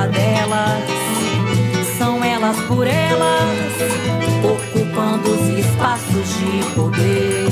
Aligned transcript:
Uma 0.00 0.08
delas 0.08 0.80
elas 2.24 2.56
por 2.66 2.86
elas, 2.86 3.74
ocupando 4.42 5.28
os 5.30 5.48
espaços 5.58 6.26
de 6.38 6.64
poder. 6.74 7.50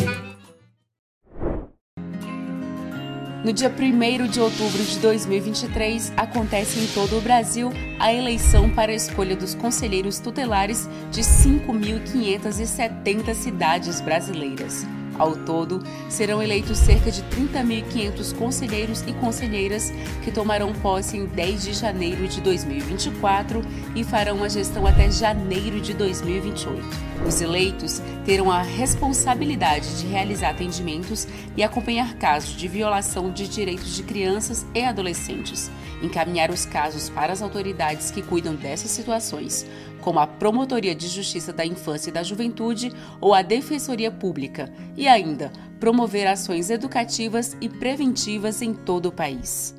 No 3.44 3.52
dia 3.52 3.70
1 3.70 4.28
de 4.28 4.40
outubro 4.40 4.82
de 4.82 4.98
2023, 4.98 6.14
acontece 6.16 6.80
em 6.80 6.86
todo 6.88 7.18
o 7.18 7.20
Brasil 7.20 7.70
a 7.98 8.10
eleição 8.12 8.70
para 8.70 8.90
a 8.92 8.94
escolha 8.94 9.36
dos 9.36 9.54
conselheiros 9.54 10.18
tutelares 10.18 10.88
de 11.10 11.20
5.570 11.20 13.34
cidades 13.34 14.00
brasileiras. 14.00 14.86
Ao 15.18 15.34
todo, 15.34 15.82
serão 16.08 16.42
eleitos 16.42 16.78
cerca 16.78 17.10
de 17.10 17.22
30.500 17.24 18.36
conselheiros 18.36 19.02
e 19.02 19.12
conselheiras 19.14 19.90
que 20.22 20.30
tomarão 20.30 20.72
posse 20.72 21.16
em 21.16 21.26
10 21.26 21.64
de 21.64 21.72
janeiro 21.72 22.28
de 22.28 22.40
2024 22.40 23.60
e 23.96 24.04
farão 24.04 24.44
a 24.44 24.48
gestão 24.48 24.86
até 24.86 25.10
janeiro 25.10 25.80
de 25.80 25.92
2028. 25.92 27.08
Os 27.26 27.40
eleitos 27.40 28.00
terão 28.24 28.50
a 28.50 28.62
responsabilidade 28.62 30.00
de 30.00 30.06
realizar 30.06 30.50
atendimentos 30.50 31.26
e 31.56 31.64
acompanhar 31.64 32.14
casos 32.14 32.50
de 32.50 32.68
violação 32.68 33.32
de 33.32 33.48
direitos 33.48 33.96
de 33.96 34.04
crianças 34.04 34.64
e 34.72 34.84
adolescentes, 34.84 35.68
encaminhar 36.00 36.50
os 36.50 36.64
casos 36.64 37.08
para 37.08 37.32
as 37.32 37.42
autoridades 37.42 38.12
que 38.12 38.22
cuidam 38.22 38.54
dessas 38.54 38.92
situações 38.92 39.66
como 40.00 40.18
a 40.18 40.26
Promotoria 40.26 40.94
de 40.94 41.08
Justiça 41.08 41.52
da 41.52 41.64
Infância 41.64 42.10
e 42.10 42.12
da 42.12 42.22
Juventude 42.22 42.92
ou 43.20 43.34
a 43.34 43.42
Defensoria 43.42 44.10
Pública, 44.10 44.72
e 44.96 45.06
ainda 45.06 45.52
promover 45.78 46.26
ações 46.26 46.70
educativas 46.70 47.56
e 47.60 47.68
preventivas 47.68 48.62
em 48.62 48.74
todo 48.74 49.06
o 49.06 49.12
país. 49.12 49.74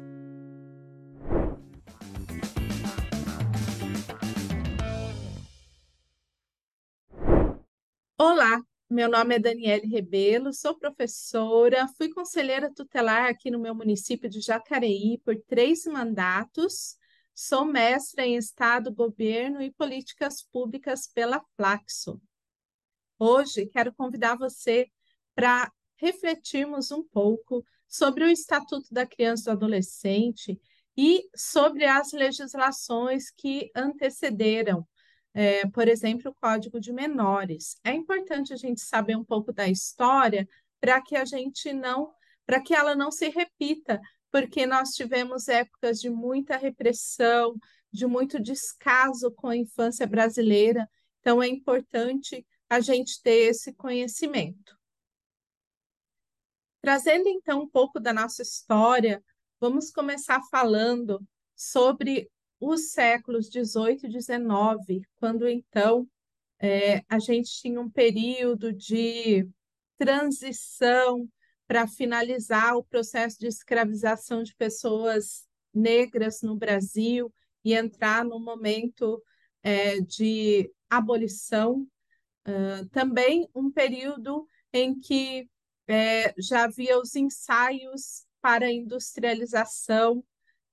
Olá, 8.17 8.61
meu 8.89 9.09
nome 9.09 9.35
é 9.35 9.39
Daniele 9.39 9.87
Rebelo, 9.87 10.51
sou 10.51 10.77
professora, 10.77 11.87
fui 11.97 12.09
conselheira 12.09 12.69
tutelar 12.73 13.29
aqui 13.29 13.49
no 13.49 13.59
meu 13.59 13.73
município 13.73 14.29
de 14.29 14.41
Jacareí 14.41 15.21
por 15.23 15.37
três 15.47 15.85
mandatos 15.85 16.98
Sou 17.41 17.63
mestra 17.63 18.25
em 18.25 18.35
Estado, 18.35 18.93
Governo 18.93 19.61
e 19.61 19.71
Políticas 19.71 20.43
Públicas 20.43 21.07
pela 21.07 21.41
Flaxo. 21.55 22.21
Hoje 23.17 23.65
quero 23.65 23.93
convidar 23.93 24.35
você 24.35 24.91
para 25.33 25.71
refletirmos 25.95 26.91
um 26.91 27.01
pouco 27.01 27.63
sobre 27.87 28.25
o 28.25 28.29
Estatuto 28.29 28.93
da 28.93 29.05
Criança 29.05 29.43
e 29.43 29.45
do 29.45 29.51
Adolescente 29.51 30.59
e 30.97 31.29
sobre 31.33 31.85
as 31.85 32.11
legislações 32.11 33.31
que 33.31 33.71
antecederam, 33.73 34.85
é, 35.33 35.65
por 35.67 35.87
exemplo, 35.87 36.31
o 36.31 36.35
Código 36.41 36.77
de 36.77 36.91
Menores. 36.91 37.77
É 37.85 37.93
importante 37.93 38.51
a 38.51 38.57
gente 38.57 38.81
saber 38.81 39.15
um 39.15 39.23
pouco 39.23 39.53
da 39.53 39.65
história 39.65 40.45
para 40.81 41.01
que 41.01 41.15
a 41.15 41.23
gente 41.23 41.71
não, 41.71 42.11
para 42.45 42.61
que 42.61 42.75
ela 42.75 42.95
não 42.95 43.09
se 43.09 43.29
repita 43.29 44.01
porque 44.31 44.65
nós 44.65 44.91
tivemos 44.91 45.47
épocas 45.47 45.99
de 45.99 46.09
muita 46.09 46.57
repressão, 46.57 47.55
de 47.91 48.05
muito 48.05 48.39
descaso 48.39 49.31
com 49.31 49.47
a 49.47 49.57
infância 49.57 50.05
brasileira. 50.05 50.89
Então, 51.19 51.41
é 51.41 51.47
importante 51.47 52.45
a 52.69 52.79
gente 52.79 53.21
ter 53.21 53.49
esse 53.49 53.73
conhecimento. 53.73 54.77
Trazendo 56.81 57.27
então 57.27 57.63
um 57.63 57.69
pouco 57.69 57.99
da 57.99 58.13
nossa 58.13 58.41
história, 58.41 59.23
vamos 59.59 59.91
começar 59.91 60.41
falando 60.49 61.19
sobre 61.55 62.29
os 62.59 62.91
séculos 62.91 63.49
18 63.49 64.05
e 64.05 64.09
19, 64.09 65.01
quando 65.15 65.47
então 65.47 66.07
é, 66.59 67.03
a 67.09 67.19
gente 67.19 67.49
tinha 67.59 67.79
um 67.79 67.89
período 67.89 68.71
de 68.71 69.47
transição 69.97 71.27
para 71.69 71.85
finalizar 71.85 72.75
o 72.75 72.83
processo 72.83 73.37
de 73.39 73.45
escravização 73.45 74.41
de 74.41 74.55
pessoas 74.55 75.47
negras 75.71 76.41
no 76.41 76.55
Brasil 76.55 77.31
e 77.63 77.75
entrar 77.75 78.25
no 78.25 78.39
momento 78.39 79.21
é, 79.61 80.01
de 80.01 80.73
abolição. 80.89 81.87
Uh, 82.47 82.89
também 82.89 83.47
um 83.53 83.69
período 83.69 84.47
em 84.73 84.99
que 84.99 85.47
é, 85.87 86.33
já 86.39 86.63
havia 86.63 86.99
os 86.99 87.15
ensaios 87.15 88.25
para 88.41 88.65
a 88.65 88.71
industrialização. 88.71 90.25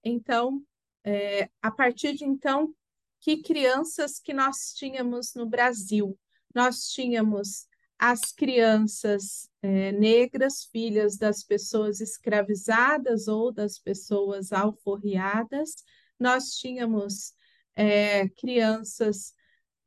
Então, 0.02 0.62
é, 1.04 1.50
a 1.60 1.70
partir 1.70 2.14
de 2.14 2.24
então, 2.24 2.74
que 3.20 3.42
crianças 3.42 4.18
que 4.18 4.32
nós 4.32 4.72
tínhamos 4.74 5.34
no 5.34 5.44
Brasil? 5.44 6.18
Nós 6.54 6.88
tínhamos 6.88 7.66
as 7.98 8.32
crianças 8.32 9.50
é, 9.66 9.90
negras, 9.90 10.62
filhas 10.70 11.16
das 11.18 11.42
pessoas 11.42 12.00
escravizadas 12.00 13.26
ou 13.26 13.50
das 13.52 13.80
pessoas 13.80 14.52
alforriadas. 14.52 15.74
Nós 16.20 16.50
tínhamos 16.52 17.34
é, 17.74 18.28
crianças 18.28 19.34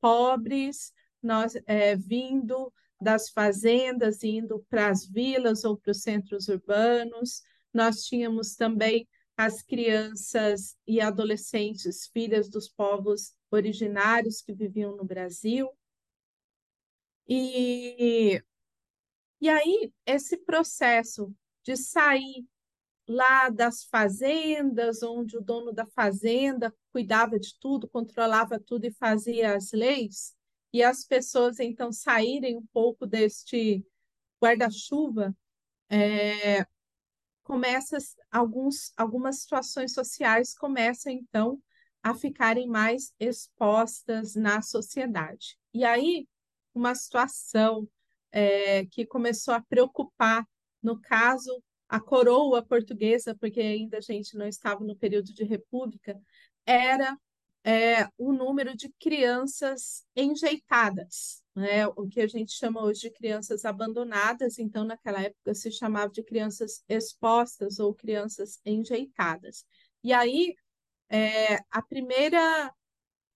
pobres, 0.02 0.92
nós 1.24 1.54
é, 1.66 1.96
vindo 1.96 2.74
das 3.00 3.30
fazendas, 3.30 4.22
indo 4.22 4.66
para 4.70 4.90
as 4.90 5.08
vilas 5.08 5.64
ou 5.64 5.78
para 5.78 5.92
os 5.92 6.02
centros 6.02 6.50
urbanos. 6.50 7.42
Nós 7.74 8.04
tínhamos 8.04 8.56
também 8.56 9.08
as 9.38 9.62
crianças 9.62 10.76
e 10.86 11.00
adolescentes, 11.00 12.10
filhas 12.12 12.50
dos 12.50 12.68
povos 12.68 13.34
originários 13.50 14.42
que 14.42 14.54
viviam 14.54 14.98
no 14.98 15.06
Brasil. 15.06 15.70
E, 17.26 18.44
e 19.42 19.50
aí, 19.50 19.94
esse 20.06 20.38
processo 20.38 21.34
de 21.64 21.76
sair 21.78 22.46
lá 23.08 23.50
das 23.50 23.84
fazendas, 23.86 25.02
onde 25.02 25.38
o 25.38 25.42
dono 25.42 25.74
da 25.74 25.86
fazenda 25.88 26.74
cuidava 26.92 27.40
de 27.40 27.58
tudo, 27.60 27.90
controlava 27.90 28.60
tudo 28.60 28.86
e 28.86 28.92
fazia 28.92 29.56
as 29.56 29.72
leis, 29.72 30.36
e 30.72 30.84
as 30.84 31.04
pessoas 31.04 31.60
então 31.60 31.92
saírem 31.92 32.56
um 32.56 32.66
pouco 32.72 33.08
deste 33.08 33.84
guarda-chuva, 34.42 35.36
é, 35.90 36.66
começa 37.44 37.98
alguns, 38.32 38.94
algumas 38.96 39.42
situações 39.42 39.94
sociais 39.94 40.54
começam 40.54 41.12
então 41.12 41.60
a 42.04 42.14
ficarem 42.14 42.68
mais 42.68 43.12
expostas 43.20 44.36
na 44.36 44.62
sociedade. 44.62 45.58
E 45.74 45.84
aí 45.84 46.28
uma 46.76 46.94
situação 46.94 47.90
é, 48.32 48.86
que 48.86 49.06
começou 49.06 49.54
a 49.54 49.62
preocupar, 49.62 50.46
no 50.82 51.00
caso, 51.00 51.62
a 51.88 52.00
coroa 52.00 52.64
portuguesa, 52.64 53.36
porque 53.36 53.60
ainda 53.60 53.98
a 53.98 54.02
gente 54.02 54.38
não 54.38 54.48
estava 54.48 54.84
no 54.84 54.96
período 54.96 55.34
de 55.34 55.44
república, 55.44 56.20
era 56.66 57.18
é, 57.64 58.08
o 58.18 58.32
número 58.32 58.76
de 58.76 58.90
crianças 59.00 60.06
enjeitadas. 60.16 61.44
né, 61.56 61.86
o 61.88 62.08
que 62.08 62.22
a 62.22 62.28
gente 62.28 62.54
chama 62.54 62.82
hoje 62.82 63.02
de 63.02 63.12
crianças 63.12 63.66
abandonadas, 63.66 64.60
então 64.60 64.86
naquela 64.86 65.22
época 65.22 65.54
se 65.54 65.70
chamava 65.72 66.10
de 66.10 66.24
crianças 66.24 66.84
expostas 66.88 67.80
ou 67.80 67.94
crianças 67.94 68.62
enjeitadas. 68.66 69.66
E 70.02 70.14
aí, 70.14 70.56
é, 71.10 71.58
a 71.70 71.82
primeira 71.82 72.74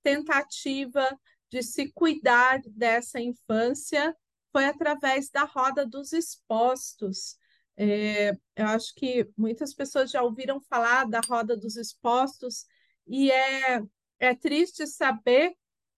tentativa 0.01 1.19
de 1.49 1.61
se 1.63 1.91
cuidar 1.91 2.61
dessa 2.67 3.19
infância 3.19 4.15
foi 4.53 4.65
através 4.65 5.29
da 5.29 5.43
roda 5.43 5.85
dos 5.85 6.13
expostos. 6.13 7.37
É, 7.75 8.31
eu 8.55 8.67
acho 8.67 8.93
que 8.95 9.27
muitas 9.35 9.73
pessoas 9.73 10.11
já 10.11 10.21
ouviram 10.21 10.61
falar 10.61 11.05
da 11.05 11.19
roda 11.19 11.57
dos 11.57 11.75
expostos, 11.75 12.65
e 13.07 13.31
é, 13.31 13.81
é 14.19 14.35
triste 14.35 14.87
saber 14.87 15.53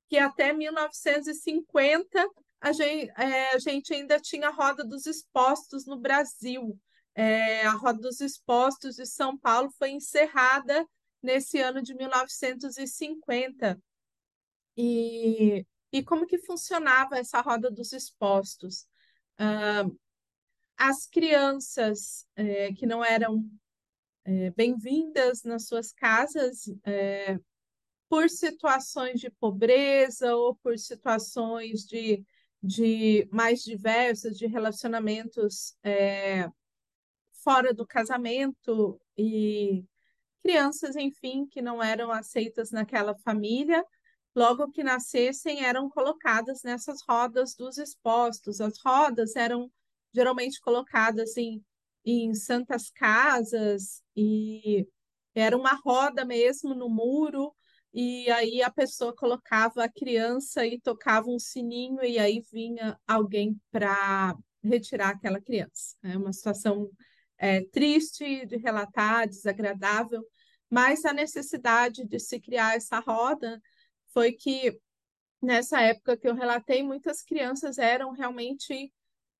que 0.09 0.17
até 0.17 0.53
1950 0.53 2.27
a 2.61 2.71
gente, 2.71 3.11
é, 3.17 3.53
a 3.53 3.59
gente 3.59 3.93
ainda 3.93 4.19
tinha 4.19 4.47
a 4.47 4.51
Roda 4.51 4.83
dos 4.83 5.05
Expostos 5.05 5.85
no 5.85 5.99
Brasil. 5.99 6.79
É, 7.13 7.65
a 7.65 7.71
Roda 7.71 7.99
dos 7.99 8.21
Expostos 8.21 8.95
de 8.95 9.05
São 9.05 9.37
Paulo 9.37 9.69
foi 9.77 9.91
encerrada 9.91 10.87
nesse 11.21 11.59
ano 11.59 11.81
de 11.81 11.93
1950. 11.93 13.79
E, 14.77 15.65
e 15.91 16.03
como 16.03 16.25
que 16.27 16.37
funcionava 16.39 17.17
essa 17.17 17.41
Roda 17.41 17.71
dos 17.71 17.93
Expostos? 17.93 18.87
Ah, 19.37 19.85
as 20.77 21.05
crianças 21.07 22.27
é, 22.35 22.73
que 22.73 22.85
não 22.85 23.03
eram 23.03 23.49
é, 24.25 24.51
bem-vindas 24.51 25.43
nas 25.43 25.67
suas 25.67 25.91
casas 25.93 26.65
é, 26.83 27.39
por 28.09 28.29
situações 28.29 29.19
de 29.19 29.29
pobreza 29.29 30.35
ou 30.35 30.55
por 30.55 30.77
situações 30.77 31.85
de, 31.85 32.23
de 32.61 33.27
mais 33.31 33.61
diversas, 33.63 34.37
de 34.37 34.47
relacionamentos 34.47 35.75
fora 37.43 37.73
do 37.73 37.85
casamento 37.85 38.99
e 39.15 39.85
crianças, 40.41 40.95
enfim, 40.95 41.45
que 41.45 41.61
não 41.61 41.81
eram 41.81 42.11
aceitas 42.11 42.71
naquela 42.71 43.15
família, 43.19 43.83
logo 44.35 44.69
que 44.71 44.83
nascessem, 44.83 45.63
eram 45.63 45.89
colocadas 45.89 46.61
nessas 46.63 47.01
rodas 47.07 47.55
dos 47.55 47.77
expostos. 47.77 48.59
As 48.59 48.77
rodas 48.83 49.35
eram 49.35 49.71
geralmente 50.13 50.59
colocadas 50.61 51.37
em, 51.37 51.63
em 52.05 52.33
santas 52.33 52.89
casas 52.89 54.03
e 54.15 54.87
era 55.33 55.57
uma 55.57 55.73
roda 55.73 56.23
mesmo 56.25 56.73
no 56.73 56.89
muro 56.89 57.53
e 57.93 58.29
aí 58.29 58.61
a 58.61 58.69
pessoa 58.69 59.15
colocava 59.15 59.83
a 59.83 59.89
criança 59.89 60.65
e 60.65 60.79
tocava 60.81 61.29
um 61.29 61.39
sininho 61.39 62.03
e 62.03 62.19
aí 62.19 62.41
vinha 62.51 62.99
alguém 63.07 63.59
para 63.71 64.35
retirar 64.61 65.09
aquela 65.11 65.39
criança. 65.39 65.95
É 66.03 66.17
uma 66.17 66.33
situação 66.33 66.89
é, 67.37 67.63
triste 67.65 68.45
de 68.45 68.57
relatar, 68.57 69.27
desagradável, 69.29 70.21
mas 70.69 71.05
a 71.05 71.13
necessidade 71.13 72.05
de 72.05 72.19
se 72.19 72.39
criar 72.39 72.75
essa 72.75 72.99
roda 72.99 73.61
foi 74.15 74.31
que 74.31 74.79
nessa 75.41 75.81
época 75.81 76.15
que 76.15 76.27
eu 76.27 76.33
relatei, 76.33 76.81
muitas 76.81 77.21
crianças 77.21 77.77
eram 77.77 78.13
realmente 78.13 78.93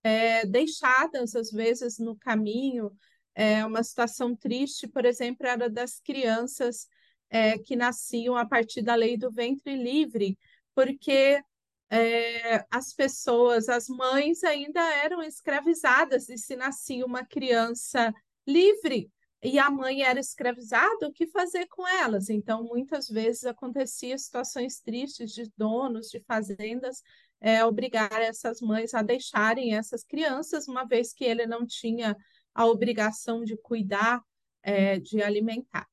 é, 0.03 0.45
deixadas 0.45 1.33
às 1.33 1.49
vezes 1.49 1.97
no 1.97 2.17
caminho. 2.17 2.91
É 3.33 3.65
uma 3.65 3.81
situação 3.81 4.35
triste, 4.35 4.85
por 4.85 5.05
exemplo, 5.05 5.47
era 5.47 5.69
das 5.69 6.01
crianças 6.01 6.89
é, 7.29 7.57
que 7.57 7.75
nasciam 7.75 8.35
a 8.35 8.45
partir 8.45 8.81
da 8.81 8.95
lei 8.95 9.17
do 9.17 9.31
ventre 9.31 9.75
livre, 9.75 10.37
porque 10.75 11.41
é, 11.89 12.65
as 12.69 12.93
pessoas, 12.93 13.69
as 13.69 13.87
mães 13.87 14.43
ainda 14.43 14.81
eram 14.95 15.23
escravizadas, 15.23 16.27
e 16.27 16.37
se 16.37 16.55
nascia 16.57 17.05
uma 17.05 17.25
criança 17.25 18.13
livre 18.45 19.09
e 19.45 19.59
a 19.59 19.69
mãe 19.69 20.03
era 20.03 20.19
escravizada, 20.19 21.07
o 21.07 21.13
que 21.13 21.27
fazer 21.27 21.67
com 21.67 21.87
elas? 21.87 22.29
Então, 22.29 22.63
muitas 22.63 23.07
vezes 23.07 23.45
acontecia 23.45 24.17
situações 24.17 24.79
tristes 24.79 25.31
de 25.31 25.51
donos 25.57 26.07
de 26.09 26.19
fazendas 26.21 27.01
é, 27.39 27.63
obrigar 27.63 28.21
essas 28.21 28.61
mães 28.61 28.93
a 28.93 29.01
deixarem 29.01 29.75
essas 29.75 30.03
crianças, 30.03 30.67
uma 30.67 30.85
vez 30.85 31.13
que 31.13 31.25
ele 31.25 31.45
não 31.45 31.65
tinha 31.65 32.15
a 32.53 32.65
obrigação 32.65 33.43
de 33.43 33.57
cuidar, 33.57 34.21
é, 34.63 34.99
de 34.99 35.21
alimentar 35.21 35.87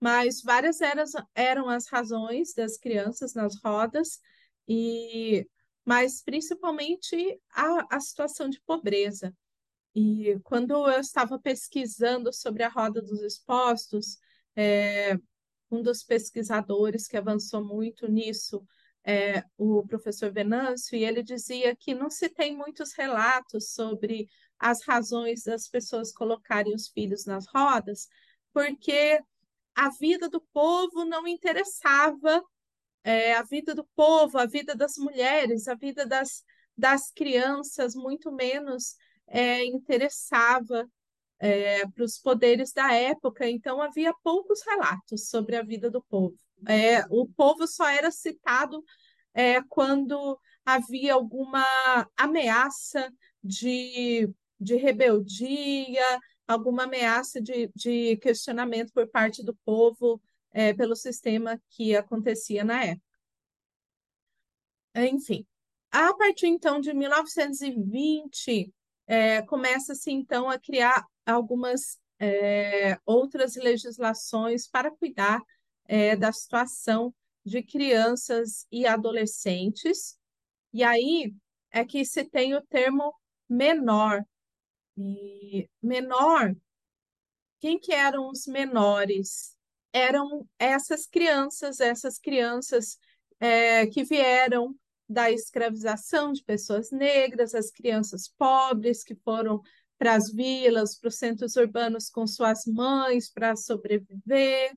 mas 0.00 0.42
várias 0.42 0.80
eram, 0.80 1.04
eram 1.34 1.68
as 1.68 1.88
razões 1.88 2.52
das 2.54 2.76
crianças 2.76 3.34
nas 3.34 3.56
rodas, 3.62 4.20
e 4.68 5.46
mas 5.84 6.22
principalmente 6.22 7.40
a, 7.52 7.96
a 7.96 8.00
situação 8.00 8.48
de 8.48 8.60
pobreza. 8.62 9.34
E 9.98 10.38
quando 10.44 10.72
eu 10.90 11.00
estava 11.00 11.38
pesquisando 11.38 12.30
sobre 12.30 12.62
a 12.62 12.68
roda 12.68 13.00
dos 13.00 13.22
expostos, 13.22 14.18
é, 14.54 15.16
um 15.70 15.80
dos 15.80 16.02
pesquisadores 16.02 17.08
que 17.08 17.16
avançou 17.16 17.64
muito 17.64 18.06
nisso 18.06 18.62
é 19.02 19.42
o 19.56 19.86
professor 19.86 20.30
Venâncio, 20.30 20.98
e 20.98 21.02
ele 21.04 21.22
dizia 21.22 21.74
que 21.74 21.94
não 21.94 22.10
se 22.10 22.28
tem 22.28 22.54
muitos 22.54 22.92
relatos 22.92 23.72
sobre 23.72 24.28
as 24.58 24.82
razões 24.84 25.44
das 25.44 25.66
pessoas 25.66 26.12
colocarem 26.12 26.74
os 26.74 26.88
filhos 26.88 27.24
nas 27.24 27.46
rodas, 27.46 28.06
porque 28.52 29.18
a 29.74 29.88
vida 29.88 30.28
do 30.28 30.42
povo 30.52 31.06
não 31.06 31.26
interessava, 31.26 32.44
é, 33.02 33.32
a 33.32 33.42
vida 33.42 33.74
do 33.74 33.84
povo, 33.96 34.36
a 34.36 34.44
vida 34.44 34.74
das 34.74 34.98
mulheres, 34.98 35.68
a 35.68 35.74
vida 35.74 36.04
das, 36.04 36.44
das 36.76 37.10
crianças, 37.10 37.94
muito 37.94 38.30
menos 38.30 38.94
é, 39.26 39.64
interessava 39.64 40.88
é, 41.38 41.86
para 41.86 42.04
os 42.04 42.18
poderes 42.18 42.72
da 42.72 42.92
época, 42.92 43.48
então 43.48 43.82
havia 43.82 44.12
poucos 44.22 44.62
relatos 44.62 45.28
sobre 45.28 45.56
a 45.56 45.62
vida 45.62 45.90
do 45.90 46.02
povo. 46.02 46.36
É, 46.66 47.04
o 47.10 47.26
povo 47.26 47.66
só 47.66 47.88
era 47.88 48.10
citado 48.10 48.82
é, 49.34 49.60
quando 49.62 50.38
havia 50.64 51.14
alguma 51.14 51.64
ameaça 52.16 53.10
de, 53.42 54.28
de 54.58 54.76
rebeldia, 54.76 56.02
alguma 56.46 56.84
ameaça 56.84 57.40
de, 57.40 57.70
de 57.74 58.16
questionamento 58.16 58.92
por 58.92 59.08
parte 59.08 59.44
do 59.44 59.54
povo 59.64 60.20
é, 60.52 60.72
pelo 60.72 60.96
sistema 60.96 61.60
que 61.70 61.94
acontecia 61.94 62.64
na 62.64 62.82
época. 62.82 63.06
Enfim, 64.94 65.46
a 65.90 66.14
partir 66.14 66.46
então 66.46 66.80
de 66.80 66.94
1920, 66.94 68.72
é, 69.06 69.42
começa-se 69.42 70.10
então 70.10 70.48
a 70.50 70.58
criar 70.58 71.04
algumas 71.24 71.98
é, 72.18 72.98
outras 73.04 73.56
legislações 73.56 74.66
para 74.68 74.90
cuidar 74.90 75.40
é, 75.84 76.16
da 76.16 76.32
situação 76.32 77.14
de 77.44 77.62
crianças 77.62 78.66
e 78.70 78.86
adolescentes. 78.86 80.18
E 80.72 80.82
aí 80.82 81.32
é 81.70 81.84
que 81.84 82.04
se 82.04 82.24
tem 82.24 82.54
o 82.54 82.62
termo 82.62 83.14
menor, 83.48 84.24
e 84.96 85.68
menor, 85.82 86.54
quem 87.60 87.78
que 87.78 87.92
eram 87.92 88.30
os 88.30 88.46
menores? 88.46 89.54
Eram 89.92 90.46
essas 90.58 91.06
crianças, 91.06 91.80
essas 91.80 92.18
crianças 92.18 92.98
é, 93.38 93.86
que 93.86 94.04
vieram 94.04 94.74
da 95.08 95.30
escravização 95.30 96.32
de 96.32 96.42
pessoas 96.42 96.90
negras, 96.90 97.54
as 97.54 97.70
crianças 97.70 98.28
pobres 98.36 99.04
que 99.04 99.14
foram 99.14 99.60
para 99.98 100.14
as 100.14 100.32
vilas, 100.32 100.98
para 100.98 101.08
os 101.08 101.16
centros 101.16 101.56
urbanos 101.56 102.10
com 102.10 102.26
suas 102.26 102.66
mães 102.66 103.30
para 103.30 103.56
sobreviver, 103.56 104.76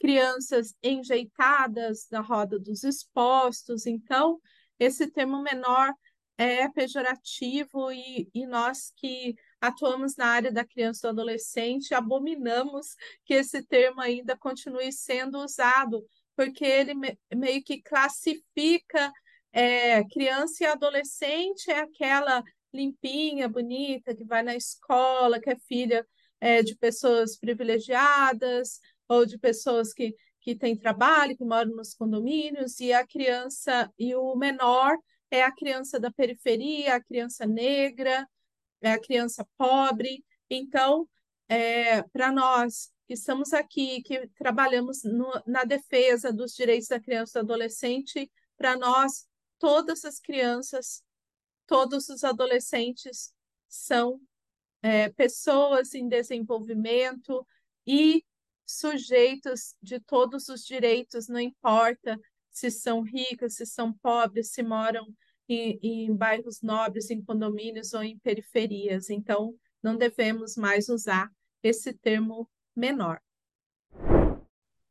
crianças 0.00 0.74
enjeitadas 0.82 2.06
da 2.10 2.20
roda 2.20 2.58
dos 2.58 2.82
expostos. 2.82 3.86
Então, 3.86 4.40
esse 4.78 5.06
termo 5.06 5.42
menor 5.42 5.92
é 6.36 6.68
pejorativo 6.68 7.92
e, 7.92 8.28
e 8.34 8.46
nós 8.46 8.92
que 8.96 9.36
atuamos 9.60 10.16
na 10.16 10.26
área 10.26 10.50
da 10.50 10.64
criança 10.64 11.06
e 11.06 11.08
do 11.08 11.20
adolescente 11.20 11.94
abominamos 11.94 12.96
que 13.24 13.34
esse 13.34 13.62
termo 13.62 14.00
ainda 14.00 14.36
continue 14.36 14.90
sendo 14.92 15.38
usado, 15.38 16.04
porque 16.34 16.64
ele 16.64 16.94
me, 16.94 17.16
meio 17.32 17.62
que 17.62 17.80
classifica 17.80 19.12
é, 19.52 20.02
criança 20.04 20.64
e 20.64 20.66
adolescente 20.66 21.70
é 21.70 21.80
aquela 21.80 22.42
limpinha, 22.72 23.48
bonita, 23.48 24.14
que 24.14 24.24
vai 24.24 24.42
na 24.42 24.56
escola, 24.56 25.40
que 25.40 25.50
é 25.50 25.56
filha 25.56 26.06
é, 26.40 26.62
de 26.62 26.74
pessoas 26.76 27.36
privilegiadas 27.38 28.80
ou 29.08 29.26
de 29.26 29.38
pessoas 29.38 29.92
que, 29.92 30.14
que 30.40 30.56
têm 30.56 30.76
trabalho, 30.76 31.36
que 31.36 31.44
moram 31.44 31.72
nos 31.76 31.94
condomínios, 31.94 32.80
e 32.80 32.92
a 32.92 33.06
criança 33.06 33.92
e 33.98 34.14
o 34.14 34.34
menor 34.34 34.96
é 35.30 35.42
a 35.42 35.52
criança 35.52 36.00
da 36.00 36.10
periferia, 36.10 36.94
a 36.94 37.02
criança 37.02 37.46
negra, 37.46 38.26
é 38.80 38.92
a 38.92 39.00
criança 39.00 39.46
pobre. 39.56 40.24
Então, 40.48 41.08
é, 41.48 42.02
para 42.02 42.32
nós 42.32 42.90
que 43.06 43.14
estamos 43.14 43.52
aqui, 43.52 44.02
que 44.02 44.26
trabalhamos 44.38 45.02
no, 45.04 45.30
na 45.46 45.64
defesa 45.64 46.32
dos 46.32 46.54
direitos 46.54 46.88
da 46.88 47.00
criança 47.00 47.38
e 47.38 47.42
do 47.42 47.52
adolescente, 47.52 48.30
para 48.56 48.76
nós, 48.76 49.26
todas 49.62 50.04
as 50.04 50.18
crianças, 50.18 51.04
todos 51.68 52.08
os 52.08 52.24
adolescentes 52.24 53.32
são 53.68 54.20
é, 54.82 55.08
pessoas 55.10 55.94
em 55.94 56.08
desenvolvimento 56.08 57.46
e 57.86 58.24
sujeitos 58.66 59.76
de 59.80 60.00
todos 60.00 60.48
os 60.48 60.64
direitos, 60.64 61.28
não 61.28 61.38
importa 61.38 62.18
se 62.50 62.72
são 62.72 63.02
ricas, 63.02 63.54
se 63.54 63.64
são 63.64 63.92
pobres, 63.92 64.50
se 64.50 64.64
moram 64.64 65.06
em, 65.48 65.78
em 65.80 66.12
bairros 66.12 66.60
nobres, 66.60 67.08
em 67.08 67.22
condomínios 67.22 67.94
ou 67.94 68.02
em 68.02 68.18
periferias. 68.18 69.10
Então, 69.10 69.54
não 69.80 69.96
devemos 69.96 70.56
mais 70.56 70.88
usar 70.88 71.30
esse 71.62 71.92
termo 71.92 72.50
menor. 72.74 73.22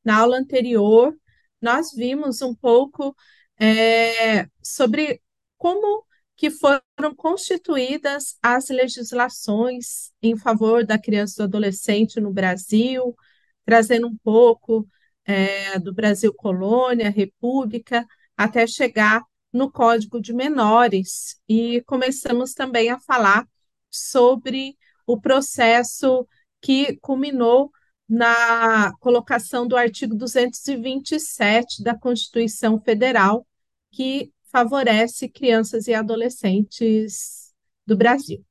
Na 0.01 0.19
aula 0.19 0.37
anterior, 0.37 1.13
nós 1.61 1.91
vimos 1.93 2.41
um 2.41 2.55
pouco 2.55 3.13
é, 3.61 4.47
sobre 4.63 5.21
como 5.55 6.03
que 6.35 6.49
foram 6.49 7.13
constituídas 7.15 8.35
as 8.41 8.69
legislações 8.69 10.11
em 10.19 10.35
favor 10.35 10.83
da 10.83 10.97
criança 10.97 11.35
e 11.35 11.37
do 11.37 11.43
adolescente 11.43 12.19
no 12.19 12.33
Brasil, 12.33 13.15
trazendo 13.63 14.07
um 14.07 14.17
pouco 14.17 14.87
é, 15.23 15.77
do 15.77 15.93
Brasil 15.93 16.33
colônia, 16.33 17.11
república, 17.11 18.03
até 18.35 18.65
chegar 18.65 19.23
no 19.53 19.71
Código 19.71 20.19
de 20.19 20.33
Menores. 20.33 21.39
E 21.47 21.81
começamos 21.81 22.53
também 22.55 22.89
a 22.89 22.99
falar 22.99 23.47
sobre 23.91 24.75
o 25.05 25.21
processo 25.21 26.27
que 26.59 26.97
culminou 26.97 27.71
na 28.09 28.91
colocação 28.99 29.67
do 29.67 29.77
artigo 29.77 30.15
227 30.15 31.83
da 31.83 31.95
Constituição 31.95 32.79
Federal, 32.81 33.45
que 33.91 34.33
favorece 34.51 35.29
crianças 35.29 35.87
e 35.87 35.93
adolescentes 35.93 37.53
do 37.85 37.95
Brasil. 37.95 38.45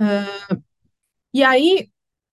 Uh, 0.00 0.62
e 1.32 1.42
aí, 1.42 1.90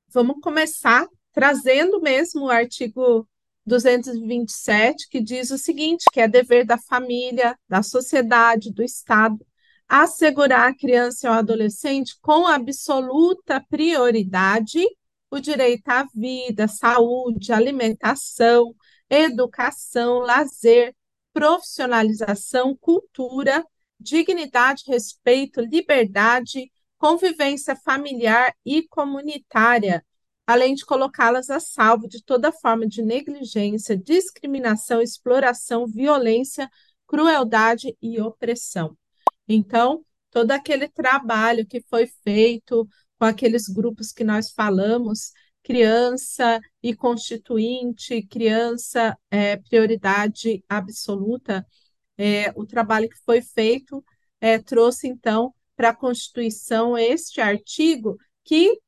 vamos 0.10 0.38
começar 0.42 1.08
trazendo 1.34 2.02
mesmo 2.02 2.46
o 2.46 2.50
artigo 2.50 3.28
227, 3.66 5.10
que 5.10 5.22
diz 5.22 5.52
o 5.52 5.58
seguinte, 5.58 6.06
que 6.12 6.20
é 6.22 6.28
dever 6.28 6.66
da 6.66 6.78
família, 6.78 7.58
da 7.68 7.82
sociedade, 7.82 8.72
do 8.72 8.84
Estado, 8.84 9.46
assegurar 9.88 10.70
à 10.70 10.76
criança 10.76 11.28
e 11.28 11.30
ao 11.30 11.36
adolescente 11.36 12.18
com 12.22 12.48
absoluta 12.48 13.64
prioridade 13.70 14.84
o 15.30 15.40
direito 15.40 15.90
à 15.90 16.06
vida, 16.14 16.68
saúde, 16.68 17.52
alimentação, 17.52 18.74
educação, 19.10 20.20
lazer, 20.20 20.96
profissionalização, 21.36 22.74
cultura, 22.78 23.62
dignidade, 24.00 24.86
respeito, 24.88 25.60
liberdade, 25.60 26.72
convivência 26.98 27.76
familiar 27.76 28.56
e 28.66 28.88
comunitária, 28.88 30.02
além 30.48 30.76
de 30.76 30.86
colocá-las 30.86 31.50
a 31.50 31.60
salvo 31.60 32.08
de 32.08 32.24
toda 32.24 32.54
forma 32.54 32.88
de 32.88 33.02
negligência, 33.02 33.98
discriminação, 33.98 35.02
exploração, 35.02 35.86
violência, 35.86 36.70
crueldade 37.06 37.98
e 38.02 38.18
opressão. 38.22 38.98
Então, 39.46 40.06
todo 40.32 40.52
aquele 40.52 40.88
trabalho 40.88 41.66
que 41.68 41.84
foi 41.90 42.08
feito 42.24 42.88
com 43.20 43.26
aqueles 43.26 43.68
grupos 43.68 44.14
que 44.14 44.24
nós 44.24 44.52
falamos, 44.52 45.34
criança 45.66 46.62
e 46.82 46.96
constituinte, 46.96 48.22
criança 48.28 49.18
é, 49.32 49.58
prioridade 49.58 50.64
absoluta, 50.70 51.66
é, 52.16 52.52
o 52.56 52.68
trabalho 52.68 53.10
que 53.10 53.18
foi 53.26 53.42
feito 53.42 54.06
é, 54.40 54.60
trouxe, 54.60 55.08
então, 55.08 55.52
para 55.76 55.90
a 55.90 55.96
Constituição 55.96 56.96
este 56.96 57.42
artigo 57.42 58.16
que 58.44 58.80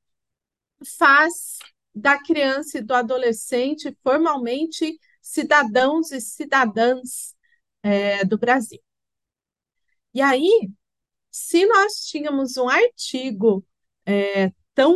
faz 1.00 1.57
da 1.93 2.22
criança 2.22 2.77
e 2.77 2.84
do 2.84 2.93
adolescente 2.93 3.98
formalmente 4.03 5.00
cidadãos 5.19 6.12
e 6.12 6.22
cidadãs 6.22 7.36
é, 7.81 8.24
do 8.24 8.38
Brasil. 8.38 8.79
E 10.13 10.22
aí, 10.22 10.69
se 11.31 11.65
nós 11.65 12.05
tínhamos 12.05 12.55
um 12.55 12.69
artigo 12.69 13.65
é, 14.05 14.51
tão, 14.75 14.93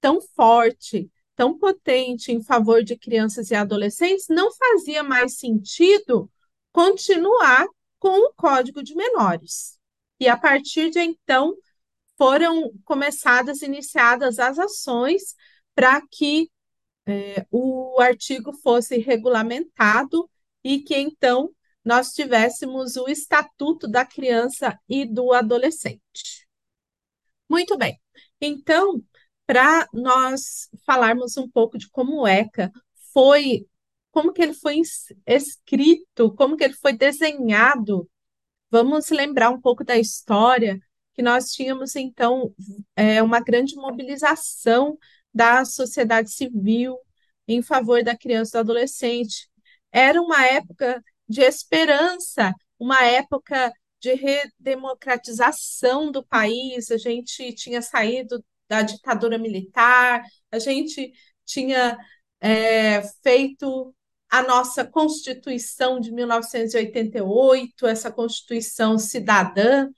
tão 0.00 0.20
forte, 0.20 1.10
tão 1.34 1.58
potente 1.58 2.32
em 2.32 2.42
favor 2.42 2.82
de 2.82 2.96
crianças 2.96 3.50
e 3.50 3.54
adolescentes, 3.54 4.26
não 4.28 4.50
fazia 4.52 5.02
mais 5.02 5.38
sentido 5.38 6.30
continuar 6.72 7.66
com 7.98 8.26
o 8.26 8.32
Código 8.34 8.82
de 8.82 8.94
Menores. 8.94 9.78
E 10.20 10.28
a 10.28 10.36
partir 10.36 10.90
de 10.90 11.00
então 11.00 11.56
foram 12.16 12.72
começadas, 12.84 13.62
iniciadas 13.62 14.38
as 14.38 14.58
ações 14.58 15.34
para 15.74 16.02
que 16.10 16.50
é, 17.06 17.46
o 17.50 18.00
artigo 18.00 18.52
fosse 18.52 18.98
regulamentado 18.98 20.28
e 20.62 20.80
que 20.80 20.96
então 20.96 21.50
nós 21.84 22.12
tivéssemos 22.12 22.96
o 22.96 23.08
Estatuto 23.08 23.88
da 23.88 24.04
Criança 24.04 24.78
e 24.88 25.06
do 25.06 25.32
Adolescente. 25.32 26.46
Muito 27.48 27.78
bem. 27.78 27.98
Então, 28.40 29.02
para 29.48 29.88
nós 29.94 30.68
falarmos 30.84 31.38
um 31.38 31.48
pouco 31.48 31.78
de 31.78 31.88
como 31.88 32.20
o 32.20 32.28
ECA 32.28 32.70
foi, 33.14 33.66
como 34.10 34.30
que 34.30 34.42
ele 34.42 34.52
foi 34.52 34.82
escrito, 35.26 36.34
como 36.34 36.54
que 36.54 36.64
ele 36.64 36.74
foi 36.74 36.92
desenhado, 36.92 38.06
vamos 38.70 39.08
lembrar 39.08 39.48
um 39.48 39.58
pouco 39.58 39.82
da 39.82 39.96
história 39.96 40.78
que 41.14 41.22
nós 41.22 41.52
tínhamos 41.52 41.96
então 41.96 42.54
é, 42.94 43.22
uma 43.22 43.40
grande 43.40 43.74
mobilização 43.74 44.98
da 45.32 45.64
sociedade 45.64 46.30
civil 46.30 46.98
em 47.46 47.62
favor 47.62 48.04
da 48.04 48.14
criança 48.14 48.50
e 48.50 48.58
do 48.58 48.70
adolescente. 48.70 49.48
Era 49.90 50.20
uma 50.20 50.44
época 50.44 51.02
de 51.26 51.40
esperança, 51.40 52.52
uma 52.78 53.02
época 53.02 53.72
de 53.98 54.12
redemocratização 54.12 56.12
do 56.12 56.22
país. 56.22 56.90
A 56.90 56.98
gente 56.98 57.50
tinha 57.54 57.80
saído 57.80 58.44
da 58.68 58.82
ditadura 58.82 59.38
militar, 59.38 60.22
a 60.50 60.58
gente 60.58 61.12
tinha 61.44 61.98
é, 62.40 63.02
feito 63.22 63.94
a 64.30 64.42
nossa 64.42 64.84
Constituição 64.84 65.98
de 66.00 66.12
1988, 66.12 67.86
essa 67.86 68.12
Constituição 68.12 68.98
cidadã. 68.98 69.88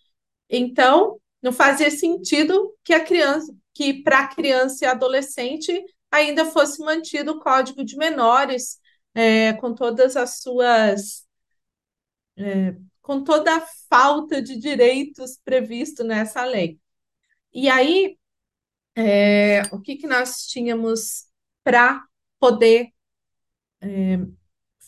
Então, 0.48 1.20
não 1.42 1.52
fazia 1.52 1.90
sentido 1.90 2.74
que 2.84 2.94
a 2.94 3.04
criança, 3.04 3.52
que 3.74 4.02
para 4.02 4.28
criança 4.28 4.84
e 4.84 4.88
adolescente 4.88 5.82
ainda 6.10 6.44
fosse 6.44 6.82
mantido 6.84 7.32
o 7.32 7.40
Código 7.40 7.84
de 7.84 7.96
Menores, 7.96 8.78
é, 9.14 9.52
com 9.54 9.74
todas 9.74 10.16
as 10.16 10.40
suas. 10.40 11.26
É, 12.36 12.74
com 13.02 13.24
toda 13.24 13.56
a 13.56 13.66
falta 13.88 14.40
de 14.40 14.56
direitos 14.56 15.38
previsto 15.44 16.04
nessa 16.04 16.44
lei. 16.44 16.78
E 17.52 17.68
aí, 17.68 18.16
é, 19.00 19.62
o 19.72 19.80
que, 19.80 19.96
que 19.96 20.06
nós 20.06 20.46
tínhamos 20.46 21.26
para 21.64 22.02
poder 22.38 22.88
é, 23.80 24.18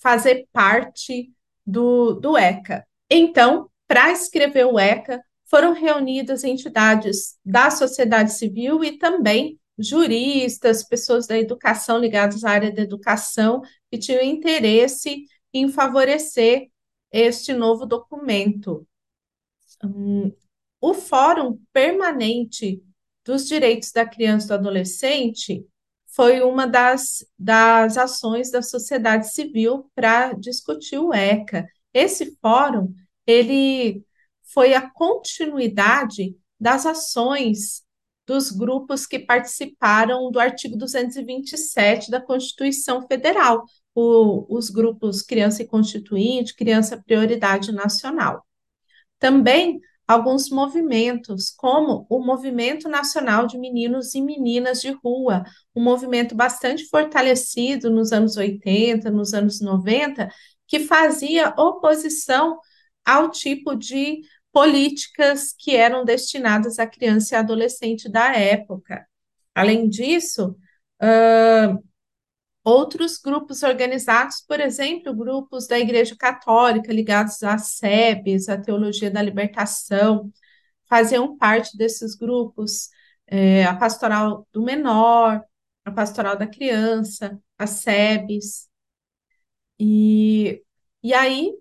fazer 0.01 0.47
parte 0.53 1.33
do, 1.67 2.15
do 2.15 2.37
ECA? 2.37 2.87
Então, 3.11 3.71
para 3.87 4.11
escrever 4.13 4.67
o 4.67 4.79
ECA, 4.79 5.23
foram 5.47 5.75
reunidas 5.75 6.45
entidades 6.45 7.37
da 7.45 7.71
sociedade 7.71 8.33
civil 8.33 8.83
e 8.83 8.99
também 8.99 9.61
juristas, 9.79 10.83
pessoas 10.83 11.27
da 11.27 11.39
educação 11.39 11.99
ligadas 11.99 12.45
à 12.45 12.51
área 12.51 12.73
da 12.73 12.83
educação, 12.83 13.61
que 13.91 13.99
tinham 13.99 14.23
interesse 14.23 15.25
em 15.53 15.69
favorecer 15.69 16.69
este 17.11 17.53
novo 17.53 17.85
documento. 17.85 18.87
Hum, 19.85 20.33
o 20.81 20.95
Fórum 20.95 21.59
Permanente 21.73 22.83
dos 23.25 23.47
Direitos 23.47 23.93
da 23.93 24.07
Criança 24.07 24.47
e 24.47 24.49
do 24.49 24.55
Adolescente 24.55 25.65
foi 26.15 26.43
uma 26.43 26.67
das, 26.67 27.25
das 27.39 27.97
ações 27.97 28.51
da 28.51 28.63
sociedade 28.63 29.33
civil 29.33 29.91
para 29.95 30.33
discutir 30.35 30.99
o 30.99 31.13
ECA. 31.13 31.67
Esse 31.95 32.37
fórum, 32.41 32.95
ele 33.27 34.05
foi 34.43 34.75
a 34.75 34.91
continuidade 34.91 36.37
das 36.61 36.85
ações 36.85 37.83
dos 38.27 38.51
grupos 38.51 39.07
que 39.07 39.19
participaram 39.19 40.31
do 40.31 40.39
artigo 40.39 40.77
227 40.77 42.11
da 42.11 42.21
Constituição 42.21 43.07
Federal, 43.07 43.65
o, 43.95 44.47
os 44.55 44.71
grupos 44.71 45.23
Criança 45.23 45.63
e 45.63 45.67
Constituinte, 45.67 46.55
Criança 46.55 47.03
Prioridade 47.03 47.73
Nacional. 47.73 48.47
Também 49.19 49.81
alguns 50.13 50.51
movimentos, 50.51 51.51
como 51.51 52.07
o 52.09 52.21
Movimento 52.21 52.89
Nacional 52.89 53.47
de 53.47 53.59
Meninos 53.59 54.15
e 54.15 54.21
Meninas 54.21 54.81
de 54.81 54.91
Rua, 54.91 55.45
um 55.75 55.83
movimento 55.83 56.35
bastante 56.35 56.87
fortalecido 56.89 57.91
nos 57.91 58.13
anos 58.13 58.37
80, 58.37 59.11
nos 59.11 59.33
anos 59.33 59.61
90, 59.61 60.29
que 60.67 60.81
fazia 60.81 61.55
oposição 61.57 62.59
ao 63.05 63.31
tipo 63.31 63.75
de 63.75 64.21
políticas 64.53 65.55
que 65.59 65.75
eram 65.75 66.05
destinadas 66.05 66.79
à 66.79 66.87
criança 66.87 67.35
e 67.35 67.39
adolescente 67.39 68.09
da 68.09 68.37
época. 68.37 69.07
Além 69.55 69.89
disso, 69.89 70.57
uh, 71.03 71.83
outros 72.65 73.19
grupos 73.19 73.63
organizados, 73.63 74.41
por 74.41 74.61
exemplo, 74.61 75.15
grupos 75.15 75.67
da 75.67 75.79
Igreja 75.79 76.17
Católica 76.17 76.93
ligados 76.93 77.43
à 77.43 77.59
SEBES, 77.59 78.49
à 78.49 78.61
Teologia 78.61 79.11
da 79.11 79.23
Libertação, 79.23 80.33
faziam 80.89 81.37
parte 81.37 81.77
desses 81.77 82.15
grupos, 82.15 82.89
é, 83.27 83.65
a 83.65 83.75
Pastoral 83.75 84.47
do 84.53 84.63
Menor, 84.63 85.43
a 85.85 85.91
Pastoral 85.91 86.37
da 86.37 86.47
Criança, 86.47 87.41
a 87.59 87.67
SEBES. 87.67 88.69
E, 89.79 90.63
e 91.03 91.15
aí, 91.15 91.53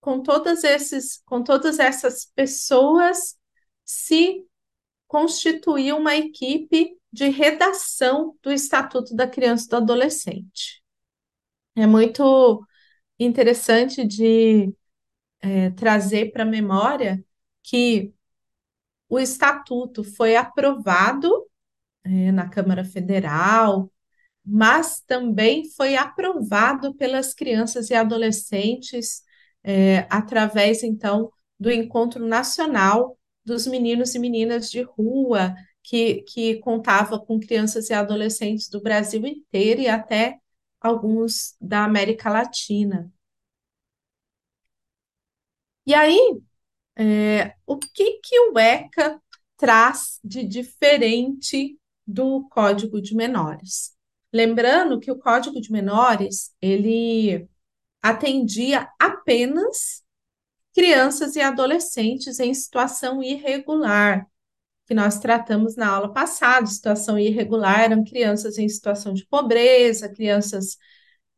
com 0.00 0.22
todas 0.22 0.62
esses, 0.62 1.20
com 1.24 1.42
todas 1.42 1.78
essas 1.78 2.24
pessoas, 2.24 3.36
se 3.84 4.46
constituiu 5.08 5.96
uma 5.96 6.14
equipe 6.14 6.99
de 7.12 7.28
redação 7.28 8.36
do 8.42 8.52
Estatuto 8.52 9.14
da 9.14 9.26
Criança 9.26 9.66
e 9.66 9.68
do 9.70 9.76
Adolescente. 9.76 10.82
É 11.76 11.86
muito 11.86 12.64
interessante 13.18 14.06
de 14.06 14.72
é, 15.40 15.70
trazer 15.70 16.32
para 16.32 16.42
a 16.44 16.46
memória 16.46 17.24
que 17.62 18.14
o 19.08 19.18
Estatuto 19.18 20.04
foi 20.04 20.36
aprovado 20.36 21.30
é, 22.04 22.32
na 22.32 22.48
Câmara 22.48 22.84
Federal, 22.84 23.92
mas 24.44 25.00
também 25.00 25.68
foi 25.70 25.96
aprovado 25.96 26.94
pelas 26.94 27.34
crianças 27.34 27.90
e 27.90 27.94
adolescentes 27.94 29.22
é, 29.62 30.06
através, 30.10 30.82
então, 30.82 31.30
do 31.58 31.70
Encontro 31.70 32.26
Nacional 32.26 33.18
dos 33.44 33.66
Meninos 33.66 34.14
e 34.14 34.18
Meninas 34.18 34.70
de 34.70 34.82
Rua, 34.82 35.54
que, 35.82 36.22
que 36.22 36.56
contava 36.60 37.18
com 37.18 37.40
crianças 37.40 37.90
e 37.90 37.94
adolescentes 37.94 38.68
do 38.68 38.80
Brasil 38.80 39.26
inteiro 39.26 39.80
e 39.80 39.88
até 39.88 40.38
alguns 40.80 41.56
da 41.60 41.84
América 41.84 42.30
Latina. 42.30 43.12
E 45.86 45.94
aí, 45.94 46.40
é, 46.96 47.54
o 47.66 47.76
que, 47.78 48.20
que 48.22 48.38
o 48.50 48.58
ECA 48.58 49.20
traz 49.56 50.20
de 50.22 50.44
diferente 50.44 51.78
do 52.06 52.48
Código 52.48 53.00
de 53.00 53.14
Menores? 53.14 53.96
Lembrando 54.32 55.00
que 55.00 55.10
o 55.10 55.18
Código 55.18 55.60
de 55.60 55.72
Menores, 55.72 56.54
ele 56.60 57.48
atendia 58.02 58.88
apenas 58.98 60.04
crianças 60.74 61.36
e 61.36 61.40
adolescentes 61.40 62.38
em 62.38 62.54
situação 62.54 63.22
irregular, 63.22 64.26
que 64.90 64.94
nós 64.94 65.20
tratamos 65.20 65.76
na 65.76 65.86
aula 65.88 66.12
passada. 66.12 66.66
Situação 66.66 67.16
irregular 67.16 67.82
eram 67.82 68.02
crianças 68.02 68.58
em 68.58 68.68
situação 68.68 69.14
de 69.14 69.24
pobreza, 69.24 70.12
crianças 70.12 70.76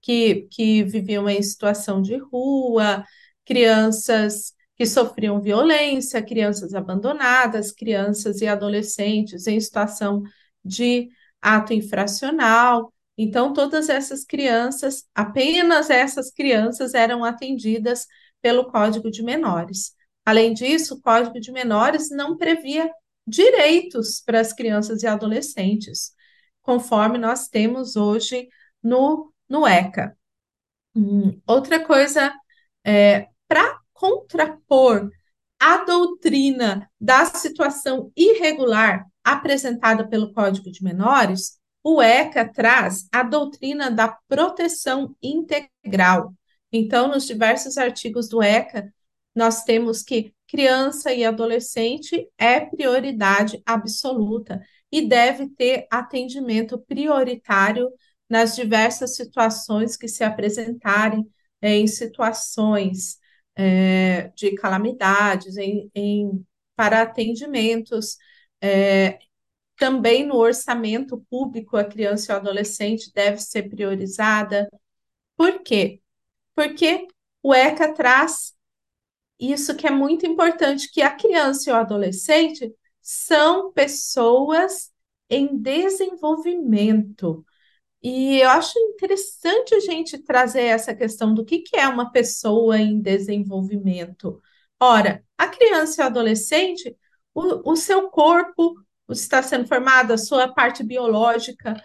que, 0.00 0.49
que 0.50 0.82
viviam 0.82 1.28
em 1.28 1.42
situação 1.42 2.00
de 2.00 2.16
rua, 2.16 3.04
crianças 3.44 4.54
que 4.75 4.87
sofriam 4.87 5.38
violência, 5.38 6.23
crianças 6.23 6.73
abandonadas, 6.73 7.73
crianças 7.73 8.40
e 8.40 8.47
adolescentes 8.47 9.47
em 9.47 9.61
situação 9.61 10.23
de 10.64 11.11
ato 11.38 11.75
infracional. 11.75 12.90
Então, 13.18 13.52
todas 13.52 13.90
essas 13.90 14.25
crianças, 14.25 15.04
apenas 15.15 15.91
essas 15.91 16.30
crianças 16.30 16.95
eram 16.95 17.23
atendidas 17.23 18.06
pelo 18.41 18.73
Código 18.73 19.10
de 19.10 19.23
Menores. 19.23 19.93
Além 20.25 20.54
disso, 20.54 20.95
o 20.95 21.02
Código 21.02 21.38
de 21.38 21.52
Menores 21.52 22.08
não 22.08 22.38
previa 22.38 22.91
direitos 23.26 24.21
para 24.21 24.41
as 24.41 24.52
crianças 24.52 25.02
e 25.02 25.06
adolescentes, 25.06 26.13
conforme 26.63 27.19
nós 27.19 27.49
temos 27.49 27.97
hoje 27.97 28.49
no, 28.82 29.32
no 29.49 29.67
ECA. 29.67 30.17
Hum, 30.95 31.41
outra 31.47 31.85
coisa, 31.85 32.32
é, 32.85 33.28
para 33.49 33.78
contrapor 33.93 35.11
a 35.58 35.85
doutrina 35.85 36.91
da 37.00 37.25
situação 37.25 38.11
irregular 38.17 39.06
apresentada 39.23 40.06
pelo 40.08 40.32
Código 40.32 40.71
de 40.71 40.82
Menores, 40.82 41.58
o 41.85 42.02
ECA 42.02 42.49
traz 42.49 43.08
a 43.13 43.23
doutrina 43.23 43.91
da 43.91 44.08
proteção 44.28 45.17
integral. 45.23 46.35
Então, 46.73 47.08
nos 47.08 47.26
diversos 47.26 47.76
artigos 47.76 48.28
do 48.28 48.43
ECA, 48.43 48.93
nós 49.35 49.65
temos 49.65 50.02
que 50.02 50.35
criança 50.52 51.15
e 51.15 51.25
adolescente 51.25 52.28
é 52.36 52.60
prioridade 52.60 53.62
absoluta 53.65 54.60
e 54.93 55.08
deve 55.08 55.49
ter 55.49 55.86
atendimento 55.91 56.78
prioritário 56.78 57.91
nas 58.28 58.54
diversas 58.54 59.17
situações 59.17 59.97
que 59.97 60.06
se 60.06 60.23
apresentarem 60.23 61.26
é, 61.60 61.75
em 61.76 61.86
situações 61.86 63.19
é, 63.56 64.28
de 64.36 64.54
calamidades, 64.54 65.56
em, 65.56 65.91
em 65.95 66.45
para 66.76 67.00
atendimentos. 67.00 68.19
É, 68.60 69.19
também 69.76 70.26
no 70.26 70.36
orçamento 70.36 71.25
público, 71.30 71.78
a 71.78 71.84
criança 71.84 72.32
e 72.32 72.34
o 72.34 72.38
adolescente 72.38 73.10
deve 73.15 73.38
ser 73.38 73.71
priorizada. 73.71 74.69
Por 75.36 75.62
quê? 75.62 76.02
Porque 76.54 77.08
o 77.43 77.54
ECA 77.54 77.93
traz 77.95 78.51
isso 79.50 79.75
que 79.75 79.87
é 79.87 79.91
muito 79.91 80.26
importante, 80.26 80.91
que 80.91 81.02
a 81.02 81.11
criança 81.11 81.69
e 81.69 81.73
o 81.73 81.76
adolescente 81.76 82.73
são 83.00 83.73
pessoas 83.73 84.93
em 85.28 85.57
desenvolvimento. 85.57 87.45
E 88.02 88.41
eu 88.41 88.50
acho 88.50 88.78
interessante 88.78 89.75
a 89.75 89.81
gente 89.81 90.19
trazer 90.19 90.63
essa 90.65 90.95
questão 90.95 91.35
do 91.35 91.45
que, 91.45 91.61
que 91.61 91.76
é 91.76 91.89
uma 91.89 92.11
pessoa 92.11 92.78
em 92.78 93.00
desenvolvimento. 93.00 94.41
Ora, 94.81 95.25
a 95.39 95.49
criança 95.49 96.02
e 96.02 96.05
o 96.05 96.07
adolescente, 96.07 96.97
o, 97.35 97.73
o 97.73 97.76
seu 97.76 98.11
corpo 98.11 98.75
está 99.09 99.43
sendo 99.43 99.67
formado, 99.67 100.13
a 100.13 100.19
sua 100.19 100.52
parte 100.52 100.83
biológica, 100.83 101.81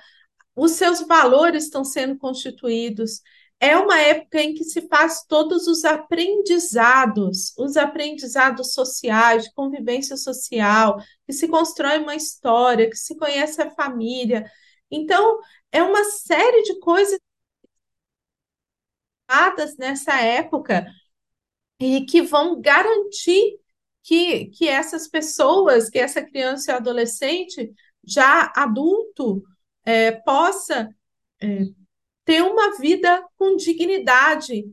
os 0.56 0.72
seus 0.72 1.02
valores 1.02 1.66
estão 1.66 1.84
sendo 1.84 2.18
constituídos. 2.18 3.22
É 3.60 3.76
uma 3.76 4.00
época 4.00 4.40
em 4.40 4.54
que 4.54 4.64
se 4.64 4.88
faz 4.88 5.26
todos 5.28 5.68
os 5.68 5.84
aprendizados, 5.84 7.54
os 7.58 7.76
aprendizados 7.76 8.74
sociais, 8.74 9.46
de 9.46 9.54
convivência 9.54 10.16
social, 10.16 10.98
que 11.26 11.34
se 11.34 11.48
constrói 11.48 11.98
uma 11.98 12.16
história, 12.16 12.90
que 12.90 12.96
se 12.96 13.18
conhece 13.18 13.60
a 13.62 13.72
família. 13.72 14.46
Então, 14.92 15.40
é 15.72 15.82
uma 15.82 16.04
série 16.04 16.62
de 16.64 16.80
coisas 16.80 17.20
nessa 19.78 20.22
época 20.22 20.86
e 21.80 22.06
que 22.06 22.22
vão 22.22 22.62
garantir 22.62 23.60
que, 24.04 24.48
que 24.48 24.68
essas 24.68 25.08
pessoas, 25.08 25.90
que 25.90 26.00
essa 26.00 26.24
criança 26.24 26.72
e 26.72 26.76
adolescente, 26.76 27.74
já 28.06 28.52
adulto, 28.56 29.44
é, 29.86 30.12
possa 30.12 30.90
é, 31.42 31.66
ter 32.28 32.44
uma 32.44 32.78
vida 32.78 33.26
com 33.38 33.56
dignidade 33.56 34.70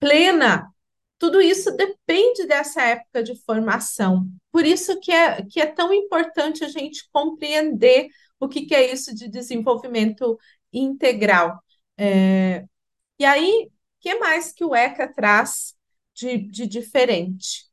plena. 0.00 0.68
Tudo 1.16 1.40
isso 1.40 1.70
depende 1.70 2.44
dessa 2.44 2.82
época 2.82 3.22
de 3.22 3.36
formação. 3.44 4.28
Por 4.50 4.66
isso 4.66 4.98
que 4.98 5.12
é, 5.12 5.44
que 5.44 5.60
é 5.60 5.66
tão 5.66 5.94
importante 5.94 6.64
a 6.64 6.68
gente 6.68 7.08
compreender 7.12 8.08
o 8.40 8.48
que, 8.48 8.66
que 8.66 8.74
é 8.74 8.92
isso 8.92 9.14
de 9.14 9.28
desenvolvimento 9.28 10.36
integral. 10.72 11.62
É, 11.96 12.64
e 13.16 13.24
aí, 13.24 13.68
o 13.68 13.70
que 14.00 14.16
mais 14.16 14.52
que 14.52 14.64
o 14.64 14.74
ECA 14.74 15.06
traz 15.06 15.76
de, 16.12 16.36
de 16.36 16.66
diferente? 16.66 17.68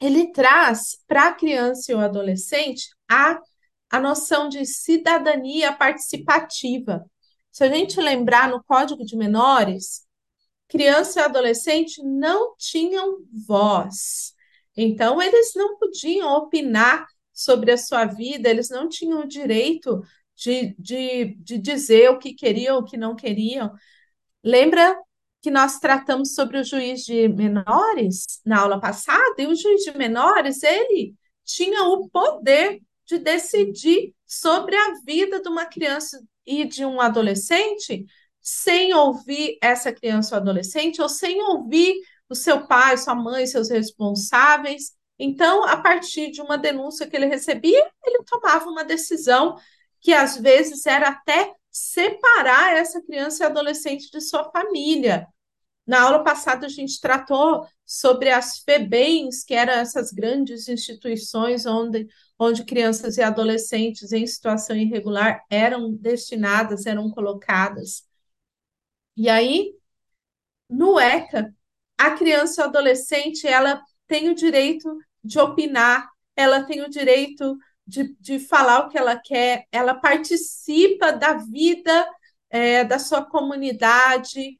Ele 0.00 0.32
traz 0.32 0.98
para 1.06 1.28
a 1.28 1.34
criança 1.34 1.92
e 1.92 1.94
o 1.94 2.00
adolescente 2.00 2.88
a, 3.08 3.40
a 3.88 4.00
noção 4.00 4.48
de 4.48 4.66
cidadania 4.66 5.72
participativa. 5.72 7.08
Se 7.52 7.64
a 7.64 7.68
gente 7.68 8.00
lembrar 8.00 8.48
no 8.48 8.64
Código 8.64 9.04
de 9.04 9.14
Menores, 9.14 10.06
criança 10.68 11.20
e 11.20 11.22
adolescente 11.22 12.02
não 12.02 12.56
tinham 12.56 13.18
voz. 13.46 14.32
Então, 14.74 15.20
eles 15.20 15.52
não 15.54 15.76
podiam 15.78 16.32
opinar 16.34 17.06
sobre 17.30 17.70
a 17.70 17.76
sua 17.76 18.06
vida, 18.06 18.48
eles 18.48 18.70
não 18.70 18.88
tinham 18.88 19.20
o 19.20 19.28
direito 19.28 20.02
de, 20.34 20.74
de, 20.78 21.36
de 21.40 21.58
dizer 21.58 22.10
o 22.10 22.18
que 22.18 22.32
queriam, 22.32 22.78
o 22.78 22.84
que 22.84 22.96
não 22.96 23.14
queriam. 23.14 23.70
Lembra 24.42 24.98
que 25.42 25.50
nós 25.50 25.78
tratamos 25.78 26.34
sobre 26.34 26.58
o 26.58 26.64
juiz 26.64 27.04
de 27.04 27.28
menores 27.28 28.40
na 28.46 28.60
aula 28.60 28.80
passada? 28.80 29.34
E 29.36 29.46
o 29.46 29.54
juiz 29.54 29.82
de 29.82 29.96
menores, 29.96 30.62
ele 30.62 31.14
tinha 31.44 31.84
o 31.84 32.08
poder 32.08 32.80
de 33.04 33.18
decidir 33.18 34.14
sobre 34.26 34.74
a 34.74 34.94
vida 35.04 35.42
de 35.42 35.48
uma 35.50 35.66
criança 35.66 36.22
e 36.46 36.64
de 36.64 36.84
um 36.84 37.00
adolescente 37.00 38.06
sem 38.40 38.92
ouvir 38.92 39.56
essa 39.62 39.92
criança 39.92 40.34
ou 40.34 40.40
adolescente, 40.40 41.00
ou 41.00 41.08
sem 41.08 41.40
ouvir 41.42 41.94
o 42.28 42.34
seu 42.34 42.66
pai, 42.66 42.96
sua 42.96 43.14
mãe, 43.14 43.46
seus 43.46 43.70
responsáveis. 43.70 44.92
Então, 45.18 45.64
a 45.64 45.76
partir 45.76 46.30
de 46.32 46.42
uma 46.42 46.58
denúncia 46.58 47.06
que 47.06 47.14
ele 47.14 47.26
recebia, 47.26 47.88
ele 48.04 48.24
tomava 48.24 48.68
uma 48.68 48.84
decisão 48.84 49.56
que 50.00 50.12
às 50.12 50.36
vezes 50.36 50.84
era 50.84 51.10
até 51.10 51.54
separar 51.70 52.76
essa 52.76 53.00
criança 53.00 53.44
e 53.44 53.46
adolescente 53.46 54.10
de 54.10 54.20
sua 54.20 54.50
família. 54.50 55.28
Na 55.86 56.02
aula 56.02 56.22
passada, 56.22 56.66
a 56.66 56.68
gente 56.68 57.00
tratou 57.00 57.66
sobre 57.84 58.30
as 58.30 58.58
FEBEMs, 58.60 59.44
que 59.44 59.54
eram 59.54 59.74
essas 59.74 60.12
grandes 60.12 60.68
instituições 60.68 61.66
onde, 61.66 62.06
onde 62.38 62.64
crianças 62.64 63.16
e 63.18 63.22
adolescentes 63.22 64.12
em 64.12 64.26
situação 64.26 64.76
irregular 64.76 65.44
eram 65.50 65.92
destinadas, 65.92 66.86
eram 66.86 67.10
colocadas. 67.10 68.04
E 69.16 69.28
aí, 69.28 69.74
no 70.68 70.98
ECA, 70.98 71.54
a 71.98 72.12
criança 72.12 72.62
e 72.62 72.64
adolescente 72.64 73.46
ela 73.46 73.82
tem 74.06 74.28
o 74.30 74.34
direito 74.34 74.88
de 75.22 75.38
opinar, 75.38 76.08
ela 76.36 76.62
tem 76.64 76.82
o 76.82 76.88
direito 76.90 77.56
de, 77.86 78.16
de 78.20 78.38
falar 78.38 78.80
o 78.86 78.88
que 78.88 78.98
ela 78.98 79.16
quer, 79.16 79.66
ela 79.70 79.94
participa 79.94 81.12
da 81.12 81.34
vida 81.34 82.08
é, 82.50 82.84
da 82.84 82.98
sua 82.98 83.24
comunidade, 83.24 84.58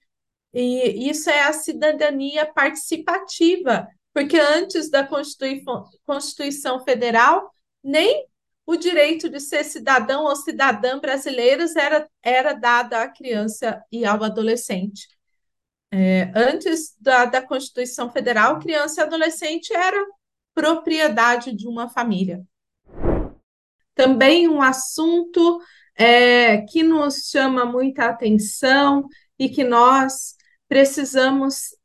e 0.53 1.09
isso 1.09 1.31
é 1.31 1.45
a 1.45 1.53
cidadania 1.53 2.45
participativa, 2.53 3.89
porque 4.13 4.39
antes 4.39 4.91
da 4.91 5.07
Constituição, 5.07 6.85
Federal, 6.85 7.51
nem 7.83 8.27
o 8.67 8.77
direito 8.77 9.29
de 9.29 9.41
ser 9.41 9.65
cidadão 9.65 10.25
ou 10.25 10.37
cidadã 10.37 10.99
brasileiros 10.99 11.75
era, 11.75 12.09
era 12.23 12.53
dado 12.53 12.95
à 12.95 13.09
criança 13.09 13.83
e 13.91 14.05
ao 14.05 14.23
adolescente. 14.23 15.09
É, 15.91 16.31
antes 16.35 16.95
da, 16.99 17.25
da 17.25 17.43
Constituição 17.43 18.11
Federal, 18.11 18.59
criança 18.59 19.01
e 19.01 19.05
adolescente 19.05 19.75
era 19.75 20.03
propriedade 20.55 21.55
de 21.55 21.67
uma 21.67 21.89
família. 21.89 22.43
Também 23.95 24.49
um 24.49 24.63
assunto 24.63 25.61
é, 25.95 26.63
que 26.63 26.83
nos 26.83 27.29
chama 27.29 27.65
muita 27.65 28.07
atenção 28.07 29.07
e 29.39 29.49
que 29.49 29.65
nós 29.65 30.35
precisamos 30.73 31.77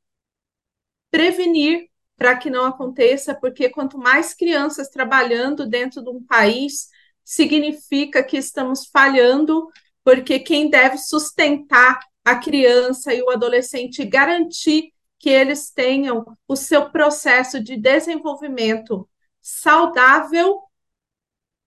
prevenir 1.12 1.90
para 2.16 2.38
que 2.38 2.50
não 2.50 2.64
aconteça, 2.64 3.36
porque 3.36 3.68
quanto 3.68 3.98
mais 3.98 4.34
crianças 4.34 4.88
trabalhando 4.88 5.68
dentro 5.68 6.02
de 6.02 6.10
um 6.10 6.24
país, 6.24 6.88
significa 7.22 8.24
que 8.24 8.38
estamos 8.38 8.86
falhando, 8.86 9.68
porque 10.06 10.40
quem 10.40 10.70
deve 10.70 10.98
sustentar 11.00 12.00
a 12.24 12.38
criança 12.38 13.14
e 13.14 13.22
o 13.22 13.30
adolescente 13.30 14.06
garantir 14.06 14.94
que 15.20 15.30
eles 15.30 15.70
tenham 15.70 16.26
o 16.48 16.56
seu 16.56 16.90
processo 16.90 17.62
de 17.62 17.76
desenvolvimento 17.76 19.06
saudável 19.42 20.62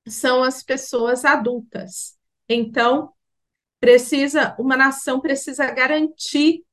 são 0.08 0.42
as 0.42 0.62
pessoas 0.62 1.26
adultas. 1.26 2.16
Então, 2.48 3.12
precisa, 3.78 4.56
uma 4.58 4.74
nação 4.74 5.20
precisa 5.20 5.70
garantir 5.70 6.64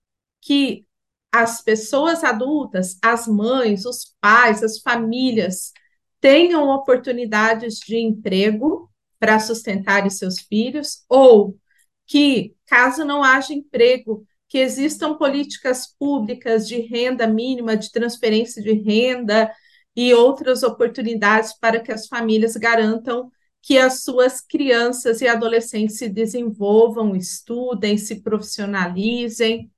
que 0.48 0.86
as 1.30 1.62
pessoas 1.62 2.24
adultas, 2.24 2.98
as 3.04 3.28
mães, 3.28 3.86
os 3.86 4.16
pais, 4.22 4.64
as 4.64 4.80
famílias 4.80 5.74
tenham 6.22 6.70
oportunidades 6.70 7.80
de 7.80 7.98
emprego 7.98 8.90
para 9.20 9.42
sustentar 9.42 10.10
seus 10.10 10.40
filhos, 10.40 11.04
ou 11.10 11.58
que, 12.06 12.56
caso 12.66 13.04
não 13.04 13.22
haja 13.22 13.54
emprego, 13.54 14.26
que 14.48 14.60
existam 14.60 15.18
políticas 15.18 15.94
públicas 16.00 16.66
de 16.66 16.80
renda 16.80 17.28
mínima, 17.28 17.76
de 17.76 17.92
transferência 17.92 18.64
de 18.64 18.72
renda 18.72 19.52
e 19.94 20.14
outras 20.14 20.64
oportunidades 20.64 21.52
para 21.60 21.82
que 21.82 21.92
as 21.92 22.08
famílias 22.08 22.56
garantam 22.56 23.30
que 23.62 23.78
as 23.78 24.04
suas 24.04 24.40
crianças 24.40 25.20
e 25.20 25.28
adolescentes 25.28 25.98
se 25.98 26.08
desenvolvam, 26.08 27.18
estudem, 27.18 27.98
se 27.98 28.22
profissionalizem. 28.22 29.70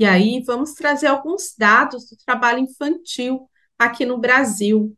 E 0.00 0.06
aí 0.06 0.42
vamos 0.42 0.72
trazer 0.72 1.08
alguns 1.08 1.54
dados 1.54 2.08
do 2.08 2.16
trabalho 2.16 2.60
infantil 2.60 3.50
aqui 3.78 4.06
no 4.06 4.16
Brasil. 4.16 4.96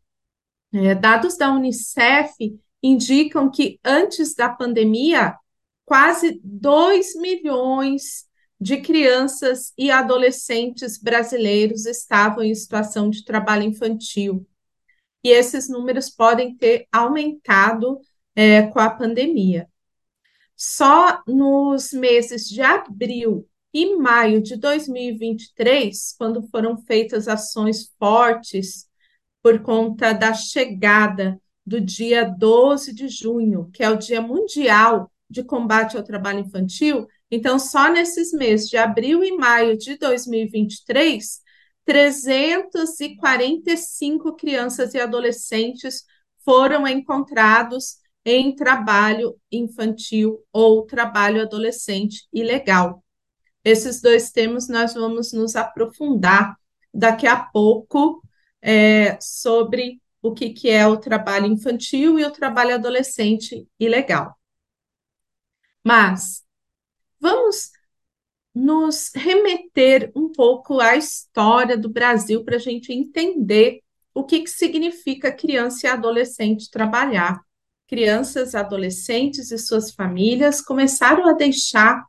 É, 0.73 0.95
dados 0.95 1.37
da 1.37 1.51
Unicef 1.51 2.57
indicam 2.81 3.51
que 3.51 3.81
antes 3.85 4.33
da 4.33 4.49
pandemia, 4.49 5.37
quase 5.85 6.41
2 6.45 7.17
milhões 7.17 8.29
de 8.61 8.81
crianças 8.81 9.73
e 9.77 9.91
adolescentes 9.91 10.99
brasileiros 10.99 11.85
estavam 11.85 12.45
em 12.45 12.55
situação 12.55 13.11
de 13.11 13.25
trabalho 13.25 13.65
infantil. 13.65 14.47
E 15.25 15.31
esses 15.31 15.69
números 15.69 16.11
podem 16.11 16.57
ter 16.57 16.87
aumentado 16.93 17.99
é, 18.37 18.63
com 18.69 18.79
a 18.79 18.89
pandemia. 18.89 19.69
Só 20.57 21.21
nos 21.27 21.93
meses 21.93 22.49
de 22.49 22.63
abril 22.63 23.49
e 23.73 23.97
maio 23.97 24.43
de 24.43 24.57
2023, 24.57 26.15
quando 26.19 26.47
foram 26.49 26.77
feitas 26.77 27.29
ações 27.29 27.91
fortes 27.99 28.87
por 29.43 29.63
conta 29.63 30.13
da 30.13 30.35
chegada 30.35 31.41
do 31.65 31.81
dia 31.81 32.25
12 32.25 32.95
de 32.95 33.09
junho, 33.09 33.71
que 33.73 33.83
é 33.83 33.91
o 33.91 33.97
Dia 33.97 34.21
Mundial 34.21 35.11
de 35.29 35.43
Combate 35.43 35.97
ao 35.97 36.03
Trabalho 36.03 36.41
Infantil, 36.41 37.07
então, 37.35 37.59
só 37.59 37.91
nesses 37.91 38.31
meses 38.31 38.69
de 38.69 38.77
abril 38.77 39.25
e 39.25 39.35
maio 39.35 39.79
de 39.79 39.97
2023, 39.97 41.41
345 41.83 44.37
crianças 44.37 44.93
e 44.93 45.01
adolescentes 45.01 46.05
foram 46.45 46.87
encontrados 46.87 47.97
em 48.23 48.55
trabalho 48.55 49.35
infantil 49.51 50.45
ou 50.53 50.85
trabalho 50.85 51.41
adolescente 51.41 52.29
ilegal. 52.31 53.03
Esses 53.65 54.01
dois 54.01 54.31
temas 54.31 54.69
nós 54.69 54.95
vamos 54.95 55.33
nos 55.33 55.57
aprofundar 55.57 56.57
daqui 56.93 57.27
a 57.27 57.37
pouco 57.37 58.23
é, 58.61 59.19
sobre 59.21 60.01
o 60.21 60.33
que, 60.33 60.51
que 60.51 60.71
é 60.71 60.87
o 60.87 60.97
trabalho 60.97 61.47
infantil 61.47 62.19
e 62.19 62.25
o 62.25 62.31
trabalho 62.31 62.75
adolescente 62.75 63.67
ilegal. 63.79 64.37
Mas 65.85 66.43
Vamos 67.23 67.71
nos 68.53 69.13
remeter 69.15 70.11
um 70.17 70.33
pouco 70.33 70.81
à 70.81 70.97
história 70.97 71.79
do 71.79 71.89
Brasil 71.89 72.45
para 72.45 72.57
a 72.57 72.59
gente 72.59 72.93
entender 72.93 73.81
o 74.13 74.25
que, 74.25 74.41
que 74.41 74.51
significa 74.51 75.31
criança 75.31 75.87
e 75.87 75.91
adolescente 75.91 76.69
trabalhar. 76.69 77.41
Crianças, 77.87 78.57
adolescentes 78.57 79.53
e 79.53 79.59
suas 79.59 79.93
famílias 79.93 80.61
começaram 80.61 81.29
a 81.29 81.33
deixar 81.33 82.05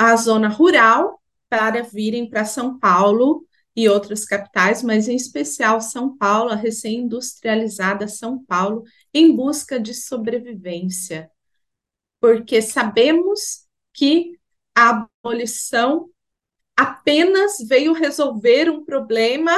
a 0.00 0.16
zona 0.16 0.48
rural 0.48 1.20
para 1.46 1.82
virem 1.82 2.26
para 2.30 2.46
São 2.46 2.78
Paulo 2.78 3.44
e 3.76 3.86
outras 3.86 4.24
capitais, 4.24 4.82
mas 4.82 5.08
em 5.08 5.14
especial 5.14 5.78
São 5.78 6.16
Paulo, 6.16 6.50
a 6.50 6.54
recém-industrializada 6.54 8.08
São 8.08 8.42
Paulo, 8.42 8.82
em 9.12 9.36
busca 9.36 9.78
de 9.78 9.92
sobrevivência. 9.92 11.30
Porque 12.18 12.62
sabemos 12.62 13.66
que 13.92 14.38
a 14.74 15.06
abolição 15.22 16.08
apenas 16.74 17.58
veio 17.68 17.92
resolver 17.92 18.70
um 18.70 18.82
problema 18.82 19.52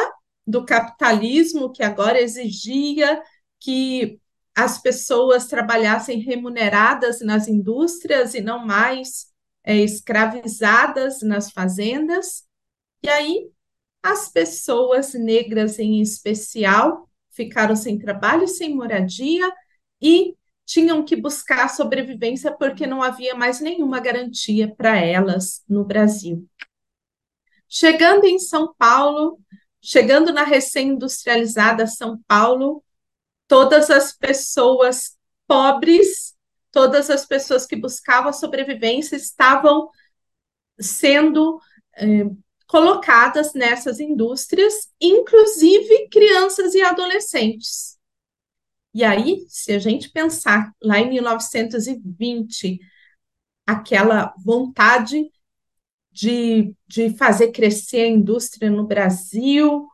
do 0.44 0.66
capitalismo 0.66 1.70
que 1.70 1.84
agora 1.84 2.20
exigia 2.20 3.22
que 3.60 4.20
as 4.56 4.82
pessoas 4.82 5.46
trabalhassem 5.46 6.18
remuneradas 6.18 7.20
nas 7.20 7.46
indústrias 7.46 8.34
e 8.34 8.40
não 8.40 8.66
mais 8.66 9.31
é, 9.64 9.76
escravizadas 9.76 11.22
nas 11.22 11.50
fazendas. 11.50 12.44
E 13.02 13.08
aí, 13.08 13.50
as 14.02 14.28
pessoas 14.28 15.14
negras 15.14 15.78
em 15.78 16.00
especial 16.00 17.08
ficaram 17.30 17.76
sem 17.76 17.98
trabalho, 17.98 18.46
sem 18.46 18.74
moradia 18.74 19.50
e 20.00 20.36
tinham 20.64 21.04
que 21.04 21.16
buscar 21.16 21.68
sobrevivência 21.68 22.50
porque 22.50 22.86
não 22.86 23.02
havia 23.02 23.34
mais 23.34 23.60
nenhuma 23.60 24.00
garantia 24.00 24.74
para 24.74 24.96
elas 24.96 25.62
no 25.68 25.84
Brasil. 25.84 26.48
Chegando 27.68 28.26
em 28.26 28.38
São 28.38 28.74
Paulo, 28.76 29.40
chegando 29.80 30.32
na 30.32 30.44
recém-industrializada 30.44 31.86
São 31.86 32.20
Paulo, 32.26 32.84
todas 33.48 33.90
as 33.90 34.12
pessoas 34.12 35.16
pobres, 35.46 36.31
todas 36.72 37.10
as 37.10 37.24
pessoas 37.24 37.66
que 37.66 37.76
buscavam 37.76 38.30
a 38.30 38.32
sobrevivência 38.32 39.14
estavam 39.14 39.88
sendo 40.80 41.60
eh, 41.96 42.24
colocadas 42.66 43.52
nessas 43.52 44.00
indústrias, 44.00 44.90
inclusive 45.00 46.08
crianças 46.08 46.74
e 46.74 46.80
adolescentes. 46.80 47.98
E 48.94 49.04
aí, 49.04 49.44
se 49.48 49.72
a 49.72 49.78
gente 49.78 50.10
pensar 50.10 50.72
lá 50.82 50.98
em 50.98 51.10
1920, 51.10 52.80
aquela 53.66 54.34
vontade 54.44 55.30
de, 56.10 56.74
de 56.86 57.16
fazer 57.16 57.52
crescer 57.52 58.02
a 58.02 58.08
indústria 58.08 58.70
no 58.70 58.86
Brasil, 58.86 59.86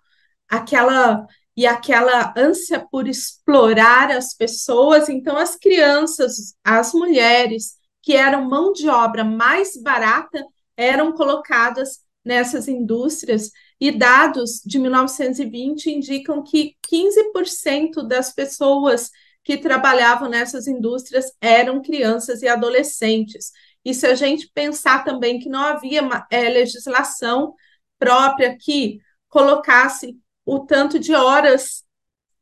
aquela 0.49 1.27
e 1.59 1.66
aquela 1.66 2.33
ânsia 2.37 2.87
por 2.88 3.09
explorar 3.09 4.12
as 4.12 4.33
pessoas. 4.33 5.09
Então, 5.09 5.37
as 5.37 5.57
crianças, 5.57 6.55
as 6.62 6.92
mulheres, 6.92 7.75
que 8.01 8.14
eram 8.14 8.49
mão 8.49 8.73
de 8.73 8.88
obra 8.88 9.25
mais 9.25 9.77
barata, 9.77 10.40
eram 10.77 11.11
colocadas 11.11 11.99
nessas 12.25 12.68
indústrias. 12.68 13.51
E 13.81 13.90
dados 13.90 14.62
de 14.64 14.79
1920 14.79 15.90
indicam 15.90 16.44
que 16.44 16.77
15% 16.88 18.07
das 18.07 18.33
pessoas 18.33 19.11
que 19.42 19.57
trabalhavam 19.57 20.29
nessas 20.29 20.68
indústrias 20.68 21.33
eram 21.40 21.83
crianças 21.83 22.40
e 22.40 22.47
adolescentes. 22.47 23.51
E 23.85 23.92
se 23.92 24.07
a 24.07 24.14
gente 24.14 24.49
pensar 24.55 25.05
também 25.05 25.40
que 25.40 25.49
não 25.49 25.64
havia 25.64 26.09
é, 26.31 26.49
legislação 26.51 27.53
própria 27.99 28.57
que 28.57 29.01
colocasse 29.29 30.16
o 30.49 30.61
tanto 30.61 30.99
de 30.99 31.15
horas 31.15 31.85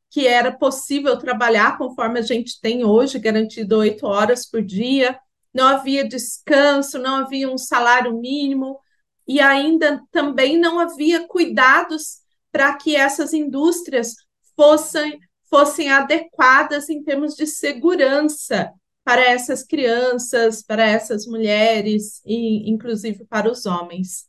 que 0.08 0.28
era 0.28 0.56
possível 0.56 1.18
trabalhar, 1.18 1.76
conforme 1.76 2.20
a 2.20 2.22
gente 2.22 2.60
tem 2.60 2.84
hoje, 2.84 3.18
garantido 3.18 3.78
oito 3.78 4.06
horas 4.06 4.48
por 4.48 4.62
dia, 4.62 5.18
não 5.52 5.66
havia 5.66 6.06
descanso, 6.06 7.00
não 7.00 7.16
havia 7.16 7.50
um 7.50 7.58
salário 7.58 8.16
mínimo, 8.16 8.78
e 9.26 9.40
ainda 9.40 10.00
também 10.12 10.56
não 10.56 10.78
havia 10.78 11.26
cuidados 11.26 12.18
para 12.52 12.76
que 12.76 12.94
essas 12.94 13.32
indústrias 13.32 14.14
fossem, 14.54 15.18
fossem 15.50 15.90
adequadas 15.90 16.88
em 16.88 17.02
termos 17.02 17.34
de 17.34 17.44
segurança 17.44 18.72
para 19.02 19.20
essas 19.20 19.64
crianças, 19.64 20.62
para 20.62 20.86
essas 20.86 21.26
mulheres 21.26 22.22
e 22.24 22.70
inclusive 22.70 23.24
para 23.24 23.50
os 23.50 23.66
homens. 23.66 24.28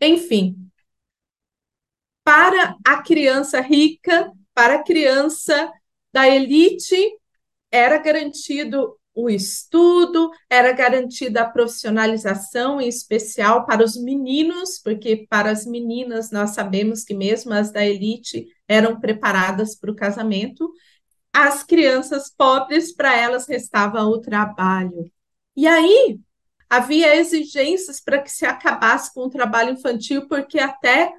Enfim, 0.00 0.70
para 2.24 2.76
a 2.84 3.02
criança 3.02 3.60
rica, 3.60 4.32
para 4.54 4.76
a 4.76 4.82
criança 4.82 5.70
da 6.12 6.28
elite, 6.28 6.96
era 7.70 7.98
garantido 7.98 8.98
o 9.14 9.30
estudo, 9.30 10.30
era 10.50 10.72
garantida 10.72 11.42
a 11.42 11.48
profissionalização, 11.48 12.80
em 12.80 12.88
especial 12.88 13.64
para 13.64 13.84
os 13.84 13.96
meninos, 13.96 14.80
porque 14.82 15.26
para 15.28 15.50
as 15.50 15.64
meninas 15.64 16.30
nós 16.32 16.50
sabemos 16.50 17.04
que 17.04 17.14
mesmo 17.14 17.52
as 17.52 17.70
da 17.70 17.84
elite 17.84 18.48
eram 18.66 18.98
preparadas 18.98 19.76
para 19.76 19.90
o 19.90 19.94
casamento, 19.94 20.72
as 21.32 21.62
crianças 21.62 22.28
pobres, 22.28 22.92
para 22.94 23.16
elas 23.16 23.46
restava 23.46 24.02
o 24.02 24.20
trabalho. 24.20 25.10
E 25.56 25.66
aí 25.66 26.18
havia 26.68 27.16
exigências 27.16 28.00
para 28.00 28.20
que 28.20 28.30
se 28.30 28.44
acabasse 28.44 29.12
com 29.14 29.26
o 29.26 29.30
trabalho 29.30 29.74
infantil, 29.74 30.26
porque 30.26 30.58
até 30.58 31.12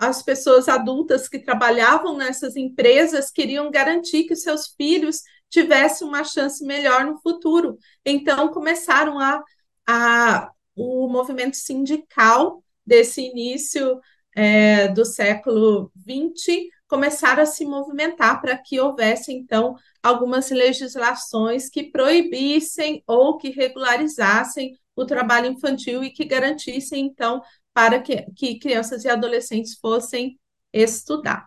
as 0.00 0.22
pessoas 0.22 0.68
adultas 0.68 1.28
que 1.28 1.38
trabalhavam 1.38 2.16
nessas 2.16 2.56
empresas 2.56 3.30
queriam 3.30 3.70
garantir 3.70 4.24
que 4.24 4.36
seus 4.36 4.68
filhos 4.68 5.22
tivessem 5.50 6.06
uma 6.06 6.22
chance 6.22 6.64
melhor 6.64 7.04
no 7.04 7.18
futuro. 7.20 7.78
Então, 8.04 8.48
começaram 8.48 9.18
a, 9.18 9.42
a 9.86 10.52
o 10.76 11.08
movimento 11.08 11.56
sindical 11.56 12.62
desse 12.86 13.20
início 13.20 14.00
é, 14.36 14.86
do 14.88 15.04
século 15.04 15.90
XX 15.98 16.68
começaram 16.88 17.42
a 17.42 17.46
se 17.46 17.66
movimentar 17.66 18.40
para 18.40 18.56
que 18.56 18.80
houvesse, 18.80 19.30
então, 19.32 19.76
algumas 20.02 20.50
legislações 20.50 21.68
que 21.68 21.90
proibissem 21.90 23.02
ou 23.06 23.36
que 23.36 23.50
regularizassem 23.50 24.74
o 24.96 25.04
trabalho 25.04 25.48
infantil 25.48 26.02
e 26.02 26.10
que 26.10 26.24
garantissem, 26.24 27.04
então, 27.04 27.42
para 27.78 28.02
que, 28.02 28.22
que 28.32 28.58
crianças 28.58 29.04
e 29.04 29.08
adolescentes 29.08 29.78
fossem 29.78 30.36
estudar. 30.72 31.46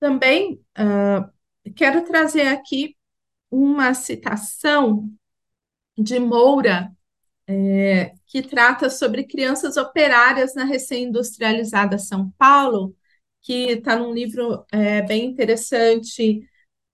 Também 0.00 0.54
uh, 0.78 1.70
quero 1.74 2.02
trazer 2.02 2.46
aqui 2.46 2.96
uma 3.50 3.92
citação 3.92 5.06
de 5.94 6.18
Moura, 6.18 6.90
é, 7.46 8.14
que 8.26 8.40
trata 8.40 8.88
sobre 8.88 9.24
crianças 9.24 9.76
operárias 9.76 10.54
na 10.54 10.64
recém-industrializada 10.64 11.98
São 11.98 12.30
Paulo, 12.38 12.96
que 13.42 13.72
está 13.72 13.96
num 13.96 14.14
livro 14.14 14.64
é, 14.72 15.02
bem 15.02 15.26
interessante, 15.26 16.40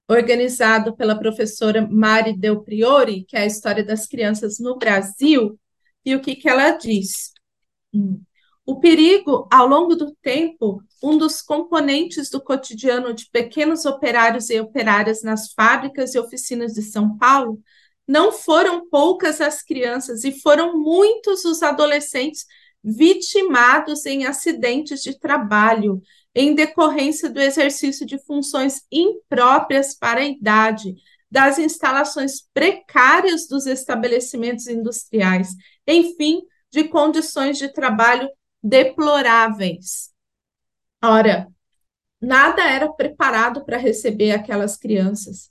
organizado 0.09 0.97
pela 0.97 1.16
professora 1.16 1.87
Mari 1.88 2.37
Del 2.37 2.64
Priori, 2.64 3.25
que 3.29 3.37
é 3.37 3.42
a 3.42 3.47
história 3.47 3.85
das 3.85 4.09
crianças 4.09 4.59
no 4.59 4.77
Brasil, 4.77 5.57
e 6.05 6.16
o 6.16 6.21
que, 6.21 6.35
que 6.35 6.49
ela 6.49 6.73
diz? 6.73 7.33
Hum. 7.95 8.21
O 8.64 8.79
perigo, 8.79 9.48
ao 9.51 9.66
longo 9.66 9.96
do 9.96 10.14
tempo, 10.22 10.83
um 11.03 11.18
dos 11.18 11.42
componentes 11.42 12.31
do 12.31 12.40
cotidiano 12.40 13.12
de 13.12 13.29
pequenos 13.29 13.85
operários 13.85 14.51
e 14.51 14.61
operárias 14.61 15.22
nas 15.22 15.53
fábricas 15.53 16.14
e 16.14 16.18
oficinas 16.18 16.72
de 16.72 16.83
São 16.83 17.18
Paulo, 17.18 17.61
não 18.07 18.31
foram 18.31 18.88
poucas 18.88 19.40
as 19.40 19.62
crianças 19.62 20.22
e 20.22 20.40
foram 20.40 20.79
muitos 20.79 21.44
os 21.44 21.62
adolescentes 21.62 22.46
vitimados 22.85 24.07
em 24.07 24.27
acidentes 24.27 25.03
de 25.03 25.18
trabalho, 25.18 26.01
em 26.35 26.55
decorrência 26.55 27.29
do 27.29 27.40
exercício 27.40 28.07
de 28.07 28.18
funções 28.25 28.83
impróprias 28.90 29.94
para 29.94 30.20
a 30.20 30.25
idade, 30.25 30.94
das 31.31 31.59
instalações 31.59 32.46
precárias 32.53 33.48
dos 33.48 33.66
estabelecimentos 33.66 34.68
industriais, 34.68 35.48
enfim, 35.87 36.42
de 36.70 36.85
condições 36.85 37.59
de 37.59 37.72
trabalho 37.72 38.29
deploráveis. 38.62 40.11
Ora, 41.03 41.48
nada 42.20 42.62
era 42.62 42.92
preparado 42.92 43.64
para 43.64 43.77
receber 43.77 44.33
aquelas 44.33 44.77
crianças, 44.77 45.51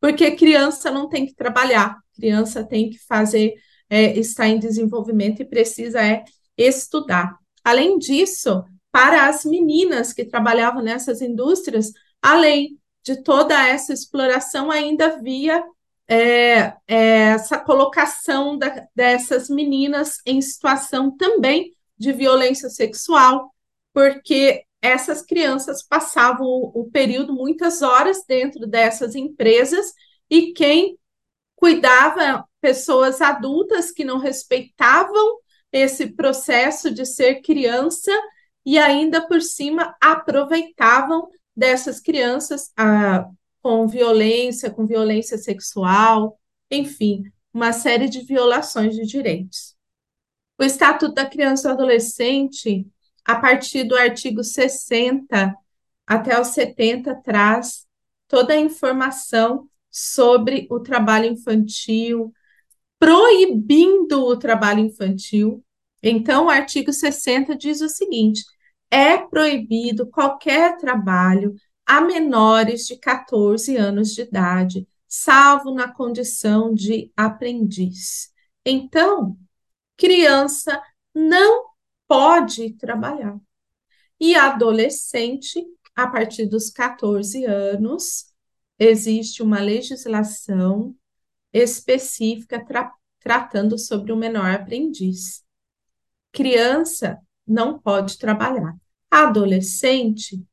porque 0.00 0.36
criança 0.36 0.90
não 0.90 1.08
tem 1.08 1.26
que 1.26 1.34
trabalhar, 1.34 1.98
criança 2.14 2.64
tem 2.64 2.90
que 2.90 2.98
fazer, 2.98 3.54
é, 3.90 4.16
está 4.18 4.46
em 4.46 4.58
desenvolvimento 4.58 5.42
e 5.42 5.44
precisa 5.44 6.00
é 6.00 6.24
estudar. 6.56 7.36
Além 7.64 7.98
disso, 7.98 8.64
para 8.90 9.26
as 9.26 9.44
meninas 9.44 10.12
que 10.12 10.24
trabalhavam 10.24 10.82
nessas 10.82 11.20
indústrias, 11.22 11.92
além 12.20 12.78
de 13.02 13.22
toda 13.22 13.66
essa 13.66 13.92
exploração, 13.92 14.70
ainda 14.70 15.06
havia 15.06 15.64
é, 16.06 16.74
é, 16.86 17.30
essa 17.34 17.58
colocação 17.58 18.56
da, 18.56 18.86
dessas 18.94 19.48
meninas 19.48 20.20
em 20.26 20.40
situação 20.40 21.16
também 21.16 21.72
de 22.02 22.12
violência 22.12 22.68
sexual, 22.68 23.54
porque 23.94 24.64
essas 24.82 25.22
crianças 25.22 25.82
passavam 25.84 26.46
o, 26.46 26.90
período, 26.92 27.32
muitas 27.32 27.80
horas, 27.80 28.24
dentro 28.26 28.66
dessas 28.66 29.14
empresas, 29.14 29.92
e 30.28 30.52
quem 30.52 30.98
cuidava 31.54 32.44
pessoas 32.60 33.20
adultas 33.20 33.92
que 33.92 34.04
não 34.04 34.18
respeitavam 34.18 35.38
esse 35.70 36.08
processo 36.08 36.90
de 36.90 37.06
ser 37.06 37.40
criança 37.40 38.10
e 38.66 38.76
ainda 38.76 39.20
por 39.26 39.40
cima 39.40 39.96
aproveitavam 40.00 41.28
dessas 41.54 42.00
crianças 42.00 42.72
ah, 42.76 43.28
com 43.62 43.86
violência, 43.86 44.70
com 44.70 44.84
violência 44.86 45.38
sexual, 45.38 46.36
enfim, 46.68 47.22
uma 47.54 47.72
série 47.72 48.08
de 48.08 48.22
violações 48.22 48.96
de 48.96 49.06
direitos. 49.06 49.71
O 50.62 50.64
Estatuto 50.64 51.12
da 51.12 51.26
Criança 51.26 51.68
e 51.68 51.72
Adolescente, 51.72 52.86
a 53.24 53.34
partir 53.34 53.82
do 53.82 53.96
artigo 53.96 54.44
60 54.44 55.56
até 56.06 56.38
o 56.38 56.44
70, 56.44 57.16
traz 57.16 57.84
toda 58.28 58.52
a 58.52 58.60
informação 58.60 59.68
sobre 59.90 60.68
o 60.70 60.78
trabalho 60.78 61.26
infantil, 61.26 62.32
proibindo 62.96 64.24
o 64.24 64.36
trabalho 64.36 64.78
infantil. 64.78 65.64
Então, 66.00 66.46
o 66.46 66.48
artigo 66.48 66.92
60 66.92 67.56
diz 67.56 67.80
o 67.80 67.88
seguinte: 67.88 68.44
é 68.88 69.18
proibido 69.18 70.06
qualquer 70.06 70.76
trabalho 70.76 71.56
a 71.84 72.00
menores 72.00 72.86
de 72.86 72.96
14 72.96 73.76
anos 73.76 74.10
de 74.10 74.22
idade, 74.22 74.86
salvo 75.08 75.74
na 75.74 75.92
condição 75.92 76.72
de 76.72 77.10
aprendiz. 77.16 78.30
Então, 78.64 79.36
criança 80.02 80.82
não 81.14 81.66
pode 82.08 82.72
trabalhar. 82.72 83.38
E 84.18 84.34
adolescente, 84.34 85.64
a 85.94 86.08
partir 86.08 86.46
dos 86.46 86.70
14 86.70 87.44
anos, 87.44 88.26
existe 88.76 89.44
uma 89.44 89.60
legislação 89.60 90.92
específica 91.52 92.64
tra 92.64 92.92
tratando 93.20 93.78
sobre 93.78 94.10
o 94.10 94.16
menor 94.16 94.50
aprendiz. 94.50 95.44
Criança 96.32 97.20
não 97.46 97.78
pode 97.78 98.18
trabalhar. 98.18 98.74
Adolescente 99.08 100.44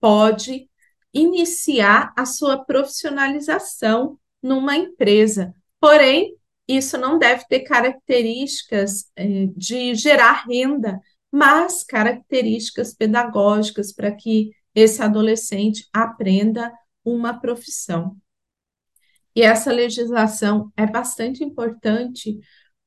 pode 0.00 0.70
iniciar 1.12 2.14
a 2.16 2.24
sua 2.24 2.64
profissionalização 2.64 4.18
numa 4.42 4.74
empresa, 4.74 5.54
porém 5.78 6.38
isso 6.66 6.96
não 6.96 7.18
deve 7.18 7.44
ter 7.46 7.60
características 7.60 9.10
é, 9.16 9.46
de 9.56 9.94
gerar 9.94 10.44
renda, 10.46 11.00
mas 11.30 11.84
características 11.84 12.94
pedagógicas 12.94 13.92
para 13.92 14.12
que 14.12 14.50
esse 14.74 15.02
adolescente 15.02 15.86
aprenda 15.92 16.72
uma 17.04 17.38
profissão. 17.38 18.16
E 19.36 19.42
essa 19.42 19.72
legislação 19.72 20.72
é 20.76 20.86
bastante 20.86 21.42
importante 21.42 22.38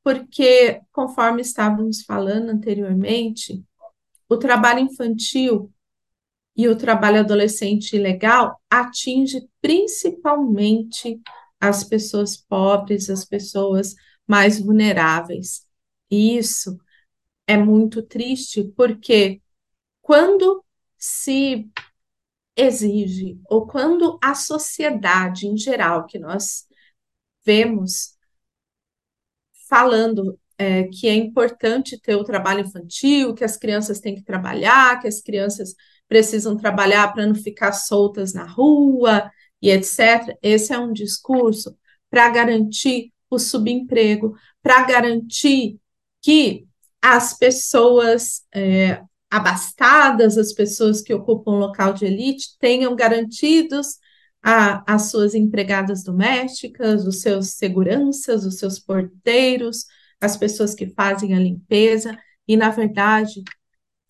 porque, 0.03 0.81
conforme 0.91 1.41
estávamos 1.41 2.03
falando 2.03 2.49
anteriormente, 2.49 3.61
o 4.29 4.37
trabalho 4.37 4.79
infantil 4.79 5.71
e 6.55 6.67
o 6.67 6.75
trabalho 6.75 7.19
adolescente 7.19 7.95
ilegal 7.95 8.59
atinge 8.69 9.47
principalmente 9.61 11.21
as 11.59 11.83
pessoas 11.83 12.37
pobres, 12.37 13.09
as 13.09 13.25
pessoas 13.25 13.95
mais 14.25 14.59
vulneráveis. 14.59 15.65
E 16.09 16.37
isso 16.37 16.79
é 17.47 17.57
muito 17.57 18.01
triste, 18.01 18.63
porque 18.75 19.41
quando 20.01 20.63
se 20.97 21.69
exige, 22.55 23.39
ou 23.45 23.67
quando 23.67 24.17
a 24.21 24.33
sociedade 24.33 25.47
em 25.47 25.57
geral, 25.57 26.05
que 26.05 26.17
nós 26.19 26.67
vemos 27.45 28.17
falando 29.69 30.39
é, 30.57 30.85
que 30.85 31.07
é 31.07 31.13
importante 31.13 31.99
ter 31.99 32.15
o 32.15 32.23
trabalho 32.23 32.61
infantil, 32.61 33.33
que 33.33 33.43
as 33.43 33.57
crianças 33.57 33.99
têm 33.99 34.15
que 34.15 34.23
trabalhar, 34.23 34.99
que 34.99 35.07
as 35.07 35.21
crianças 35.21 35.75
precisam 36.07 36.57
trabalhar 36.57 37.13
para 37.13 37.25
não 37.27 37.35
ficar 37.35 37.73
soltas 37.73 38.33
na 38.33 38.45
rua, 38.45 39.29
e 39.61 39.69
etc. 39.69 40.37
Esse 40.41 40.73
é 40.73 40.79
um 40.79 40.93
discurso 40.93 41.77
para 42.09 42.29
garantir 42.29 43.11
o 43.29 43.37
subemprego, 43.37 44.35
para 44.61 44.83
garantir 44.85 45.79
que 46.21 46.67
as 47.01 47.37
pessoas 47.37 48.43
é, 48.53 49.01
abastadas, 49.29 50.37
as 50.37 50.53
pessoas 50.53 51.01
que 51.01 51.13
ocupam 51.13 51.57
local 51.57 51.93
de 51.93 52.05
elite, 52.05 52.57
tenham 52.59 52.95
garantidos 52.95 53.97
a, 54.41 54.83
as 54.91 55.09
suas 55.11 55.35
empregadas 55.35 56.03
domésticas, 56.03 57.05
os 57.05 57.21
seus 57.21 57.51
seguranças, 57.51 58.45
os 58.45 58.57
seus 58.57 58.79
porteiros, 58.79 59.85
as 60.21 60.37
pessoas 60.37 60.73
que 60.73 60.87
fazem 60.87 61.33
a 61.35 61.39
limpeza, 61.39 62.17
e, 62.47 62.55
na 62.55 62.69
verdade, 62.69 63.43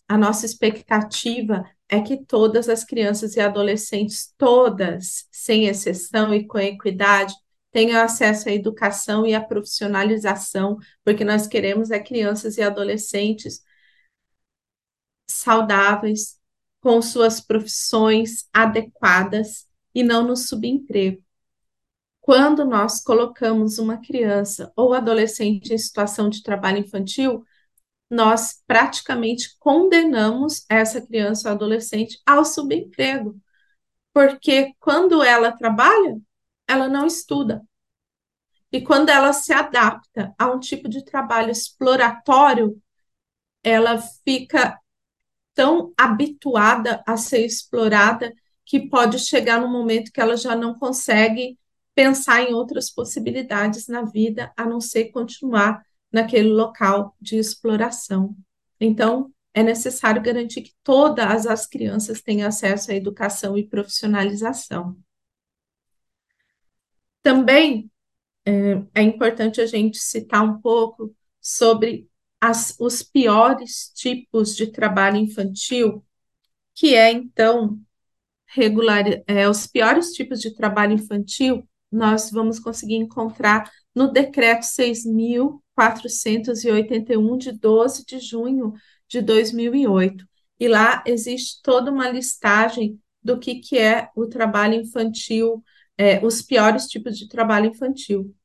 a 0.07 0.17
nossa 0.17 0.45
expectativa 0.45 1.65
é 1.89 2.01
que 2.01 2.17
todas 2.17 2.67
as 2.69 2.83
crianças 2.83 3.35
e 3.35 3.39
adolescentes, 3.39 4.33
todas, 4.37 5.27
sem 5.31 5.67
exceção 5.67 6.33
e 6.33 6.45
com 6.45 6.59
equidade, 6.59 7.33
tenham 7.71 8.01
acesso 8.01 8.49
à 8.49 8.51
educação 8.51 9.25
e 9.25 9.33
à 9.33 9.41
profissionalização, 9.41 10.77
porque 11.03 11.23
nós 11.23 11.47
queremos 11.47 11.91
é 11.91 11.99
crianças 11.99 12.57
e 12.57 12.61
adolescentes 12.61 13.61
saudáveis, 15.29 16.37
com 16.81 17.01
suas 17.01 17.41
profissões 17.41 18.47
adequadas 18.53 19.67
e 19.93 20.03
não 20.03 20.25
no 20.25 20.35
subemprego. 20.35 21.21
Quando 22.21 22.65
nós 22.65 23.01
colocamos 23.01 23.77
uma 23.77 23.97
criança 23.97 24.71
ou 24.75 24.93
adolescente 24.93 25.73
em 25.73 25.77
situação 25.77 26.29
de 26.29 26.43
trabalho 26.43 26.79
infantil, 26.79 27.43
nós 28.09 28.61
praticamente 28.65 29.57
condenamos 29.59 30.65
essa 30.69 31.01
criança 31.01 31.49
ou 31.49 31.55
adolescente 31.55 32.19
ao 32.25 32.45
subemprego. 32.45 33.39
Porque 34.13 34.73
quando 34.79 35.21
ela 35.21 35.51
trabalha, 35.51 36.17
ela 36.67 36.87
não 36.87 37.05
estuda. 37.05 37.63
E 38.71 38.81
quando 38.81 39.09
ela 39.09 39.31
se 39.33 39.53
adapta 39.53 40.33
a 40.37 40.51
um 40.51 40.59
tipo 40.59 40.89
de 40.89 41.03
trabalho 41.03 41.51
exploratório, 41.51 42.81
ela 43.63 44.01
fica 44.25 44.79
tão 45.53 45.93
habituada 45.97 47.03
a 47.05 47.17
ser 47.17 47.45
explorada 47.45 48.33
que 48.65 48.89
pode 48.89 49.19
chegar 49.19 49.59
no 49.61 49.69
momento 49.69 50.11
que 50.11 50.19
ela 50.19 50.35
já 50.35 50.55
não 50.55 50.77
consegue 50.77 51.57
pensar 51.95 52.41
em 52.41 52.53
outras 52.53 52.91
possibilidades 52.91 53.87
na 53.87 54.03
vida, 54.03 54.53
a 54.55 54.65
não 54.65 54.79
ser 54.79 55.05
continuar 55.05 55.83
naquele 56.17 56.49
local 56.49 57.15
de 57.21 57.37
exploração. 57.37 58.35
Então, 58.79 59.31
é 59.53 59.61
necessário 59.61 60.21
garantir 60.21 60.61
que 60.61 60.73
todas 60.83 61.45
as 61.45 61.65
crianças 61.67 62.21
tenham 62.21 62.47
acesso 62.47 62.91
à 62.91 62.95
educação 62.95 63.57
e 63.57 63.67
profissionalização. 63.67 64.97
Também 67.21 67.91
é, 68.45 68.51
é 68.95 69.01
importante 69.01 69.61
a 69.61 69.65
gente 69.65 69.99
citar 69.99 70.43
um 70.43 70.59
pouco 70.59 71.15
sobre 71.39 72.09
as, 72.41 72.75
os 72.79 73.03
piores 73.03 73.91
tipos 73.95 74.55
de 74.55 74.71
trabalho 74.71 75.17
infantil, 75.17 76.03
que 76.73 76.95
é, 76.95 77.11
então, 77.11 77.79
regular, 78.47 79.05
é, 79.27 79.49
os 79.49 79.67
piores 79.67 80.11
tipos 80.13 80.39
de 80.39 80.55
trabalho 80.55 80.93
infantil, 80.93 81.67
nós 81.91 82.31
vamos 82.31 82.59
conseguir 82.59 82.95
encontrar 82.95 83.71
no 83.93 84.11
Decreto 84.11 84.63
6.000 84.63 85.61
481 85.77 87.37
de 87.37 87.51
12 87.51 88.03
de 88.03 88.19
junho 88.19 88.73
de 89.07 89.21
2008. 89.21 90.27
E 90.59 90.67
lá 90.67 91.03
existe 91.05 91.61
toda 91.61 91.91
uma 91.91 92.09
listagem 92.09 92.99
do 93.21 93.37
que, 93.37 93.59
que 93.59 93.77
é 93.77 94.09
o 94.15 94.25
trabalho 94.25 94.73
infantil, 94.73 95.63
é, 95.95 96.25
os 96.25 96.41
piores 96.41 96.87
tipos 96.87 97.15
de 97.15 97.27
trabalho 97.29 97.67
infantil. 97.67 98.35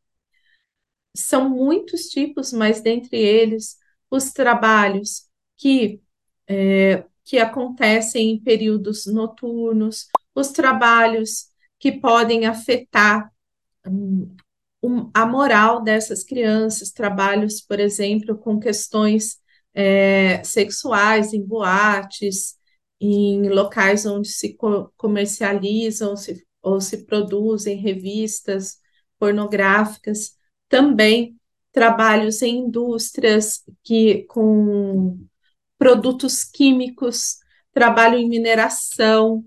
São 1.17 1.49
muitos 1.49 2.03
tipos, 2.09 2.53
mas 2.53 2.83
dentre 2.83 3.17
eles, 3.17 3.79
os 4.11 4.31
trabalhos 4.31 5.27
que, 5.57 6.03
é, 6.47 7.03
que 7.25 7.39
acontecem 7.39 8.33
em 8.33 8.41
períodos 8.41 9.07
noturnos, 9.07 10.09
os 10.35 10.49
trabalhos 10.49 11.47
que 11.79 11.93
podem 11.93 12.45
afetar 12.45 13.33
hum, 13.87 14.37
um, 14.83 15.11
a 15.15 15.25
moral 15.25 15.83
dessas 15.83 16.25
crianças, 16.25 16.91
trabalhos, 16.91 17.61
por 17.61 17.79
exemplo, 17.79 18.37
com 18.37 18.59
questões 18.59 19.39
é, 19.75 20.43
sexuais 20.45 21.33
em 21.33 21.43
boates, 21.43 22.57
em 23.01 23.49
locais 23.49 24.05
onde 24.07 24.29
se 24.29 24.55
co 24.55 24.93
comercializam 24.97 26.17
se, 26.17 26.45
ou 26.61 26.81
se 26.81 27.05
produzem 27.05 27.77
revistas 27.79 28.79
pornográficas, 29.19 30.37
também 30.69 31.37
trabalhos 31.73 32.43
em 32.43 32.59
indústrias 32.59 33.63
que 33.83 34.25
com 34.25 35.19
produtos 35.79 36.45
químicos, 36.45 37.39
trabalho 37.73 38.19
em 38.19 38.29
mineração 38.29 39.45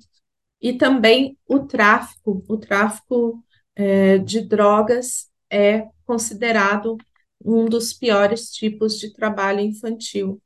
e 0.61 0.73
também 0.73 1.37
o 1.47 1.59
tráfico, 1.59 2.43
o 2.47 2.57
tráfico 2.57 3.44
é, 3.75 4.17
de 4.17 4.41
drogas 4.41 5.27
é 5.49 5.87
considerado 6.05 6.97
um 7.43 7.65
dos 7.65 7.93
piores 7.93 8.49
tipos 8.51 8.97
de 8.99 9.13
trabalho 9.13 9.59
infantil. 9.59 10.41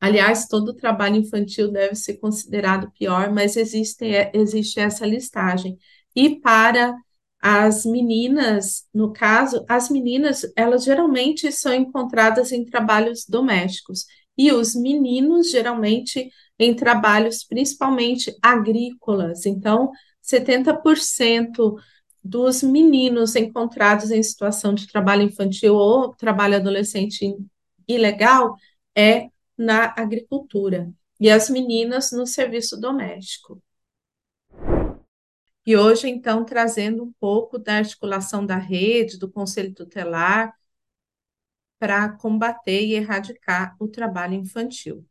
Aliás, 0.00 0.46
todo 0.46 0.74
trabalho 0.74 1.16
infantil 1.16 1.70
deve 1.70 1.94
ser 1.94 2.18
considerado 2.18 2.90
pior, 2.98 3.32
mas 3.32 3.56
existe, 3.56 4.04
existe 4.34 4.78
essa 4.80 5.06
listagem. 5.06 5.78
E 6.14 6.40
para 6.40 6.94
as 7.40 7.84
meninas, 7.84 8.86
no 8.92 9.12
caso, 9.12 9.64
as 9.68 9.90
meninas, 9.90 10.42
elas 10.56 10.84
geralmente 10.84 11.50
são 11.52 11.72
encontradas 11.74 12.52
em 12.52 12.64
trabalhos 12.64 13.24
domésticos, 13.28 14.06
e 14.36 14.52
os 14.52 14.74
meninos, 14.74 15.50
geralmente, 15.50 16.30
em 16.58 16.74
trabalhos 16.74 17.44
principalmente 17.44 18.34
agrícolas. 18.42 19.46
Então, 19.46 19.90
70% 20.20 21.76
dos 22.24 22.62
meninos 22.62 23.36
encontrados 23.36 24.10
em 24.10 24.22
situação 24.22 24.74
de 24.74 24.86
trabalho 24.86 25.22
infantil 25.22 25.74
ou 25.74 26.14
trabalho 26.14 26.56
adolescente 26.56 27.36
ilegal 27.86 28.56
é 28.96 29.28
na 29.58 29.92
agricultura 29.96 30.90
e 31.20 31.30
as 31.30 31.50
meninas 31.50 32.10
no 32.12 32.26
serviço 32.26 32.80
doméstico. 32.80 33.62
E 35.66 35.76
hoje, 35.76 36.08
então, 36.08 36.44
trazendo 36.44 37.04
um 37.04 37.12
pouco 37.20 37.58
da 37.58 37.76
articulação 37.76 38.44
da 38.44 38.56
rede, 38.56 39.18
do 39.18 39.30
Conselho 39.30 39.74
Tutelar, 39.74 40.54
para 41.78 42.08
combater 42.16 42.82
e 42.84 42.94
erradicar 42.94 43.76
o 43.78 43.88
trabalho 43.88 44.34
infantil. 44.34 45.06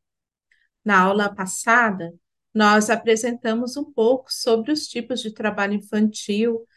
Na 0.83 0.99
aula 0.99 1.33
passada, 1.33 2.13
nós 2.53 2.89
apresentamos 2.89 3.77
um 3.77 3.83
pouco 3.83 4.31
sobre 4.31 4.71
os 4.71 4.87
tipos 4.87 5.21
de 5.21 5.31
trabalho 5.31 5.73
infantil, 5.73 6.67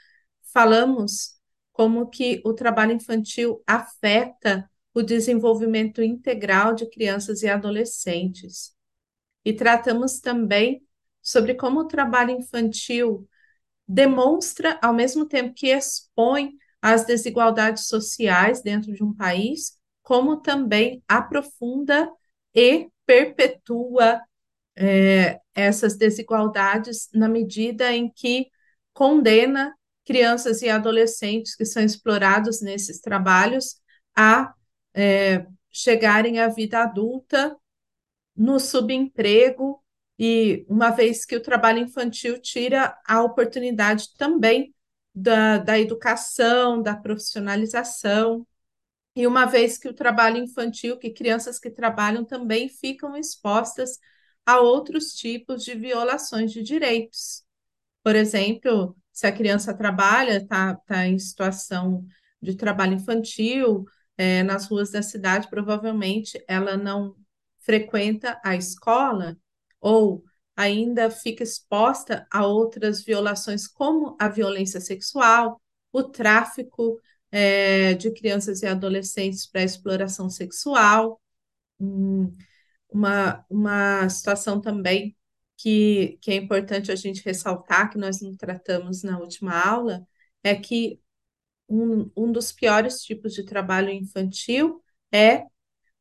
falamos 0.56 1.34
como 1.70 2.08
que 2.08 2.40
o 2.42 2.54
trabalho 2.54 2.92
infantil 2.92 3.62
afeta 3.66 4.70
o 4.94 5.02
desenvolvimento 5.02 6.02
integral 6.02 6.74
de 6.74 6.88
crianças 6.88 7.42
e 7.42 7.46
adolescentes. 7.46 8.74
E 9.44 9.52
tratamos 9.52 10.18
também 10.18 10.82
sobre 11.20 11.52
como 11.52 11.80
o 11.80 11.86
trabalho 11.86 12.30
infantil 12.30 13.28
demonstra, 13.86 14.78
ao 14.82 14.94
mesmo 14.94 15.26
tempo 15.26 15.52
que 15.52 15.66
expõe 15.66 16.52
as 16.80 17.04
desigualdades 17.04 17.86
sociais 17.86 18.62
dentro 18.62 18.94
de 18.94 19.04
um 19.04 19.12
país, 19.12 19.78
como 20.02 20.40
também 20.40 21.04
aprofunda 21.06 22.10
e 22.54 22.88
perpetua 23.04 24.22
é, 24.74 25.38
essas 25.54 25.98
desigualdades 25.98 27.10
na 27.12 27.28
medida 27.28 27.92
em 27.92 28.10
que 28.10 28.46
condena 28.94 29.76
crianças 30.06 30.62
e 30.62 30.70
adolescentes 30.70 31.54
que 31.54 31.64
são 31.66 31.82
explorados 31.82 32.62
nesses 32.62 33.00
trabalhos 33.00 33.76
a 34.16 34.54
é, 34.94 35.46
chegarem 35.70 36.38
à 36.38 36.48
vida 36.48 36.78
adulta 36.78 37.54
no 38.34 38.58
subemprego 38.58 39.82
e 40.18 40.64
uma 40.68 40.90
vez 40.90 41.26
que 41.26 41.36
o 41.36 41.42
trabalho 41.42 41.80
infantil 41.80 42.40
tira 42.40 42.96
a 43.06 43.22
oportunidade 43.22 44.14
também 44.16 44.74
da, 45.14 45.58
da 45.58 45.78
educação, 45.78 46.80
da 46.80 46.96
profissionalização, 46.96 48.46
e 49.14 49.26
uma 49.26 49.46
vez 49.46 49.78
que 49.78 49.88
o 49.88 49.94
trabalho 49.94 50.36
infantil, 50.36 50.98
que 50.98 51.10
crianças 51.10 51.58
que 51.58 51.70
trabalham 51.70 52.24
também 52.24 52.68
ficam 52.68 53.16
expostas 53.16 53.98
a 54.44 54.60
outros 54.60 55.14
tipos 55.14 55.64
de 55.64 55.74
violações 55.74 56.52
de 56.52 56.62
direitos. 56.62 57.42
Por 58.02 58.14
exemplo, 58.14 58.94
se 59.16 59.26
a 59.26 59.32
criança 59.32 59.72
trabalha, 59.72 60.36
está 60.42 60.74
tá 60.74 61.06
em 61.06 61.18
situação 61.18 62.04
de 62.40 62.54
trabalho 62.54 62.92
infantil, 62.92 63.86
é, 64.14 64.42
nas 64.42 64.66
ruas 64.66 64.90
da 64.90 65.00
cidade, 65.00 65.48
provavelmente 65.48 66.38
ela 66.46 66.76
não 66.76 67.16
frequenta 67.60 68.38
a 68.44 68.54
escola 68.54 69.38
ou 69.80 70.22
ainda 70.54 71.10
fica 71.10 71.42
exposta 71.42 72.26
a 72.30 72.44
outras 72.46 73.02
violações, 73.02 73.66
como 73.66 74.18
a 74.20 74.28
violência 74.28 74.82
sexual, 74.82 75.62
o 75.90 76.02
tráfico 76.02 77.00
é, 77.30 77.94
de 77.94 78.10
crianças 78.12 78.60
e 78.62 78.66
adolescentes 78.66 79.46
para 79.46 79.62
exploração 79.62 80.28
sexual. 80.28 81.18
Hum, 81.80 82.30
uma, 82.90 83.46
uma 83.48 84.08
situação 84.10 84.60
também 84.60 85.15
que, 85.56 86.18
que 86.20 86.30
é 86.30 86.34
importante 86.36 86.92
a 86.92 86.96
gente 86.96 87.24
ressaltar, 87.24 87.90
que 87.90 87.98
nós 87.98 88.20
não 88.20 88.36
tratamos 88.36 89.02
na 89.02 89.18
última 89.18 89.58
aula, 89.58 90.06
é 90.42 90.54
que 90.54 91.00
um, 91.68 92.10
um 92.16 92.32
dos 92.32 92.52
piores 92.52 93.02
tipos 93.02 93.34
de 93.34 93.44
trabalho 93.44 93.90
infantil 93.90 94.82
é 95.12 95.46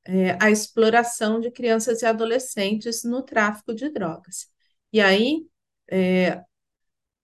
é, 0.05 0.37
a 0.41 0.51
exploração 0.51 1.39
de 1.39 1.51
crianças 1.51 2.01
e 2.01 2.05
adolescentes 2.05 3.03
no 3.03 3.23
tráfico 3.23 3.73
de 3.73 3.89
drogas. 3.89 4.47
E 4.93 5.01
aí, 5.01 5.45
é, 5.89 6.43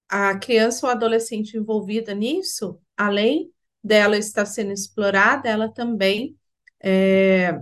a 0.10 0.38
criança 0.38 0.86
ou 0.88 0.92
adolescente 0.92 1.58
envolvida 1.58 2.14
nisso, 2.14 2.80
além 2.98 3.52
dela 3.84 4.18
estar 4.18 4.46
sendo 4.46 4.72
explorada, 4.72 5.50
ela 5.50 5.70
também 5.72 6.38
é, 6.84 7.60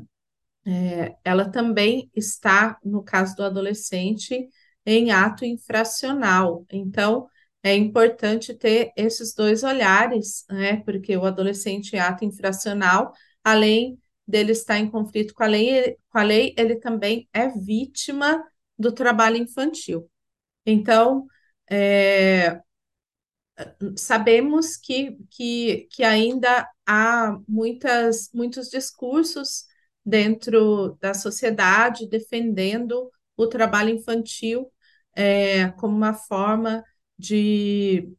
é, 0.66 1.16
ela 1.24 1.50
também 1.50 2.10
está, 2.16 2.78
no 2.84 3.04
caso 3.04 3.36
do 3.36 3.44
adolescente, 3.44 4.48
em 4.86 5.12
ato 5.12 5.46
infracional. 5.46 6.66
Então, 6.72 7.28
é 7.62 7.76
importante 7.76 8.54
ter 8.54 8.92
esses 8.96 9.34
dois 9.34 9.64
olhares, 9.64 10.46
né? 10.50 10.78
Porque 10.84 11.16
o 11.18 11.26
adolescente 11.26 11.96
em 11.96 12.00
ato 12.00 12.24
infracional, 12.26 13.14
além 13.44 14.00
dele 14.28 14.52
estar 14.52 14.78
em 14.78 14.90
conflito 14.90 15.34
com 15.34 15.44
a 15.44 15.48
lei, 15.48 15.98
com 16.10 16.20
a 16.20 16.24
lei, 16.24 16.54
ele 16.58 16.76
também 16.76 17.28
é 17.34 17.50
vítima 17.50 18.44
do 18.78 18.92
trabalho 18.92 19.38
infantil. 19.38 20.10
Então, 20.66 21.28
é, 21.70 22.62
sabemos 23.98 24.78
que, 24.78 25.18
que, 25.30 25.88
que 25.92 26.04
ainda 26.04 26.68
há 26.86 27.38
muitas, 27.48 28.30
muitos 28.34 28.70
discursos 28.70 29.66
dentro 30.06 30.98
da 31.02 31.14
sociedade 31.14 32.08
defendendo 32.08 33.12
o 33.44 33.48
trabalho 33.48 33.90
infantil 33.92 34.72
é, 35.16 35.70
como 35.72 35.96
uma 35.96 36.14
forma 36.14 36.84
de 37.18 38.12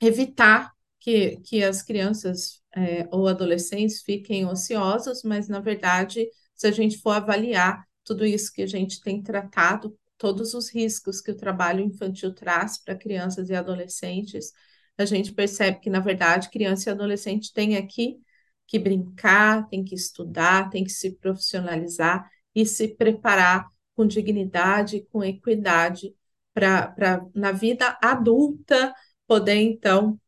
evitar 0.00 0.72
que, 1.00 1.38
que 1.38 1.64
as 1.64 1.82
crianças 1.82 2.62
é, 2.76 3.08
ou 3.10 3.26
adolescentes 3.26 4.02
fiquem 4.02 4.46
ociosos, 4.46 5.22
mas 5.22 5.48
na 5.48 5.60
verdade, 5.60 6.28
se 6.54 6.66
a 6.66 6.70
gente 6.70 6.98
for 6.98 7.12
avaliar 7.12 7.82
tudo 8.04 8.26
isso 8.26 8.52
que 8.52 8.62
a 8.62 8.66
gente 8.66 9.00
tem 9.00 9.22
tratado, 9.22 9.96
todos 10.18 10.52
os 10.52 10.68
riscos 10.70 11.20
que 11.22 11.30
o 11.30 11.36
trabalho 11.36 11.80
infantil 11.80 12.34
traz 12.34 12.78
para 12.78 12.94
crianças 12.94 13.48
e 13.48 13.54
adolescentes, 13.54 14.52
a 14.98 15.04
gente 15.06 15.32
percebe 15.32 15.80
que, 15.80 15.88
na 15.88 16.00
verdade, 16.00 16.50
criança 16.50 16.90
e 16.90 16.92
adolescente 16.92 17.52
têm 17.54 17.76
aqui 17.76 18.18
que 18.66 18.78
brincar, 18.78 19.66
tem 19.68 19.82
que 19.82 19.94
estudar, 19.94 20.68
tem 20.68 20.84
que 20.84 20.90
se 20.90 21.12
profissionalizar 21.16 22.28
e 22.54 22.66
se 22.66 22.88
preparar 22.88 23.66
com 23.98 24.06
dignidade, 24.06 25.04
com 25.10 25.24
equidade 25.24 26.14
para, 26.54 27.26
na 27.34 27.50
vida 27.50 27.98
adulta, 28.00 28.94
poder, 29.26 29.56
então, 29.56 30.20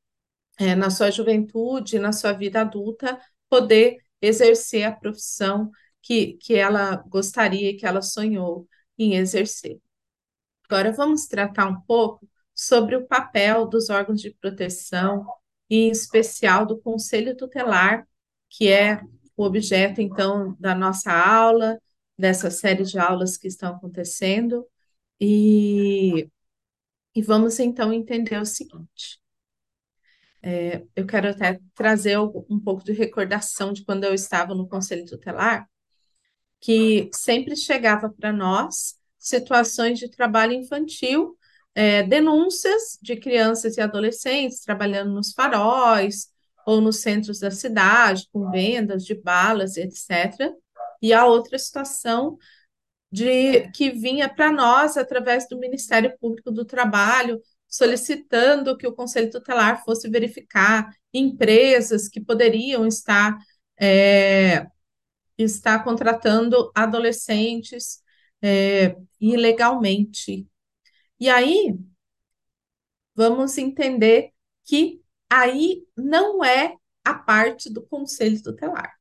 é, 0.59 0.75
na 0.75 0.91
sua 0.91 1.09
juventude, 1.09 2.01
na 2.01 2.13
sua 2.13 2.33
vida 2.33 2.63
adulta, 2.63 3.17
poder 3.49 3.99
exercer 4.21 4.83
a 4.83 4.91
profissão 4.91 5.71
que, 6.03 6.33
que 6.39 6.57
ela 6.57 6.97
gostaria, 7.07 7.77
que 7.77 7.87
ela 7.87 8.03
sonhou 8.03 8.67
em 8.99 9.15
exercer. 9.15 9.79
Agora 10.69 10.91
vamos 10.91 11.27
tratar 11.27 11.69
um 11.69 11.81
pouco 11.83 12.29
sobre 12.53 12.97
o 12.97 13.07
papel 13.07 13.67
dos 13.67 13.89
órgãos 13.89 14.21
de 14.21 14.33
proteção, 14.33 15.25
e 15.71 15.83
em 15.87 15.91
especial 15.93 16.67
do 16.67 16.77
Conselho 16.77 17.37
Tutelar, 17.37 18.05
que 18.49 18.69
é 18.69 19.01
o 19.37 19.45
objeto, 19.45 20.01
então, 20.01 20.57
da 20.59 20.75
nossa 20.75 21.13
aula, 21.13 21.79
dessa 22.21 22.51
série 22.51 22.85
de 22.85 22.99
aulas 22.99 23.37
que 23.37 23.49
estão 23.49 23.75
acontecendo, 23.75 24.67
e, 25.21 26.31
e 27.15 27.23
vamos 27.23 27.59
então 27.59 27.93
entender 27.93 28.41
o 28.41 28.47
seguinte. 28.47 29.21
É, 30.43 30.85
eu 30.97 31.07
quero 31.07 31.29
até 31.29 31.61
trazer 31.75 32.19
um 32.19 32.59
pouco 32.59 32.83
de 32.83 32.93
recordação 32.93 33.73
de 33.73 33.85
quando 33.85 34.05
eu 34.05 34.15
estava 34.15 34.55
no 34.55 34.69
Conselho 34.69 35.05
Tutelar, 35.05 35.69
que 36.61 37.11
sempre 37.13 37.57
chegava 37.57 38.09
para 38.11 38.33
nós 38.33 38.99
situações 39.19 39.99
de 39.99 40.09
trabalho 40.09 40.53
infantil, 40.53 41.37
é, 41.75 42.03
denúncias 42.03 42.99
de 43.03 43.17
crianças 43.17 43.77
e 43.77 43.81
adolescentes 43.81 44.61
trabalhando 44.61 45.13
nos 45.13 45.33
faróis 45.33 46.29
ou 46.67 46.81
nos 46.81 47.01
centros 47.01 47.39
da 47.39 47.51
cidade, 47.51 48.29
com 48.33 48.51
vendas 48.51 49.05
de 49.05 49.15
balas, 49.15 49.77
etc. 49.77 50.53
E 51.01 51.13
a 51.13 51.27
outra 51.27 51.59
situação 51.59 52.39
de 53.11 53.71
que 53.73 53.91
vinha 53.91 54.29
para 54.29 54.53
nós 54.53 54.97
através 54.97 55.49
do 55.49 55.59
Ministério 55.59 56.17
Público 56.19 56.51
do 56.51 56.65
Trabalho, 56.65 57.41
solicitando 57.69 58.77
que 58.77 58.87
o 58.87 58.95
Conselho 58.95 59.31
Tutelar 59.31 59.85
fosse 59.85 60.09
verificar 60.09 60.91
empresas 61.13 62.09
que 62.09 62.21
poderiam 62.21 62.87
estar, 62.87 63.37
é, 63.79 64.67
estar 65.39 65.83
contratando 65.85 66.71
adolescentes 66.75 68.03
é, 68.43 68.97
ilegalmente. 69.21 70.49
E 71.19 71.29
aí, 71.29 71.75
vamos 73.15 73.59
entender 73.59 74.33
que 74.65 75.01
aí 75.29 75.87
não 75.97 76.45
é 76.45 76.77
a 77.05 77.15
parte 77.15 77.71
do 77.71 77.83
Conselho 77.83 78.43
Tutelar. 78.43 79.00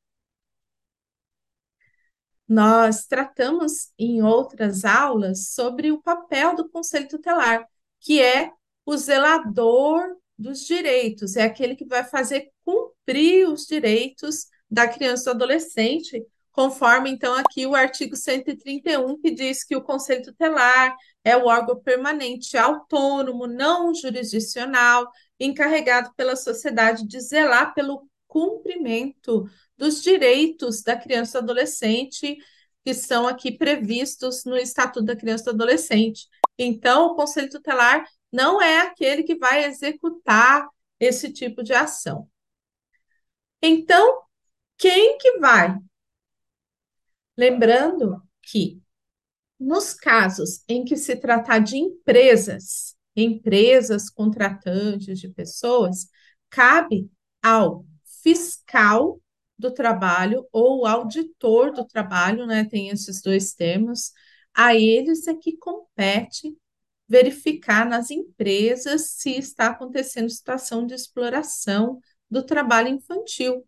Nós 2.50 3.06
tratamos 3.06 3.92
em 3.98 4.24
outras 4.24 4.84
aulas 4.84 5.50
sobre 5.50 5.92
o 5.92 6.02
papel 6.02 6.56
do 6.56 6.68
Conselho 6.68 7.08
Tutelar, 7.08 7.64
que 8.00 8.20
é 8.20 8.52
o 8.84 8.98
zelador 8.98 10.18
dos 10.36 10.66
direitos, 10.66 11.36
é 11.36 11.44
aquele 11.44 11.76
que 11.76 11.86
vai 11.86 12.04
fazer 12.04 12.50
cumprir 12.66 13.48
os 13.48 13.68
direitos 13.68 14.48
da 14.72 14.88
criança 14.88 15.22
e 15.22 15.26
do 15.26 15.36
adolescente, 15.36 16.26
conforme 16.52 17.12
então 17.12 17.36
aqui 17.36 17.68
o 17.68 17.76
artigo 17.76 18.16
131, 18.16 19.20
que 19.20 19.30
diz 19.30 19.64
que 19.64 19.76
o 19.76 19.84
Conselho 19.84 20.24
Tutelar 20.24 20.96
é 21.24 21.38
o 21.38 21.46
órgão 21.46 21.80
permanente 21.80 22.58
autônomo, 22.58 23.46
não 23.46 23.94
jurisdicional, 23.94 25.08
encarregado 25.40 26.12
pela 26.16 26.36
sociedade 26.36 27.06
de 27.06 27.20
zelar 27.20 27.76
pelo 27.76 28.10
cumprimento 28.28 29.48
dos 29.80 30.04
direitos 30.04 30.84
da 30.84 30.98
criança 30.98 31.38
e 31.38 31.42
adolescente 31.42 32.38
que 32.84 32.94
são 32.94 33.26
aqui 33.26 33.52
previstos 33.52 34.44
no 34.44 34.58
Estatuto 34.58 35.06
da 35.06 35.16
Criança 35.16 35.44
e 35.44 35.46
do 35.46 35.52
Adolescente. 35.52 36.28
Então, 36.58 37.08
o 37.08 37.16
Conselho 37.16 37.50
Tutelar 37.50 38.06
não 38.32 38.62
é 38.62 38.82
aquele 38.82 39.24
que 39.24 39.36
vai 39.36 39.64
executar 39.64 40.68
esse 41.00 41.32
tipo 41.32 41.64
de 41.64 41.74
ação. 41.74 42.30
Então, 43.62 44.22
quem 44.78 45.18
que 45.18 45.40
vai? 45.40 45.78
Lembrando 47.38 48.22
que 48.42 48.82
nos 49.58 49.94
casos 49.94 50.62
em 50.68 50.84
que 50.84 50.98
se 50.98 51.16
tratar 51.16 51.60
de 51.60 51.78
empresas, 51.78 52.98
empresas 53.16 54.10
contratantes 54.10 55.20
de 55.20 55.30
pessoas, 55.30 56.08
cabe 56.50 57.10
ao 57.42 57.86
fiscal 58.22 59.22
do 59.60 59.72
trabalho 59.74 60.48
ou 60.52 60.86
auditor 60.88 61.74
do 61.74 61.86
trabalho, 61.86 62.48
né? 62.48 62.64
Tem 62.66 62.90
esses 62.90 63.22
dois 63.22 63.54
termos. 63.54 64.14
A 64.56 64.74
eles 64.74 65.28
é 65.28 65.36
que 65.36 65.58
compete 65.58 66.56
verificar 67.08 67.86
nas 67.86 68.10
empresas 68.10 69.12
se 69.18 69.32
está 69.38 69.68
acontecendo 69.68 70.30
situação 70.30 70.86
de 70.86 70.94
exploração 70.94 72.00
do 72.30 72.44
trabalho 72.44 72.88
infantil. 72.88 73.66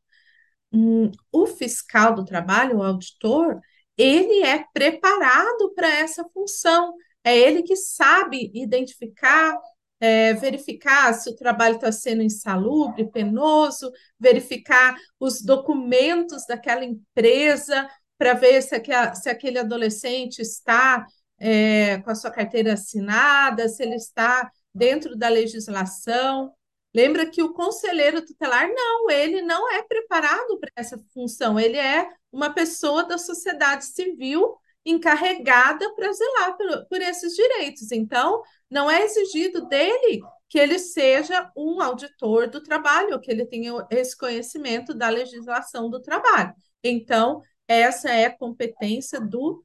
Hum, 0.72 1.12
o 1.32 1.46
fiscal 1.46 2.16
do 2.16 2.24
trabalho, 2.24 2.78
o 2.78 2.84
auditor, 2.84 3.60
ele 3.98 4.44
é 4.44 4.64
preparado 4.74 5.74
para 5.76 5.90
essa 5.90 6.24
função. 6.30 6.96
É 7.24 7.38
ele 7.38 7.64
que 7.64 7.76
sabe 7.76 8.52
identificar 8.54 9.58
é, 10.02 10.34
verificar 10.34 11.14
se 11.14 11.30
o 11.30 11.36
trabalho 11.36 11.76
está 11.76 11.92
sendo 11.92 12.24
insalubre, 12.24 13.10
penoso, 13.12 13.92
verificar 14.20 14.96
os 15.20 15.44
documentos 15.44 16.44
daquela 16.48 16.84
empresa 16.84 17.88
para 18.18 18.34
ver 18.34 18.64
se, 18.64 18.76
aqua, 18.76 19.14
se, 19.14 19.30
aquele 19.30 19.60
adolescente 19.60 20.40
está 20.40 21.06
é, 21.40 22.00
com 22.00 22.10
a 22.10 22.16
sua 22.16 22.32
carteira 22.32 22.74
assinada, 22.74 23.70
se 23.70 23.84
ele 23.84 23.96
está 23.96 24.52
dentro 24.74 25.16
da 25.16 25.30
legislação. 25.30 26.52
Lembra 26.94 27.30
que 27.30 27.44
o 27.44 27.54
conselheiro 27.54 28.26
tutelar, 28.26 28.68
não, 28.74 29.10
ele 29.10 29.42
não 29.44 29.72
é 29.72 29.84
preparado 29.84 30.60
para 30.60 30.72
essa 30.76 30.98
função, 31.14 31.60
ele 31.60 31.78
é 31.78 32.10
uma 32.32 32.50
pessoa 32.54 33.04
da 33.04 33.18
sociedade 33.18 33.86
civil 33.86 34.58
encarregada 34.86 35.94
para 35.96 36.12
zelar 36.12 36.58
por, 36.58 36.86
por 36.88 37.02
esses 37.02 37.34
direitos. 37.36 37.92
Então, 37.92 38.42
não 38.70 38.90
é 38.90 39.04
exigido 39.04 39.68
dele 39.68 40.22
que 40.50 40.60
ele 40.60 40.80
seja 40.80 41.50
um 41.56 41.82
auditor 41.82 42.50
do 42.50 42.62
trabalho, 42.62 43.20
que 43.20 43.32
ele 43.32 43.46
tenha 43.46 43.74
esse 43.90 44.18
conhecimento 44.18 44.94
da 44.94 45.08
legislação 45.10 45.90
do 45.90 46.02
trabalho. 46.02 46.54
Então, 46.84 47.42
essa 47.68 48.10
é 48.10 48.26
a 48.26 48.38
competência 48.38 49.22
do, 49.22 49.64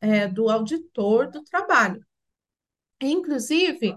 é, 0.00 0.26
do 0.26 0.48
auditor 0.50 1.30
do 1.30 1.44
trabalho. 1.44 2.04
Inclusive, 3.00 3.96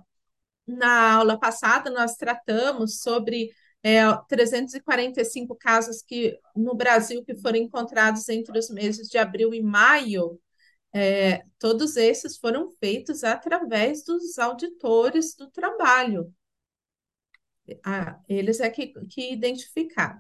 na 0.68 1.14
aula 1.14 1.40
passada, 1.40 1.90
nós 1.90 2.16
tratamos 2.16 3.00
sobre 3.00 3.50
é, 3.82 4.02
345 4.28 5.56
casos 5.56 6.02
que 6.02 6.38
no 6.56 6.76
Brasil 6.76 7.24
que 7.24 7.36
foram 7.36 7.58
encontrados 7.58 8.28
entre 8.30 8.58
os 8.60 8.70
meses 8.70 9.08
de 9.08 9.18
abril 9.18 9.54
e 9.54 9.62
maio 9.62 10.40
é, 10.94 11.44
todos 11.60 11.96
esses 11.98 12.38
foram 12.38 12.72
feitos 12.80 13.24
através 13.24 14.04
dos 14.04 14.38
auditores 14.40 15.36
do 15.36 15.50
trabalho. 15.50 16.34
Ah, 17.84 18.20
eles 18.30 18.60
é 18.60 18.70
que, 18.70 18.94
que 19.10 19.34
identificaram. 19.34 20.20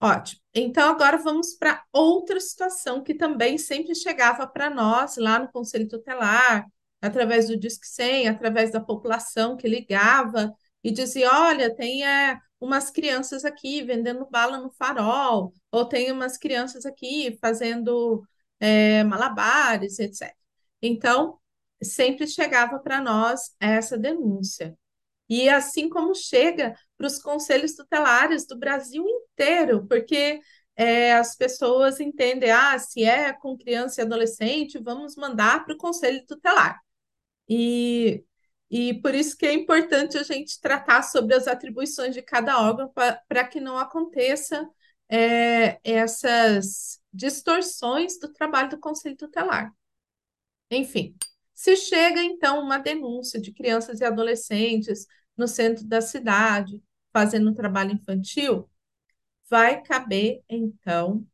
Ótimo. 0.00 0.40
Então, 0.54 0.90
agora 0.90 1.16
vamos 1.16 1.54
para 1.54 1.82
outra 1.92 2.38
situação 2.38 3.02
que 3.02 3.14
também 3.14 3.56
sempre 3.56 3.94
chegava 3.94 4.46
para 4.46 4.68
nós 4.68 5.16
lá 5.16 5.38
no 5.38 5.50
Conselho 5.50 5.88
Tutelar, 5.88 6.66
através 7.00 7.48
do 7.48 7.56
Disque 7.56 7.86
100, 7.86 8.28
através 8.28 8.70
da 8.70 8.80
população 8.80 9.56
que 9.56 9.66
ligava 9.66 10.52
e 10.82 10.90
dizia: 10.90 11.30
olha, 11.32 11.74
tem 11.74 12.06
é, 12.06 12.38
umas 12.60 12.90
crianças 12.90 13.44
aqui 13.44 13.82
vendendo 13.82 14.26
bala 14.30 14.58
no 14.58 14.70
farol, 14.70 15.54
ou 15.72 15.84
tem 15.86 16.12
umas 16.12 16.36
crianças 16.36 16.84
aqui 16.84 17.38
fazendo 17.40 18.22
é, 18.64 19.04
malabares, 19.04 19.98
etc. 19.98 20.34
Então, 20.80 21.38
sempre 21.82 22.26
chegava 22.26 22.78
para 22.78 23.00
nós 23.00 23.54
essa 23.60 23.98
denúncia. 23.98 24.76
E 25.28 25.48
assim 25.48 25.88
como 25.88 26.14
chega 26.14 26.74
para 26.96 27.06
os 27.06 27.18
conselhos 27.18 27.74
tutelares 27.74 28.46
do 28.46 28.58
Brasil 28.58 29.04
inteiro, 29.06 29.86
porque 29.86 30.40
é, 30.76 31.12
as 31.14 31.36
pessoas 31.36 32.00
entendem, 32.00 32.50
ah, 32.50 32.78
se 32.78 33.04
é 33.04 33.32
com 33.34 33.56
criança 33.56 34.00
e 34.00 34.04
adolescente, 34.04 34.78
vamos 34.82 35.14
mandar 35.16 35.64
para 35.64 35.74
o 35.74 35.78
conselho 35.78 36.24
tutelar. 36.26 36.80
E, 37.48 38.24
e 38.70 38.94
por 39.02 39.14
isso 39.14 39.36
que 39.36 39.46
é 39.46 39.52
importante 39.52 40.16
a 40.16 40.22
gente 40.22 40.60
tratar 40.60 41.02
sobre 41.02 41.34
as 41.34 41.46
atribuições 41.46 42.14
de 42.14 42.22
cada 42.22 42.60
órgão 42.62 42.90
para 43.28 43.44
que 43.46 43.60
não 43.60 43.76
aconteça 43.76 44.66
é, 45.08 45.78
essas 45.84 47.00
distorções 47.12 48.18
do 48.18 48.32
trabalho 48.32 48.70
do 48.70 48.78
Conselho 48.78 49.16
Tutelar. 49.16 49.72
Enfim, 50.70 51.14
se 51.54 51.76
chega 51.76 52.22
então 52.22 52.60
uma 52.60 52.78
denúncia 52.78 53.40
de 53.40 53.52
crianças 53.52 54.00
e 54.00 54.04
adolescentes 54.04 55.06
no 55.36 55.46
centro 55.46 55.84
da 55.86 56.00
cidade 56.00 56.82
fazendo 57.12 57.54
trabalho 57.54 57.92
infantil, 57.92 58.68
vai 59.48 59.80
caber 59.82 60.42
então 60.48 61.24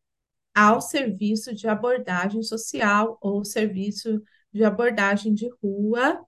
ao 0.54 0.80
serviço 0.80 1.54
de 1.54 1.66
abordagem 1.68 2.42
social 2.42 3.16
ou 3.20 3.44
serviço 3.44 4.22
de 4.52 4.64
abordagem 4.64 5.32
de 5.32 5.48
rua, 5.62 6.22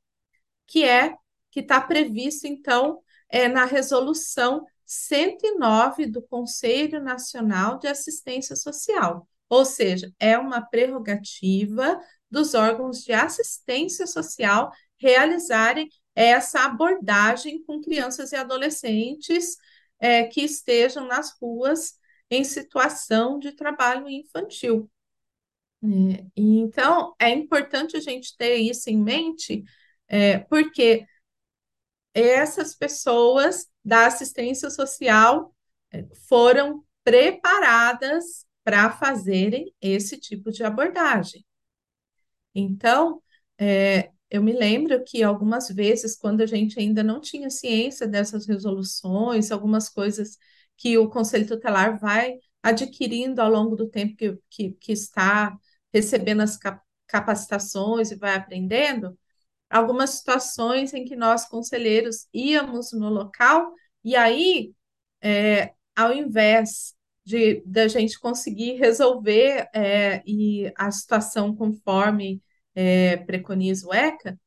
que 0.66 0.84
é 0.84 1.16
que 1.50 1.60
está 1.60 1.80
previsto 1.80 2.46
então 2.46 3.02
é, 3.28 3.46
na 3.46 3.64
resolução 3.66 4.64
109 4.92 6.06
do 6.06 6.20
Conselho 6.22 7.02
Nacional 7.02 7.78
de 7.78 7.88
Assistência 7.88 8.54
Social, 8.54 9.26
ou 9.48 9.64
seja, 9.64 10.12
é 10.18 10.36
uma 10.36 10.60
prerrogativa 10.60 11.98
dos 12.30 12.54
órgãos 12.54 13.02
de 13.02 13.12
assistência 13.12 14.06
social 14.06 14.70
realizarem 14.98 15.88
essa 16.14 16.64
abordagem 16.64 17.62
com 17.64 17.80
crianças 17.80 18.32
e 18.32 18.36
adolescentes 18.36 19.56
é, 19.98 20.24
que 20.24 20.42
estejam 20.42 21.06
nas 21.06 21.32
ruas 21.40 21.94
em 22.30 22.44
situação 22.44 23.38
de 23.38 23.52
trabalho 23.52 24.08
infantil. 24.08 24.90
É, 25.82 26.24
então, 26.36 27.14
é 27.18 27.30
importante 27.30 27.96
a 27.96 28.00
gente 28.00 28.36
ter 28.36 28.56
isso 28.56 28.90
em 28.90 28.98
mente, 28.98 29.64
é, 30.06 30.38
porque 30.38 31.06
essas 32.14 32.74
pessoas 32.74 33.71
da 33.84 34.06
assistência 34.06 34.70
social 34.70 35.54
é, 35.90 36.06
foram 36.28 36.84
preparadas 37.04 38.46
para 38.64 38.90
fazerem 38.90 39.74
esse 39.80 40.18
tipo 40.18 40.50
de 40.50 40.62
abordagem. 40.64 41.44
Então, 42.54 43.22
é, 43.58 44.10
eu 44.30 44.42
me 44.42 44.52
lembro 44.52 45.02
que 45.04 45.22
algumas 45.22 45.68
vezes, 45.68 46.16
quando 46.16 46.42
a 46.42 46.46
gente 46.46 46.78
ainda 46.78 47.02
não 47.02 47.20
tinha 47.20 47.50
ciência 47.50 48.06
dessas 48.06 48.46
resoluções, 48.46 49.50
algumas 49.50 49.88
coisas 49.88 50.38
que 50.76 50.96
o 50.98 51.08
Conselho 51.08 51.46
Tutelar 51.46 51.98
vai 51.98 52.38
adquirindo 52.62 53.40
ao 53.40 53.50
longo 53.50 53.76
do 53.76 53.88
tempo 53.88 54.16
que, 54.16 54.38
que, 54.48 54.72
que 54.72 54.92
está 54.92 55.56
recebendo 55.92 56.40
as 56.40 56.58
capacitações 57.06 58.10
e 58.10 58.16
vai 58.16 58.34
aprendendo, 58.34 59.18
algumas 59.72 60.10
situações 60.10 60.92
em 60.94 61.04
que 61.04 61.16
nós, 61.16 61.46
conselheiros, 61.46 62.26
íamos 62.32 62.92
no 62.92 63.08
local 63.08 63.72
e 64.04 64.14
aí, 64.14 64.72
é, 65.20 65.72
ao 65.96 66.12
invés 66.12 66.94
de 67.24 67.62
da 67.64 67.88
gente 67.88 68.18
conseguir 68.18 68.74
resolver 68.74 69.68
é, 69.74 70.22
e 70.26 70.72
a 70.76 70.90
situação 70.90 71.54
conforme 71.54 72.42
é, 72.74 73.16
preconiza 73.18 73.86
o 73.86 73.94
ECA, 73.94 74.38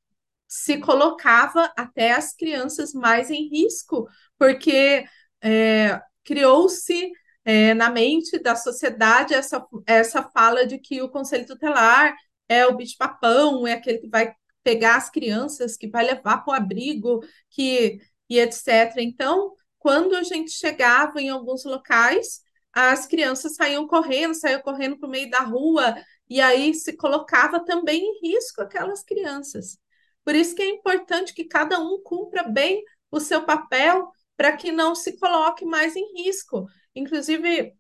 se 0.48 0.80
colocava 0.80 1.72
até 1.76 2.12
as 2.14 2.36
crianças 2.36 2.94
mais 2.94 3.30
em 3.32 3.50
risco, 3.50 4.08
porque 4.38 5.06
é, 5.42 6.02
criou-se 6.24 7.12
é, 7.44 7.74
na 7.74 7.90
mente 7.90 8.40
da 8.40 8.56
sociedade 8.56 9.34
essa, 9.34 9.66
essa 9.86 10.24
fala 10.24 10.66
de 10.68 10.78
que 10.80 11.02
o 11.02 11.10
conselho 11.10 11.46
tutelar 11.46 12.16
é 12.48 12.66
o 12.68 12.76
bicho-papão, 12.76 13.66
é 13.68 13.74
aquele 13.74 14.00
que 14.00 14.10
vai 14.10 14.34
pegar 14.66 14.96
as 14.96 15.12
crianças, 15.12 15.78
que 15.78 15.88
vai 15.88 16.04
levar 16.04 16.40
para 16.40 16.52
o 16.52 16.56
abrigo, 16.56 17.24
que, 17.52 18.00
e 18.28 18.40
etc. 18.40 18.96
Então, 18.98 19.54
quando 19.78 20.16
a 20.16 20.24
gente 20.24 20.50
chegava 20.50 21.22
em 21.22 21.30
alguns 21.30 21.64
locais, 21.64 22.42
as 22.74 23.06
crianças 23.06 23.54
saíam 23.54 23.88
correndo, 23.88 24.34
saíam 24.34 24.60
correndo 24.62 24.98
para 24.98 25.08
o 25.08 25.12
meio 25.12 25.30
da 25.30 25.42
rua, 25.42 25.96
e 26.28 26.42
aí 26.42 26.74
se 26.74 26.98
colocava 26.98 27.64
também 27.64 28.02
em 28.02 28.28
risco 28.28 28.62
aquelas 28.62 29.04
crianças. 29.04 29.78
Por 30.24 30.34
isso 30.34 30.56
que 30.56 30.64
é 30.64 30.70
importante 30.70 31.36
que 31.36 31.46
cada 31.46 31.80
um 31.80 32.02
cumpra 32.04 32.42
bem 32.42 32.84
o 33.12 33.20
seu 33.20 33.46
papel 33.46 34.10
para 34.36 34.58
que 34.58 34.72
não 34.72 34.96
se 34.96 35.16
coloque 35.20 35.64
mais 35.64 35.96
em 35.96 36.24
risco. 36.24 36.66
Inclusive, 36.96 37.72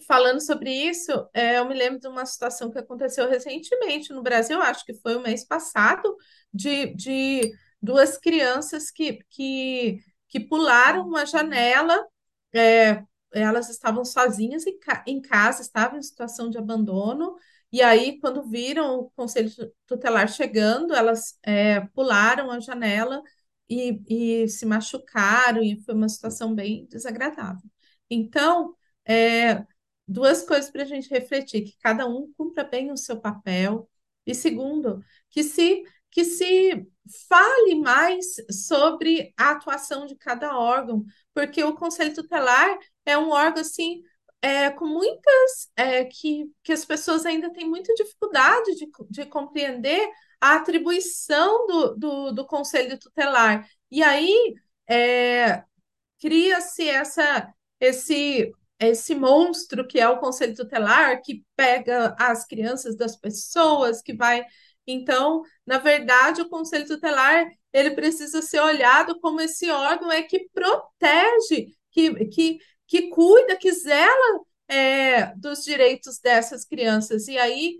falando 0.00 0.40
sobre 0.40 0.70
isso, 0.70 1.10
é, 1.32 1.58
eu 1.58 1.66
me 1.68 1.74
lembro 1.74 2.00
de 2.00 2.08
uma 2.08 2.26
situação 2.26 2.70
que 2.70 2.78
aconteceu 2.78 3.28
recentemente 3.28 4.12
no 4.12 4.22
Brasil, 4.22 4.60
acho 4.62 4.84
que 4.84 4.94
foi 4.94 5.16
o 5.16 5.20
mês 5.20 5.44
passado, 5.44 6.16
de, 6.52 6.94
de 6.94 7.52
duas 7.80 8.18
crianças 8.18 8.90
que, 8.90 9.18
que, 9.30 10.00
que 10.28 10.40
pularam 10.40 11.06
uma 11.06 11.24
janela 11.26 12.04
é, 12.54 13.02
elas 13.32 13.68
estavam 13.68 14.04
sozinhas 14.04 14.66
em, 14.66 14.78
em 15.06 15.20
casa, 15.20 15.62
estavam 15.62 15.98
em 15.98 16.02
situação 16.02 16.50
de 16.50 16.58
abandono, 16.58 17.36
e 17.70 17.82
aí, 17.82 18.18
quando 18.20 18.48
viram 18.48 18.98
o 19.00 19.10
conselho 19.10 19.50
tutelar 19.86 20.28
chegando, 20.28 20.94
elas 20.94 21.38
é, 21.42 21.80
pularam 21.88 22.50
a 22.50 22.60
janela 22.60 23.22
e, 23.68 24.42
e 24.44 24.48
se 24.48 24.64
machucaram, 24.64 25.62
e 25.62 25.80
foi 25.84 25.94
uma 25.94 26.08
situação 26.08 26.54
bem 26.54 26.86
desagradável. 26.86 27.68
Então, 28.10 28.74
é, 29.04 29.66
duas 30.08 30.42
coisas 30.42 30.70
para 30.70 30.82
a 30.82 30.86
gente 30.86 31.10
refletir: 31.10 31.62
que 31.62 31.76
cada 31.82 32.06
um 32.06 32.32
cumpra 32.36 32.64
bem 32.64 32.90
o 32.90 32.96
seu 32.96 33.20
papel, 33.20 33.88
e 34.26 34.34
segundo, 34.34 35.02
que 35.30 35.42
se, 35.42 35.82
que 36.10 36.24
se 36.24 36.86
fale 37.28 37.74
mais 37.76 38.26
sobre 38.50 39.32
a 39.36 39.50
atuação 39.52 40.06
de 40.06 40.16
cada 40.16 40.58
órgão, 40.58 41.04
porque 41.34 41.62
o 41.62 41.74
Conselho 41.74 42.14
Tutelar 42.14 42.78
é 43.04 43.16
um 43.16 43.30
órgão 43.30 43.62
assim 43.62 44.02
é, 44.40 44.70
com 44.70 44.86
muitas 44.86 45.70
é, 45.76 46.04
que, 46.04 46.50
que 46.62 46.72
as 46.72 46.84
pessoas 46.84 47.26
ainda 47.26 47.52
têm 47.52 47.68
muita 47.68 47.94
dificuldade 47.94 48.74
de, 48.76 48.88
de 49.10 49.26
compreender 49.26 50.08
a 50.40 50.56
atribuição 50.56 51.66
do, 51.66 51.96
do, 51.96 52.32
do 52.32 52.46
Conselho 52.46 52.98
Tutelar. 52.98 53.68
E 53.90 54.02
aí 54.02 54.54
é, 54.88 55.64
cria-se 56.20 56.88
essa 56.88 57.52
esse 57.80 58.52
esse 58.78 59.14
monstro 59.14 59.86
que 59.86 59.98
é 59.98 60.08
o 60.08 60.18
Conselho 60.18 60.54
Tutelar, 60.54 61.20
que 61.22 61.44
pega 61.56 62.14
as 62.18 62.46
crianças 62.46 62.96
das 62.96 63.16
pessoas, 63.16 64.00
que 64.02 64.14
vai. 64.14 64.44
Então, 64.86 65.42
na 65.66 65.78
verdade, 65.78 66.42
o 66.42 66.48
Conselho 66.48 66.86
Tutelar 66.86 67.46
ele 67.72 67.90
precisa 67.90 68.40
ser 68.42 68.60
olhado 68.60 69.18
como 69.20 69.40
esse 69.40 69.70
órgão 69.70 70.10
é 70.10 70.22
que 70.22 70.48
protege, 70.52 71.68
que, 71.90 72.26
que, 72.26 72.58
que 72.86 73.10
cuida, 73.10 73.56
que 73.56 73.72
zela 73.72 74.40
é, 74.68 75.34
dos 75.36 75.64
direitos 75.64 76.18
dessas 76.18 76.64
crianças. 76.64 77.28
E 77.28 77.38
aí, 77.38 77.76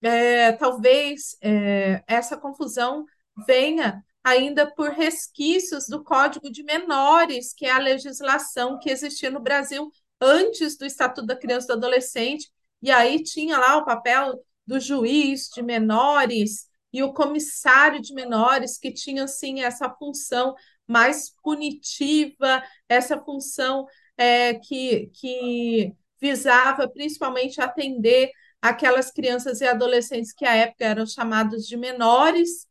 é, 0.00 0.52
talvez 0.52 1.36
é, 1.40 2.02
essa 2.06 2.36
confusão 2.36 3.04
venha 3.46 4.04
ainda 4.22 4.70
por 4.72 4.90
resquícios 4.90 5.86
do 5.88 6.04
Código 6.04 6.50
de 6.50 6.62
Menores, 6.62 7.52
que 7.52 7.66
é 7.66 7.70
a 7.70 7.78
legislação 7.78 8.78
que 8.78 8.90
existia 8.90 9.30
no 9.30 9.40
Brasil 9.40 9.90
antes 10.22 10.78
do 10.78 10.86
Estatuto 10.86 11.26
da 11.26 11.36
Criança 11.36 11.66
e 11.66 11.68
do 11.68 11.72
Adolescente, 11.72 12.48
e 12.80 12.90
aí 12.90 13.22
tinha 13.22 13.58
lá 13.58 13.76
o 13.76 13.84
papel 13.84 14.40
do 14.64 14.78
juiz 14.78 15.48
de 15.52 15.62
menores 15.62 16.68
e 16.92 17.02
o 17.02 17.12
comissário 17.12 18.00
de 18.00 18.14
menores, 18.14 18.78
que 18.78 18.92
tinha 18.92 19.24
assim 19.24 19.62
essa 19.62 19.90
função 19.90 20.54
mais 20.86 21.30
punitiva, 21.42 22.62
essa 22.88 23.18
função 23.20 23.86
é, 24.16 24.54
que, 24.54 25.10
que 25.14 25.92
visava 26.20 26.88
principalmente 26.88 27.60
atender 27.60 28.30
aquelas 28.60 29.10
crianças 29.10 29.60
e 29.60 29.66
adolescentes 29.66 30.32
que 30.32 30.44
à 30.44 30.54
época 30.54 30.84
eram 30.84 31.04
chamados 31.04 31.66
de 31.66 31.76
menores. 31.76 32.68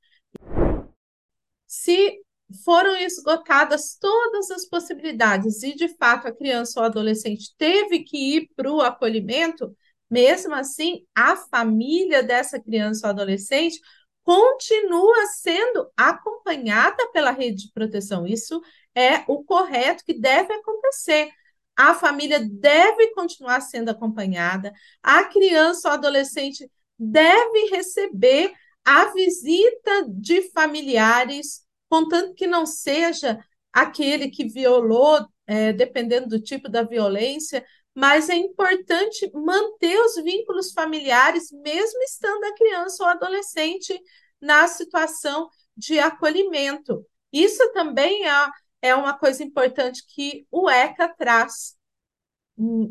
Se 1.68 2.22
foram 2.64 2.96
esgotadas 2.98 3.98
todas 4.00 4.52
as 4.52 4.66
possibilidades 4.68 5.64
e, 5.64 5.76
de 5.76 5.88
fato, 5.98 6.28
a 6.28 6.32
criança 6.36 6.80
ou 6.80 6.86
adolescente 6.86 7.54
teve 7.58 8.04
que 8.04 8.38
ir 8.38 8.50
para 8.56 8.72
o 8.72 8.82
acolhimento, 8.82 9.76
mesmo 10.10 10.54
assim, 10.54 11.06
a 11.16 11.36
família 11.36 12.22
dessa 12.24 12.60
criança 12.60 13.08
ou 13.08 13.12
adolescente 13.12 13.80
continua 14.24 15.26
sendo 15.28 15.90
acompanhada 15.98 17.10
pela 17.12 17.32
rede 17.32 17.68
de 17.68 17.72
proteção. 17.74 18.28
Isso 18.28 18.62
é 18.96 19.24
o 19.28 19.44
correto 19.44 20.04
que 20.06 20.14
deve 20.14 20.54
acontecer. 20.54 21.32
A 21.76 21.94
família 21.96 22.40
deve 22.40 23.14
continuar 23.14 23.62
sendo 23.62 23.90
acompanhada, 23.90 24.74
a 25.02 25.24
criança 25.24 25.88
ou 25.88 25.94
adolescente 25.94 26.70
deve 27.00 27.70
receber 27.72 28.54
a 28.86 29.06
visita 29.06 30.06
de 30.10 30.52
familiares 30.52 31.66
contanto 31.92 32.34
que 32.34 32.48
não 32.48 32.66
seja 32.66 33.38
aquele 33.74 34.30
que 34.30 34.46
violou, 34.46 35.28
é, 35.46 35.74
dependendo 35.74 36.30
do 36.30 36.42
tipo 36.42 36.70
da 36.70 36.84
violência, 36.84 37.66
mas 37.94 38.30
é 38.30 38.36
importante 38.36 39.30
manter 39.34 40.00
os 40.00 40.16
vínculos 40.24 40.72
familiares, 40.72 41.52
mesmo 41.52 42.02
estando 42.04 42.46
a 42.46 42.56
criança 42.56 43.04
ou 43.04 43.10
adolescente 43.10 43.94
na 44.40 44.70
situação 44.70 45.50
de 45.76 46.00
acolhimento. 46.00 47.06
Isso 47.32 47.74
também 47.74 48.26
é, 48.26 48.50
é 48.82 48.96
uma 48.96 49.18
coisa 49.18 49.44
importante 49.44 50.06
que 50.08 50.48
o 50.50 50.70
ECA 50.70 51.10
traz. 51.10 51.76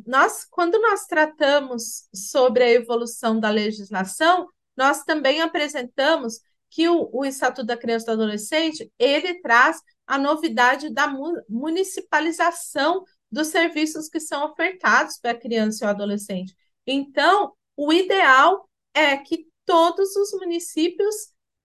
Nós, 0.06 0.44
quando 0.44 0.78
nós 0.78 1.06
tratamos 1.06 2.06
sobre 2.14 2.64
a 2.64 2.70
evolução 2.70 3.40
da 3.40 3.48
legislação, 3.48 4.46
nós 4.76 5.04
também 5.04 5.40
apresentamos 5.40 6.40
que 6.70 6.88
o, 6.88 7.10
o 7.12 7.24
Estatuto 7.24 7.66
da 7.66 7.76
Criança 7.76 8.04
e 8.04 8.06
do 8.06 8.22
Adolescente 8.22 8.90
ele 8.98 9.40
traz 9.40 9.80
a 10.06 10.16
novidade 10.16 10.92
da 10.92 11.12
municipalização 11.48 13.04
dos 13.30 13.48
serviços 13.48 14.08
que 14.08 14.18
são 14.18 14.44
ofertados 14.50 15.18
para 15.18 15.32
a 15.32 15.38
criança 15.38 15.84
e 15.84 15.86
o 15.86 15.90
adolescente. 15.90 16.54
Então, 16.86 17.52
o 17.76 17.92
ideal 17.92 18.68
é 18.92 19.16
que 19.16 19.46
todos 19.64 20.16
os 20.16 20.32
municípios 20.32 21.14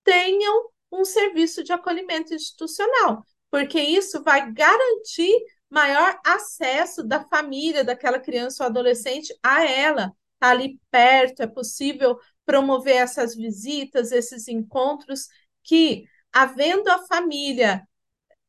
tenham 0.04 0.70
um 0.92 1.04
serviço 1.04 1.64
de 1.64 1.74
acolhimento 1.74 2.34
institucional, 2.34 3.24
porque 3.50 3.80
isso 3.80 4.24
vai 4.24 4.52
garantir 4.52 5.36
maior 5.70 6.20
acesso 6.26 7.04
da 7.04 7.24
família 7.28 7.84
daquela 7.84 8.20
criança 8.20 8.64
ou 8.64 8.70
adolescente 8.70 9.36
a 9.42 9.66
ela. 9.66 10.14
Está 10.36 10.52
ali 10.52 10.80
perto, 10.92 11.42
é 11.42 11.48
possível 11.48 12.18
promover 12.46 12.96
essas 12.96 13.36
visitas, 13.36 14.12
esses 14.12 14.48
encontros, 14.48 15.28
que, 15.64 16.06
havendo 16.32 16.90
a 16.90 17.06
família 17.08 17.88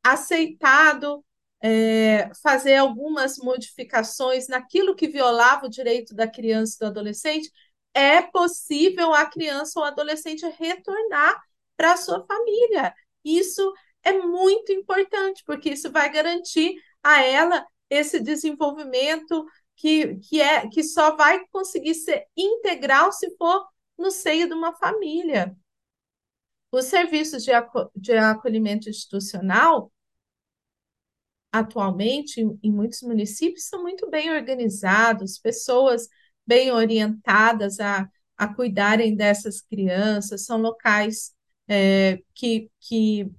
aceitado 0.05 1.25
é, 1.63 2.31
fazer 2.43 2.77
algumas 2.77 3.39
modificações 3.39 4.47
naquilo 4.49 4.95
que 4.95 5.09
violava 5.09 5.67
o 5.67 5.71
direito 5.71 6.15
da 6.15 6.29
criança 6.29 6.77
e 6.77 6.79
do 6.81 6.87
adolescente, 6.87 7.51
é 7.95 8.21
possível 8.23 9.15
a 9.15 9.27
criança 9.27 9.81
ou 9.81 9.85
adolescente 9.85 10.47
retornar 10.59 11.43
para 11.77 11.95
a 11.95 11.97
sua 11.97 12.25
família. 12.27 12.95
Isso 13.25 13.73
é 14.03 14.13
muito 14.13 14.71
importante, 14.71 15.43
porque 15.47 15.71
isso 15.71 15.91
vai 15.91 16.11
garantir 16.13 16.77
a 17.03 17.23
ela 17.23 17.67
esse 17.89 18.21
desenvolvimento 18.21 19.47
que, 19.77 20.17
que, 20.17 20.41
é, 20.41 20.69
que 20.69 20.83
só 20.83 21.17
vai 21.17 21.45
conseguir 21.51 21.95
ser 21.95 22.25
integral 22.37 23.13
se 23.13 23.35
for 23.37 23.67
no 23.99 24.11
seio 24.11 24.49
de 24.49 24.55
uma 24.55 24.75
família. 24.75 25.57
Os 26.71 26.87
serviços 26.87 27.45
de, 27.45 27.53
aco 27.53 27.91
de 27.95 28.13
acolhimento 28.13 28.89
institucional, 28.91 29.93
atualmente, 31.53 32.41
em, 32.41 32.59
em 32.63 32.73
muitos 32.73 33.03
municípios, 33.03 33.67
são 33.69 33.83
muito 33.83 34.09
bem 34.11 34.31
organizados, 34.31 35.39
pessoas 35.39 36.09
bem 36.47 36.71
orientadas 36.71 37.81
a, 37.81 38.09
a 38.37 38.55
cuidarem 38.55 39.17
dessas 39.17 39.61
crianças, 39.61 40.45
são 40.45 40.59
locais 40.59 41.35
é, 41.69 42.21
que, 42.35 42.71
que 42.81 43.31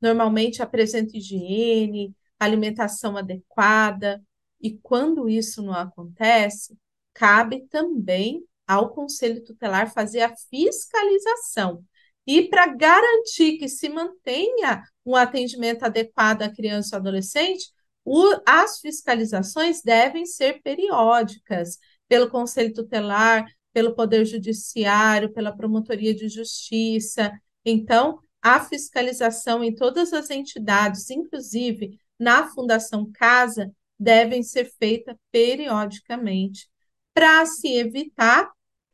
normalmente 0.00 0.62
apresentam 0.62 1.16
higiene, 1.16 2.14
alimentação 2.38 3.16
adequada, 3.16 4.24
e 4.60 4.78
quando 4.78 5.28
isso 5.28 5.62
não 5.62 5.74
acontece, 5.74 6.76
cabe 7.14 7.66
também 7.68 8.44
ao 8.70 8.90
Conselho 8.90 9.42
Tutelar 9.42 9.92
fazer 9.92 10.20
a 10.20 10.32
fiscalização. 10.48 11.84
E 12.24 12.48
para 12.48 12.66
garantir 12.66 13.58
que 13.58 13.68
se 13.68 13.88
mantenha 13.88 14.84
um 15.04 15.16
atendimento 15.16 15.82
adequado 15.82 16.42
à 16.42 16.48
criança 16.48 16.94
e 16.94 16.98
adolescente, 16.98 17.64
o, 18.04 18.22
as 18.46 18.78
fiscalizações 18.78 19.82
devem 19.82 20.24
ser 20.24 20.62
periódicas 20.62 21.78
pelo 22.08 22.30
Conselho 22.30 22.72
Tutelar, 22.72 23.44
pelo 23.72 23.96
Poder 23.96 24.24
Judiciário, 24.24 25.32
pela 25.32 25.56
Promotoria 25.56 26.14
de 26.14 26.28
Justiça. 26.28 27.32
Então, 27.64 28.20
a 28.40 28.60
fiscalização 28.60 29.64
em 29.64 29.74
todas 29.74 30.12
as 30.12 30.30
entidades, 30.30 31.10
inclusive 31.10 31.98
na 32.16 32.46
Fundação 32.48 33.10
Casa, 33.12 33.72
devem 33.98 34.44
ser 34.44 34.70
feita 34.78 35.18
periodicamente 35.32 36.68
para 37.12 37.44
se 37.44 37.74
evitar 37.74 38.48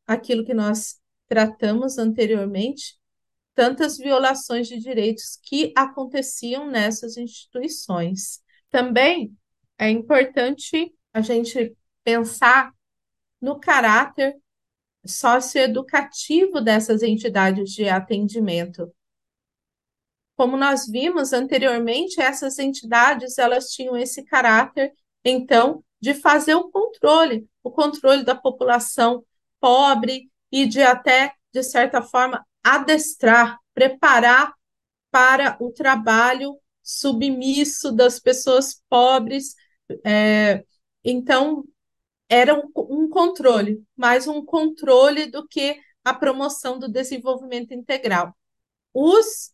aquilo 0.06 0.44
que 0.44 0.54
nós 0.54 1.00
tratamos 1.28 1.98
anteriormente, 1.98 2.96
tantas 3.54 3.96
violações 3.96 4.68
de 4.68 4.78
direitos 4.78 5.38
que 5.42 5.72
aconteciam 5.76 6.70
nessas 6.70 7.16
instituições. 7.16 8.40
Também 8.70 9.34
é 9.78 9.90
importante 9.90 10.94
a 11.12 11.20
gente 11.20 11.76
pensar 12.04 12.72
no 13.40 13.58
caráter 13.58 14.36
socioeducativo 15.04 16.60
dessas 16.60 17.02
entidades 17.02 17.70
de 17.70 17.88
atendimento. 17.88 18.92
Como 20.36 20.56
nós 20.56 20.86
vimos 20.86 21.32
anteriormente, 21.32 22.20
essas 22.20 22.58
entidades 22.58 23.38
elas 23.38 23.70
tinham 23.70 23.96
esse 23.96 24.22
caráter, 24.22 24.92
então, 25.24 25.82
de 26.00 26.12
fazer 26.12 26.54
o 26.54 26.70
controle, 26.70 27.48
o 27.62 27.70
controle 27.70 28.22
da 28.22 28.34
população 28.34 29.24
pobre 29.66 30.30
e 30.52 30.64
de 30.64 30.80
até, 30.80 31.34
de 31.52 31.60
certa 31.64 32.00
forma, 32.00 32.46
adestrar, 32.62 33.58
preparar 33.74 34.54
para 35.10 35.56
o 35.58 35.72
trabalho 35.72 36.56
submisso 36.84 37.90
das 37.90 38.20
pessoas 38.20 38.80
pobres. 38.88 39.56
É, 40.04 40.64
então, 41.04 41.64
era 42.28 42.54
um, 42.54 42.70
um 42.76 43.08
controle, 43.08 43.84
mais 43.96 44.28
um 44.28 44.44
controle 44.44 45.26
do 45.26 45.44
que 45.48 45.80
a 46.04 46.14
promoção 46.14 46.78
do 46.78 46.88
desenvolvimento 46.88 47.74
integral. 47.74 48.36
Os, 48.94 49.52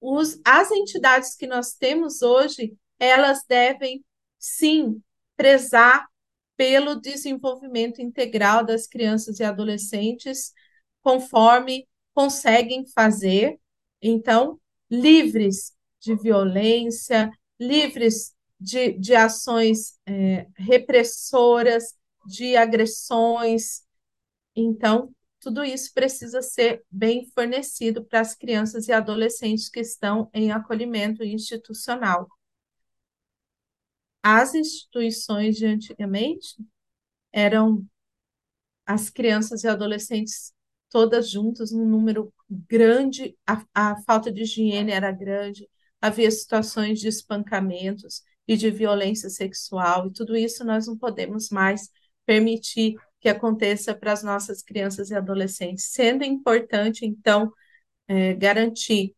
os, 0.00 0.40
as 0.42 0.70
entidades 0.70 1.36
que 1.36 1.46
nós 1.46 1.74
temos 1.74 2.22
hoje, 2.22 2.74
elas 2.98 3.42
devem, 3.46 4.02
sim, 4.38 5.02
prezar 5.36 6.08
pelo 6.58 6.96
desenvolvimento 6.96 8.02
integral 8.02 8.66
das 8.66 8.88
crianças 8.88 9.38
e 9.38 9.44
adolescentes, 9.44 10.52
conforme 11.02 11.88
conseguem 12.12 12.84
fazer. 12.88 13.60
Então, 14.02 14.60
livres 14.90 15.72
de 16.00 16.16
violência, 16.16 17.30
livres 17.60 18.34
de, 18.60 18.92
de 18.94 19.14
ações 19.14 19.98
é, 20.04 20.48
repressoras, 20.56 21.94
de 22.26 22.56
agressões. 22.56 23.82
Então, 24.56 25.14
tudo 25.40 25.64
isso 25.64 25.94
precisa 25.94 26.42
ser 26.42 26.82
bem 26.90 27.30
fornecido 27.32 28.04
para 28.04 28.18
as 28.20 28.34
crianças 28.34 28.88
e 28.88 28.92
adolescentes 28.92 29.68
que 29.68 29.78
estão 29.78 30.28
em 30.34 30.50
acolhimento 30.50 31.22
institucional. 31.22 32.28
As 34.22 34.54
instituições 34.54 35.56
de 35.56 35.66
antigamente 35.66 36.56
eram 37.32 37.86
as 38.86 39.10
crianças 39.10 39.64
e 39.64 39.68
adolescentes 39.68 40.52
todas 40.90 41.30
juntas, 41.30 41.70
num 41.70 41.86
número 41.86 42.32
grande, 42.48 43.36
a, 43.46 43.62
a 43.74 44.02
falta 44.02 44.32
de 44.32 44.42
higiene 44.42 44.90
era 44.90 45.12
grande, 45.12 45.68
havia 46.00 46.30
situações 46.30 46.98
de 47.00 47.08
espancamentos 47.08 48.22
e 48.46 48.56
de 48.56 48.70
violência 48.70 49.28
sexual, 49.28 50.06
e 50.06 50.12
tudo 50.12 50.36
isso 50.36 50.64
nós 50.64 50.86
não 50.86 50.96
podemos 50.96 51.50
mais 51.50 51.90
permitir 52.24 52.96
que 53.20 53.28
aconteça 53.28 53.94
para 53.94 54.12
as 54.12 54.22
nossas 54.22 54.62
crianças 54.62 55.10
e 55.10 55.14
adolescentes, 55.14 55.86
sendo 55.92 56.24
importante, 56.24 57.04
então, 57.04 57.52
é, 58.08 58.34
garantir, 58.34 59.14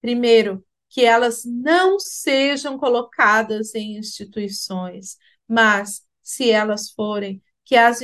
primeiro, 0.00 0.64
que 0.88 1.04
elas 1.04 1.44
não 1.44 1.98
sejam 1.98 2.78
colocadas 2.78 3.74
em 3.74 3.98
instituições, 3.98 5.16
mas, 5.46 6.02
se 6.22 6.50
elas 6.50 6.90
forem, 6.90 7.42
que 7.64 7.76
as 7.76 8.00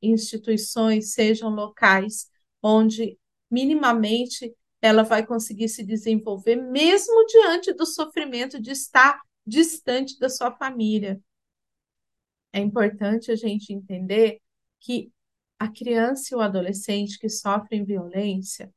instituições 0.00 1.12
sejam 1.12 1.50
locais 1.50 2.30
onde 2.62 3.18
minimamente 3.50 4.54
ela 4.80 5.02
vai 5.02 5.24
conseguir 5.26 5.68
se 5.68 5.84
desenvolver, 5.84 6.56
mesmo 6.56 7.26
diante 7.26 7.72
do 7.72 7.84
sofrimento 7.84 8.60
de 8.60 8.70
estar 8.70 9.20
distante 9.46 10.18
da 10.18 10.28
sua 10.28 10.50
família. 10.50 11.20
É 12.52 12.58
importante 12.58 13.30
a 13.30 13.36
gente 13.36 13.72
entender 13.72 14.40
que 14.80 15.12
a 15.58 15.68
criança 15.68 16.28
e 16.32 16.36
o 16.36 16.40
adolescente 16.40 17.18
que 17.18 17.28
sofrem 17.28 17.84
violência, 17.84 18.72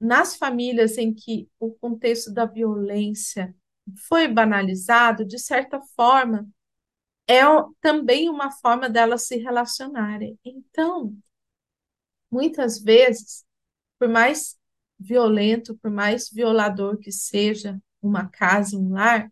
nas 0.00 0.36
famílias 0.36 0.98
em 0.98 1.12
que 1.14 1.48
o 1.58 1.72
contexto 1.72 2.32
da 2.32 2.44
violência 2.44 3.54
foi 4.08 4.28
banalizado, 4.28 5.24
de 5.24 5.38
certa 5.38 5.80
forma, 5.96 6.48
é 7.28 7.42
também 7.80 8.28
uma 8.28 8.50
forma 8.50 8.88
delas 8.88 9.26
se 9.26 9.36
relacionarem. 9.36 10.38
Então, 10.44 11.16
muitas 12.30 12.80
vezes, 12.80 13.44
por 13.98 14.08
mais 14.08 14.58
violento, 14.98 15.76
por 15.78 15.90
mais 15.90 16.30
violador 16.30 16.98
que 16.98 17.12
seja 17.12 17.80
uma 18.02 18.28
casa, 18.28 18.76
um 18.76 18.92
lar, 18.92 19.30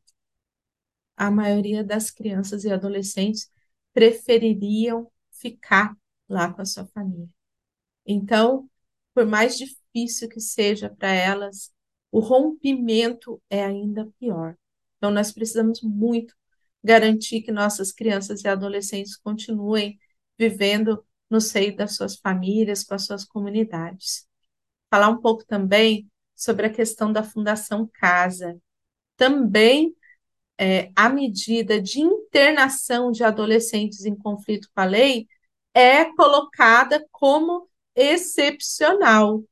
a 1.17 1.31
maioria 1.31 1.85
das 1.85 2.11
crianças 2.11 2.65
e 2.65 2.71
adolescentes 2.71 3.51
prefeririam 3.93 5.11
ficar 5.31 5.97
lá 6.29 6.53
com 6.53 6.63
a 6.63 6.65
sua 6.65 6.87
família. 6.87 7.29
Então, 8.07 8.69
por 9.15 9.27
mais 9.27 9.57
difícil 9.57 10.29
que 10.29 10.41
seja 10.41 10.91
para 10.91 11.13
elas, 11.13 11.71
o 12.11 12.21
rompimento 12.21 13.41
é 13.49 13.65
ainda 13.65 14.09
pior. 14.19 14.57
Então, 14.97 15.11
nós 15.11 15.33
precisamos 15.33 15.81
muito 15.83 16.35
garantir 16.83 17.43
que 17.43 17.53
nossas 17.53 17.93
crianças 17.93 18.43
e 18.43 18.49
adolescentes 18.49 19.17
continuem 19.17 19.99
vivendo 20.39 21.05
no 21.31 21.41
seio 21.41 21.75
das 21.77 21.97
suas 21.97 22.17
famílias, 22.17 22.85
com 22.85 22.95
as 22.95 23.07
suas 23.07 23.25
comunidades. 23.25 24.27
Falar 24.91 25.09
um 25.09 25.21
pouco 25.21 25.45
também 25.47 26.11
sobre 26.37 26.67
a 26.67 26.71
questão 26.71 27.13
da 27.13 27.23
Fundação 27.23 27.89
Casa. 27.95 28.61
Também 29.17 29.95
é, 30.59 30.91
a 30.95 31.09
medida 31.09 31.81
de 31.81 32.01
internação 32.01 33.11
de 33.11 33.25
adolescentes 33.25 34.05
em 34.05 34.15
conflito 34.15 34.69
com 34.75 34.81
a 34.81 34.85
lei 34.85 35.27
é 35.75 36.05
colocada 36.15 37.05
como 37.11 37.69
excepcional. 37.95 39.45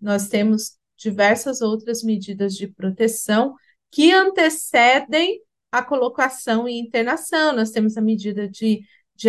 Nós 0.00 0.28
temos 0.28 0.76
diversas 0.96 1.60
outras 1.60 2.02
medidas 2.02 2.54
de 2.54 2.68
proteção 2.68 3.54
que 3.90 4.12
antecedem 4.12 5.40
a 5.70 5.82
colocação 5.82 6.68
em 6.68 6.78
internação. 6.78 7.54
Nós 7.54 7.70
temos 7.70 7.96
a 7.96 8.00
medida 8.00 8.48
de 8.48 8.84
de 9.14 9.28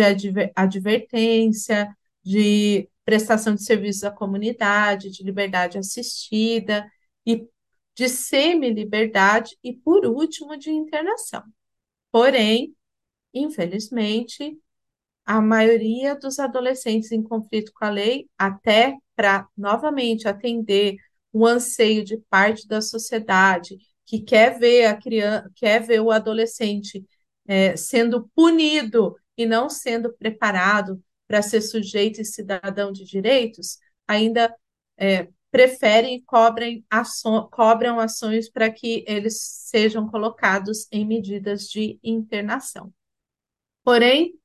advertência, 0.54 1.96
de 2.22 2.88
prestação 3.04 3.54
de 3.54 3.62
serviços 3.62 4.04
à 4.04 4.10
comunidade, 4.10 5.10
de 5.10 5.22
liberdade 5.22 5.78
assistida 5.78 6.90
e 7.24 7.46
de 7.94 8.08
semi-liberdade 8.08 9.56
e, 9.62 9.72
por 9.72 10.04
último, 10.06 10.56
de 10.56 10.70
internação. 10.70 11.42
Porém, 12.10 12.74
infelizmente, 13.32 14.58
a 15.26 15.40
maioria 15.40 16.14
dos 16.14 16.38
adolescentes 16.38 17.10
em 17.10 17.22
conflito 17.22 17.72
com 17.74 17.84
a 17.84 17.90
lei, 17.90 18.28
até 18.38 18.96
para 19.16 19.48
novamente 19.56 20.28
atender 20.28 20.96
o 21.32 21.44
anseio 21.46 22.04
de 22.04 22.16
parte 22.30 22.66
da 22.68 22.80
sociedade 22.80 23.76
que 24.06 24.20
quer 24.20 24.58
ver 24.58 24.86
a 24.86 24.96
criança, 24.96 25.50
quer 25.56 25.82
ver 25.82 26.00
o 26.00 26.12
adolescente 26.12 27.04
é, 27.46 27.76
sendo 27.76 28.30
punido 28.34 29.16
e 29.36 29.44
não 29.44 29.68
sendo 29.68 30.12
preparado 30.14 31.02
para 31.26 31.42
ser 31.42 31.60
sujeito 31.60 32.20
e 32.20 32.24
cidadão 32.24 32.92
de 32.92 33.04
direitos, 33.04 33.78
ainda 34.06 34.54
é, 34.96 35.28
preferem 35.50 36.16
e 36.16 36.22
cobrem 36.22 36.84
aço, 36.88 37.48
cobram 37.50 37.98
ações 37.98 38.48
para 38.48 38.70
que 38.70 39.04
eles 39.08 39.40
sejam 39.40 40.08
colocados 40.08 40.86
em 40.92 41.04
medidas 41.04 41.68
de 41.68 41.98
internação. 42.02 42.92
Porém, 43.82 44.38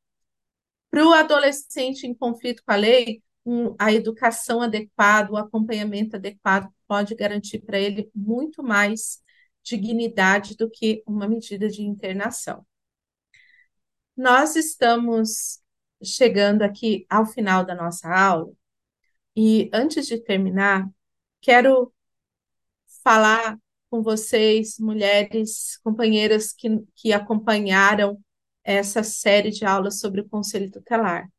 para 0.91 1.07
o 1.07 1.13
adolescente 1.13 2.05
em 2.05 2.13
conflito 2.13 2.61
com 2.65 2.73
a 2.73 2.75
lei, 2.75 3.23
um, 3.45 3.73
a 3.79 3.91
educação 3.93 4.61
adequada, 4.61 5.31
o 5.31 5.37
acompanhamento 5.37 6.17
adequado 6.17 6.69
pode 6.87 7.15
garantir 7.15 7.59
para 7.59 7.79
ele 7.79 8.11
muito 8.13 8.61
mais 8.61 9.23
dignidade 9.63 10.55
do 10.57 10.69
que 10.69 11.01
uma 11.07 11.27
medida 11.27 11.69
de 11.69 11.81
internação. 11.81 12.65
Nós 14.15 14.55
estamos 14.55 15.59
chegando 16.03 16.61
aqui 16.63 17.05
ao 17.09 17.25
final 17.25 17.65
da 17.65 17.73
nossa 17.73 18.09
aula 18.13 18.51
e 19.35 19.69
antes 19.73 20.07
de 20.07 20.19
terminar, 20.21 20.89
quero 21.39 21.93
falar 23.03 23.57
com 23.89 24.01
vocês, 24.01 24.77
mulheres, 24.79 25.77
companheiras 25.83 26.51
que, 26.51 26.69
que 26.95 27.13
acompanharam 27.13 28.21
essa 28.63 29.03
série 29.03 29.51
de 29.51 29.65
aulas 29.65 29.99
sobre 29.99 30.21
o 30.21 30.29
Conselho 30.29 30.71
Tutelar. 30.71 31.29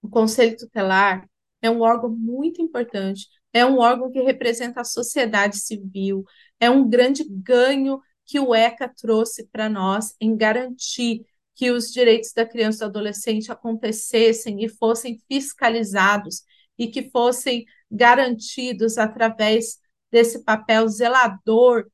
O 0.00 0.08
Conselho 0.08 0.56
Tutelar 0.56 1.28
é 1.60 1.70
um 1.70 1.80
órgão 1.80 2.10
muito 2.10 2.60
importante, 2.60 3.28
é 3.52 3.64
um 3.64 3.78
órgão 3.78 4.10
que 4.10 4.20
representa 4.20 4.80
a 4.80 4.84
sociedade 4.84 5.58
civil, 5.58 6.24
é 6.58 6.68
um 6.68 6.88
grande 6.88 7.24
ganho 7.28 8.00
que 8.24 8.40
o 8.40 8.54
ECA 8.54 8.88
trouxe 8.88 9.46
para 9.48 9.68
nós 9.68 10.14
em 10.20 10.36
garantir 10.36 11.24
que 11.54 11.70
os 11.70 11.92
direitos 11.92 12.32
da 12.32 12.46
criança 12.46 12.84
e 12.84 12.86
do 12.86 12.90
adolescente 12.90 13.52
acontecessem 13.52 14.64
e 14.64 14.68
fossem 14.68 15.20
fiscalizados 15.28 16.42
e 16.78 16.88
que 16.88 17.10
fossem 17.10 17.64
garantidos 17.90 18.96
através 18.96 19.78
desse 20.10 20.42
papel 20.42 20.88
zelador 20.88 21.86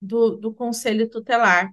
do, 0.00 0.36
do 0.36 0.52
Conselho 0.52 1.08
Tutelar. 1.08 1.72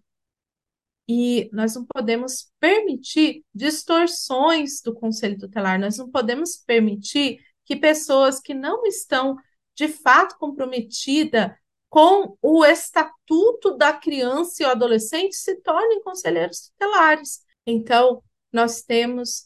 E 1.07 1.49
nós 1.51 1.75
não 1.75 1.85
podemos 1.85 2.51
permitir 2.59 3.43
distorções 3.53 4.81
do 4.81 4.93
Conselho 4.93 5.37
Tutelar, 5.37 5.79
nós 5.79 5.97
não 5.97 6.09
podemos 6.09 6.57
permitir 6.57 7.39
que 7.65 7.75
pessoas 7.75 8.39
que 8.39 8.53
não 8.53 8.85
estão 8.85 9.35
de 9.75 9.87
fato 9.87 10.37
comprometidas 10.37 11.51
com 11.89 12.37
o 12.41 12.63
estatuto 12.63 13.75
da 13.77 13.91
criança 13.91 14.63
e 14.63 14.65
o 14.65 14.69
adolescente 14.69 15.35
se 15.35 15.57
tornem 15.57 16.01
conselheiros 16.01 16.69
tutelares. 16.69 17.41
Então, 17.65 18.23
nós 18.51 18.81
temos 18.81 19.43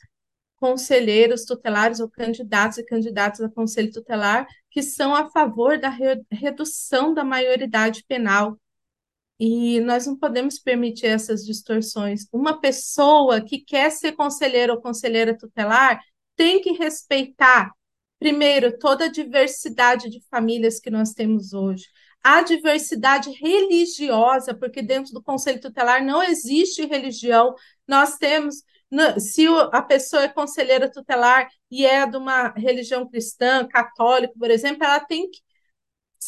conselheiros 0.57 1.45
tutelares 1.45 1.99
ou 1.99 2.09
candidatos 2.09 2.77
e 2.77 2.85
candidatas 2.85 3.41
a 3.41 3.49
conselho 3.49 3.91
tutelar 3.91 4.47
que 4.69 4.81
são 4.81 5.15
a 5.15 5.29
favor 5.29 5.77
da 5.77 5.89
re 5.89 6.21
redução 6.31 7.13
da 7.13 7.23
maioridade 7.23 8.03
penal. 8.07 8.59
E 9.39 9.79
nós 9.81 10.05
não 10.05 10.17
podemos 10.17 10.57
permitir 10.59 11.07
essas 11.07 11.45
distorções. 11.45 12.27
Uma 12.31 12.59
pessoa 12.59 13.41
que 13.41 13.59
quer 13.59 13.91
ser 13.91 14.13
conselheira 14.13 14.73
ou 14.73 14.81
conselheira 14.81 15.37
tutelar 15.37 16.01
tem 16.35 16.61
que 16.61 16.71
respeitar, 16.71 17.71
primeiro, 18.19 18.77
toda 18.77 19.05
a 19.05 19.11
diversidade 19.11 20.09
de 20.09 20.21
famílias 20.29 20.79
que 20.79 20.89
nós 20.89 21.11
temos 21.11 21.53
hoje. 21.53 21.85
A 22.23 22.41
diversidade 22.41 23.29
religiosa, 23.31 24.53
porque 24.55 24.81
dentro 24.81 25.13
do 25.13 25.21
conselho 25.21 25.61
tutelar 25.61 26.03
não 26.03 26.23
existe 26.23 26.85
religião, 26.85 27.53
nós 27.87 28.17
temos 28.17 28.63
se 29.19 29.45
a 29.71 29.81
pessoa 29.81 30.23
é 30.23 30.27
conselheira 30.27 30.89
tutelar 30.89 31.49
e 31.69 31.85
é 31.85 32.05
de 32.07 32.17
uma 32.17 32.49
religião 32.49 33.07
cristã, 33.07 33.67
católica, 33.67 34.33
por 34.39 34.49
exemplo, 34.49 34.83
ela 34.83 34.99
tem 34.99 35.29
que 35.29 35.39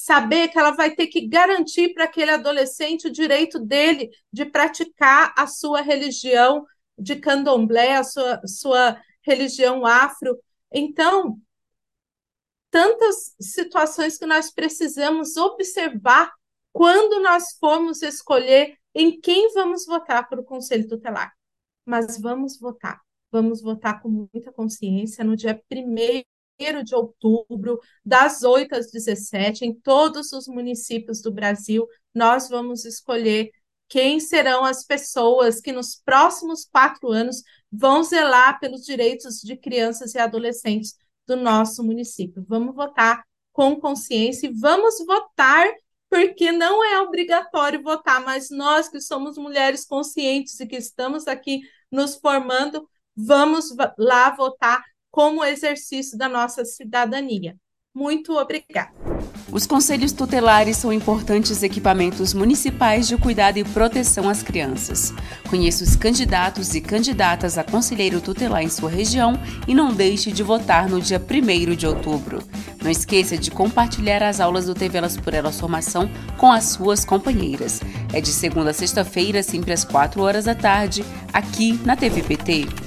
saber 0.04 0.50
que 0.50 0.60
ela 0.60 0.72
vai 0.72 0.94
ter 0.96 1.08
que 1.08 1.28
garantir 1.28 1.94
para 1.94 2.06
aquele 2.06 2.32
adolescente 2.32 3.08
o 3.08 3.12
direito 3.12 3.60
dele 3.60 4.10
de 4.32 4.46
praticar 4.46 5.34
a 5.38 5.48
sua 5.48 5.82
religião 5.82 6.66
de 6.98 7.16
candomblé, 7.16 7.96
a 7.96 8.04
sua, 8.04 8.42
sua 8.46 9.02
religião 9.22 9.86
afro. 9.86 10.38
Então, 10.72 11.40
tantas 12.70 13.36
situações 13.40 14.18
que 14.18 14.26
nós 14.26 14.52
precisamos 14.52 15.38
observar 15.38 16.32
quando 16.72 17.22
nós 17.22 17.58
formos 17.60 18.02
escolher 18.02 18.78
em 18.94 19.20
quem 19.20 19.54
vamos 19.54 19.86
votar 19.86 20.28
para 20.28 20.42
o 20.42 20.46
Conselho 20.46 20.88
Tutelar 20.88 21.38
mas 21.88 22.20
vamos 22.20 22.60
votar. 22.60 23.02
Vamos 23.32 23.62
votar 23.62 24.02
com 24.02 24.28
muita 24.34 24.52
consciência 24.52 25.24
no 25.24 25.38
dia 25.38 25.56
1 26.60 26.84
de 26.84 26.96
outubro, 26.96 27.80
das 28.06 28.44
8 28.44 28.76
às 28.76 28.92
17, 28.92 29.66
em 29.66 29.74
todos 29.74 30.32
os 30.34 30.48
municípios 30.48 31.22
do 31.22 31.32
Brasil. 31.32 31.88
Nós 32.14 32.50
vamos 32.50 32.86
escolher 32.86 33.52
quem 33.88 34.20
serão 34.20 34.66
as 34.66 34.86
pessoas 34.86 35.62
que 35.62 35.72
nos 35.72 35.96
próximos 35.96 36.66
quatro 36.66 37.12
anos 37.12 37.42
vão 37.72 38.04
zelar 38.04 38.60
pelos 38.60 38.86
direitos 38.86 39.40
de 39.42 39.56
crianças 39.56 40.14
e 40.14 40.20
adolescentes 40.20 40.96
do 41.26 41.36
nosso 41.36 41.84
município. 41.84 42.44
Vamos 42.48 42.76
votar 42.76 43.24
com 43.54 43.80
consciência 43.80 44.48
e 44.48 44.54
vamos 44.54 44.96
votar 45.06 45.68
porque 46.10 46.52
não 46.52 46.84
é 46.84 47.02
obrigatório 47.02 47.84
votar, 47.84 48.24
mas 48.24 48.50
nós 48.50 48.88
que 48.88 49.00
somos 49.02 49.38
mulheres 49.38 49.86
conscientes 49.86 50.60
e 50.60 50.66
que 50.66 50.78
estamos 50.78 51.28
aqui 51.28 51.62
nos 51.92 52.16
formando, 52.16 52.88
vamos 53.16 53.76
lá 53.98 54.30
votar 54.32 54.82
como 55.18 55.44
exercício 55.44 56.16
da 56.16 56.30
nossa 56.30 56.64
cidadania. 56.64 57.56
Muito 57.92 58.34
obrigada. 58.34 58.92
Os 59.52 59.66
conselhos 59.66 60.12
tutelares 60.12 60.78
são 60.78 60.94
importantes 60.94 61.64
equipamentos 61.64 62.36
municipais 62.36 63.08
de 63.08 63.18
cuidado 63.18 63.58
e 63.58 63.64
proteção 63.64 64.30
às 64.30 64.44
crianças. 64.44 65.12
Conheça 65.50 65.84
os 65.84 65.96
candidatos 65.96 66.76
e 66.76 66.82
candidatas 66.82 67.58
a 67.58 67.64
conselheiro 67.64 68.22
tutelar 68.22 68.62
em 68.62 68.70
sua 68.70 68.92
região 68.92 69.34
e 69.68 69.74
não 69.74 69.92
deixe 69.92 70.32
de 70.32 70.44
votar 70.44 70.88
no 70.88 71.02
dia 71.02 71.20
1 71.20 71.76
de 71.76 71.88
outubro. 71.88 72.44
Não 72.80 72.92
esqueça 72.92 73.36
de 73.36 73.50
compartilhar 73.50 74.22
as 74.22 74.40
aulas 74.40 74.68
do 74.68 74.76
TV 74.76 75.00
Elas 75.00 75.18
por 75.18 75.34
Elas 75.34 75.60
Formação 75.60 76.08
com 76.38 76.52
as 76.52 76.66
suas 76.66 77.04
companheiras. 77.04 77.82
É 78.14 78.22
de 78.22 78.30
segunda 78.30 78.70
a 78.70 78.74
sexta-feira, 78.74 79.42
sempre 79.42 79.74
às 79.74 79.84
4 79.84 80.22
horas 80.22 80.46
da 80.46 80.54
tarde, 80.54 81.04
aqui 81.34 81.74
na 81.84 81.96
TVPT. 81.96 82.87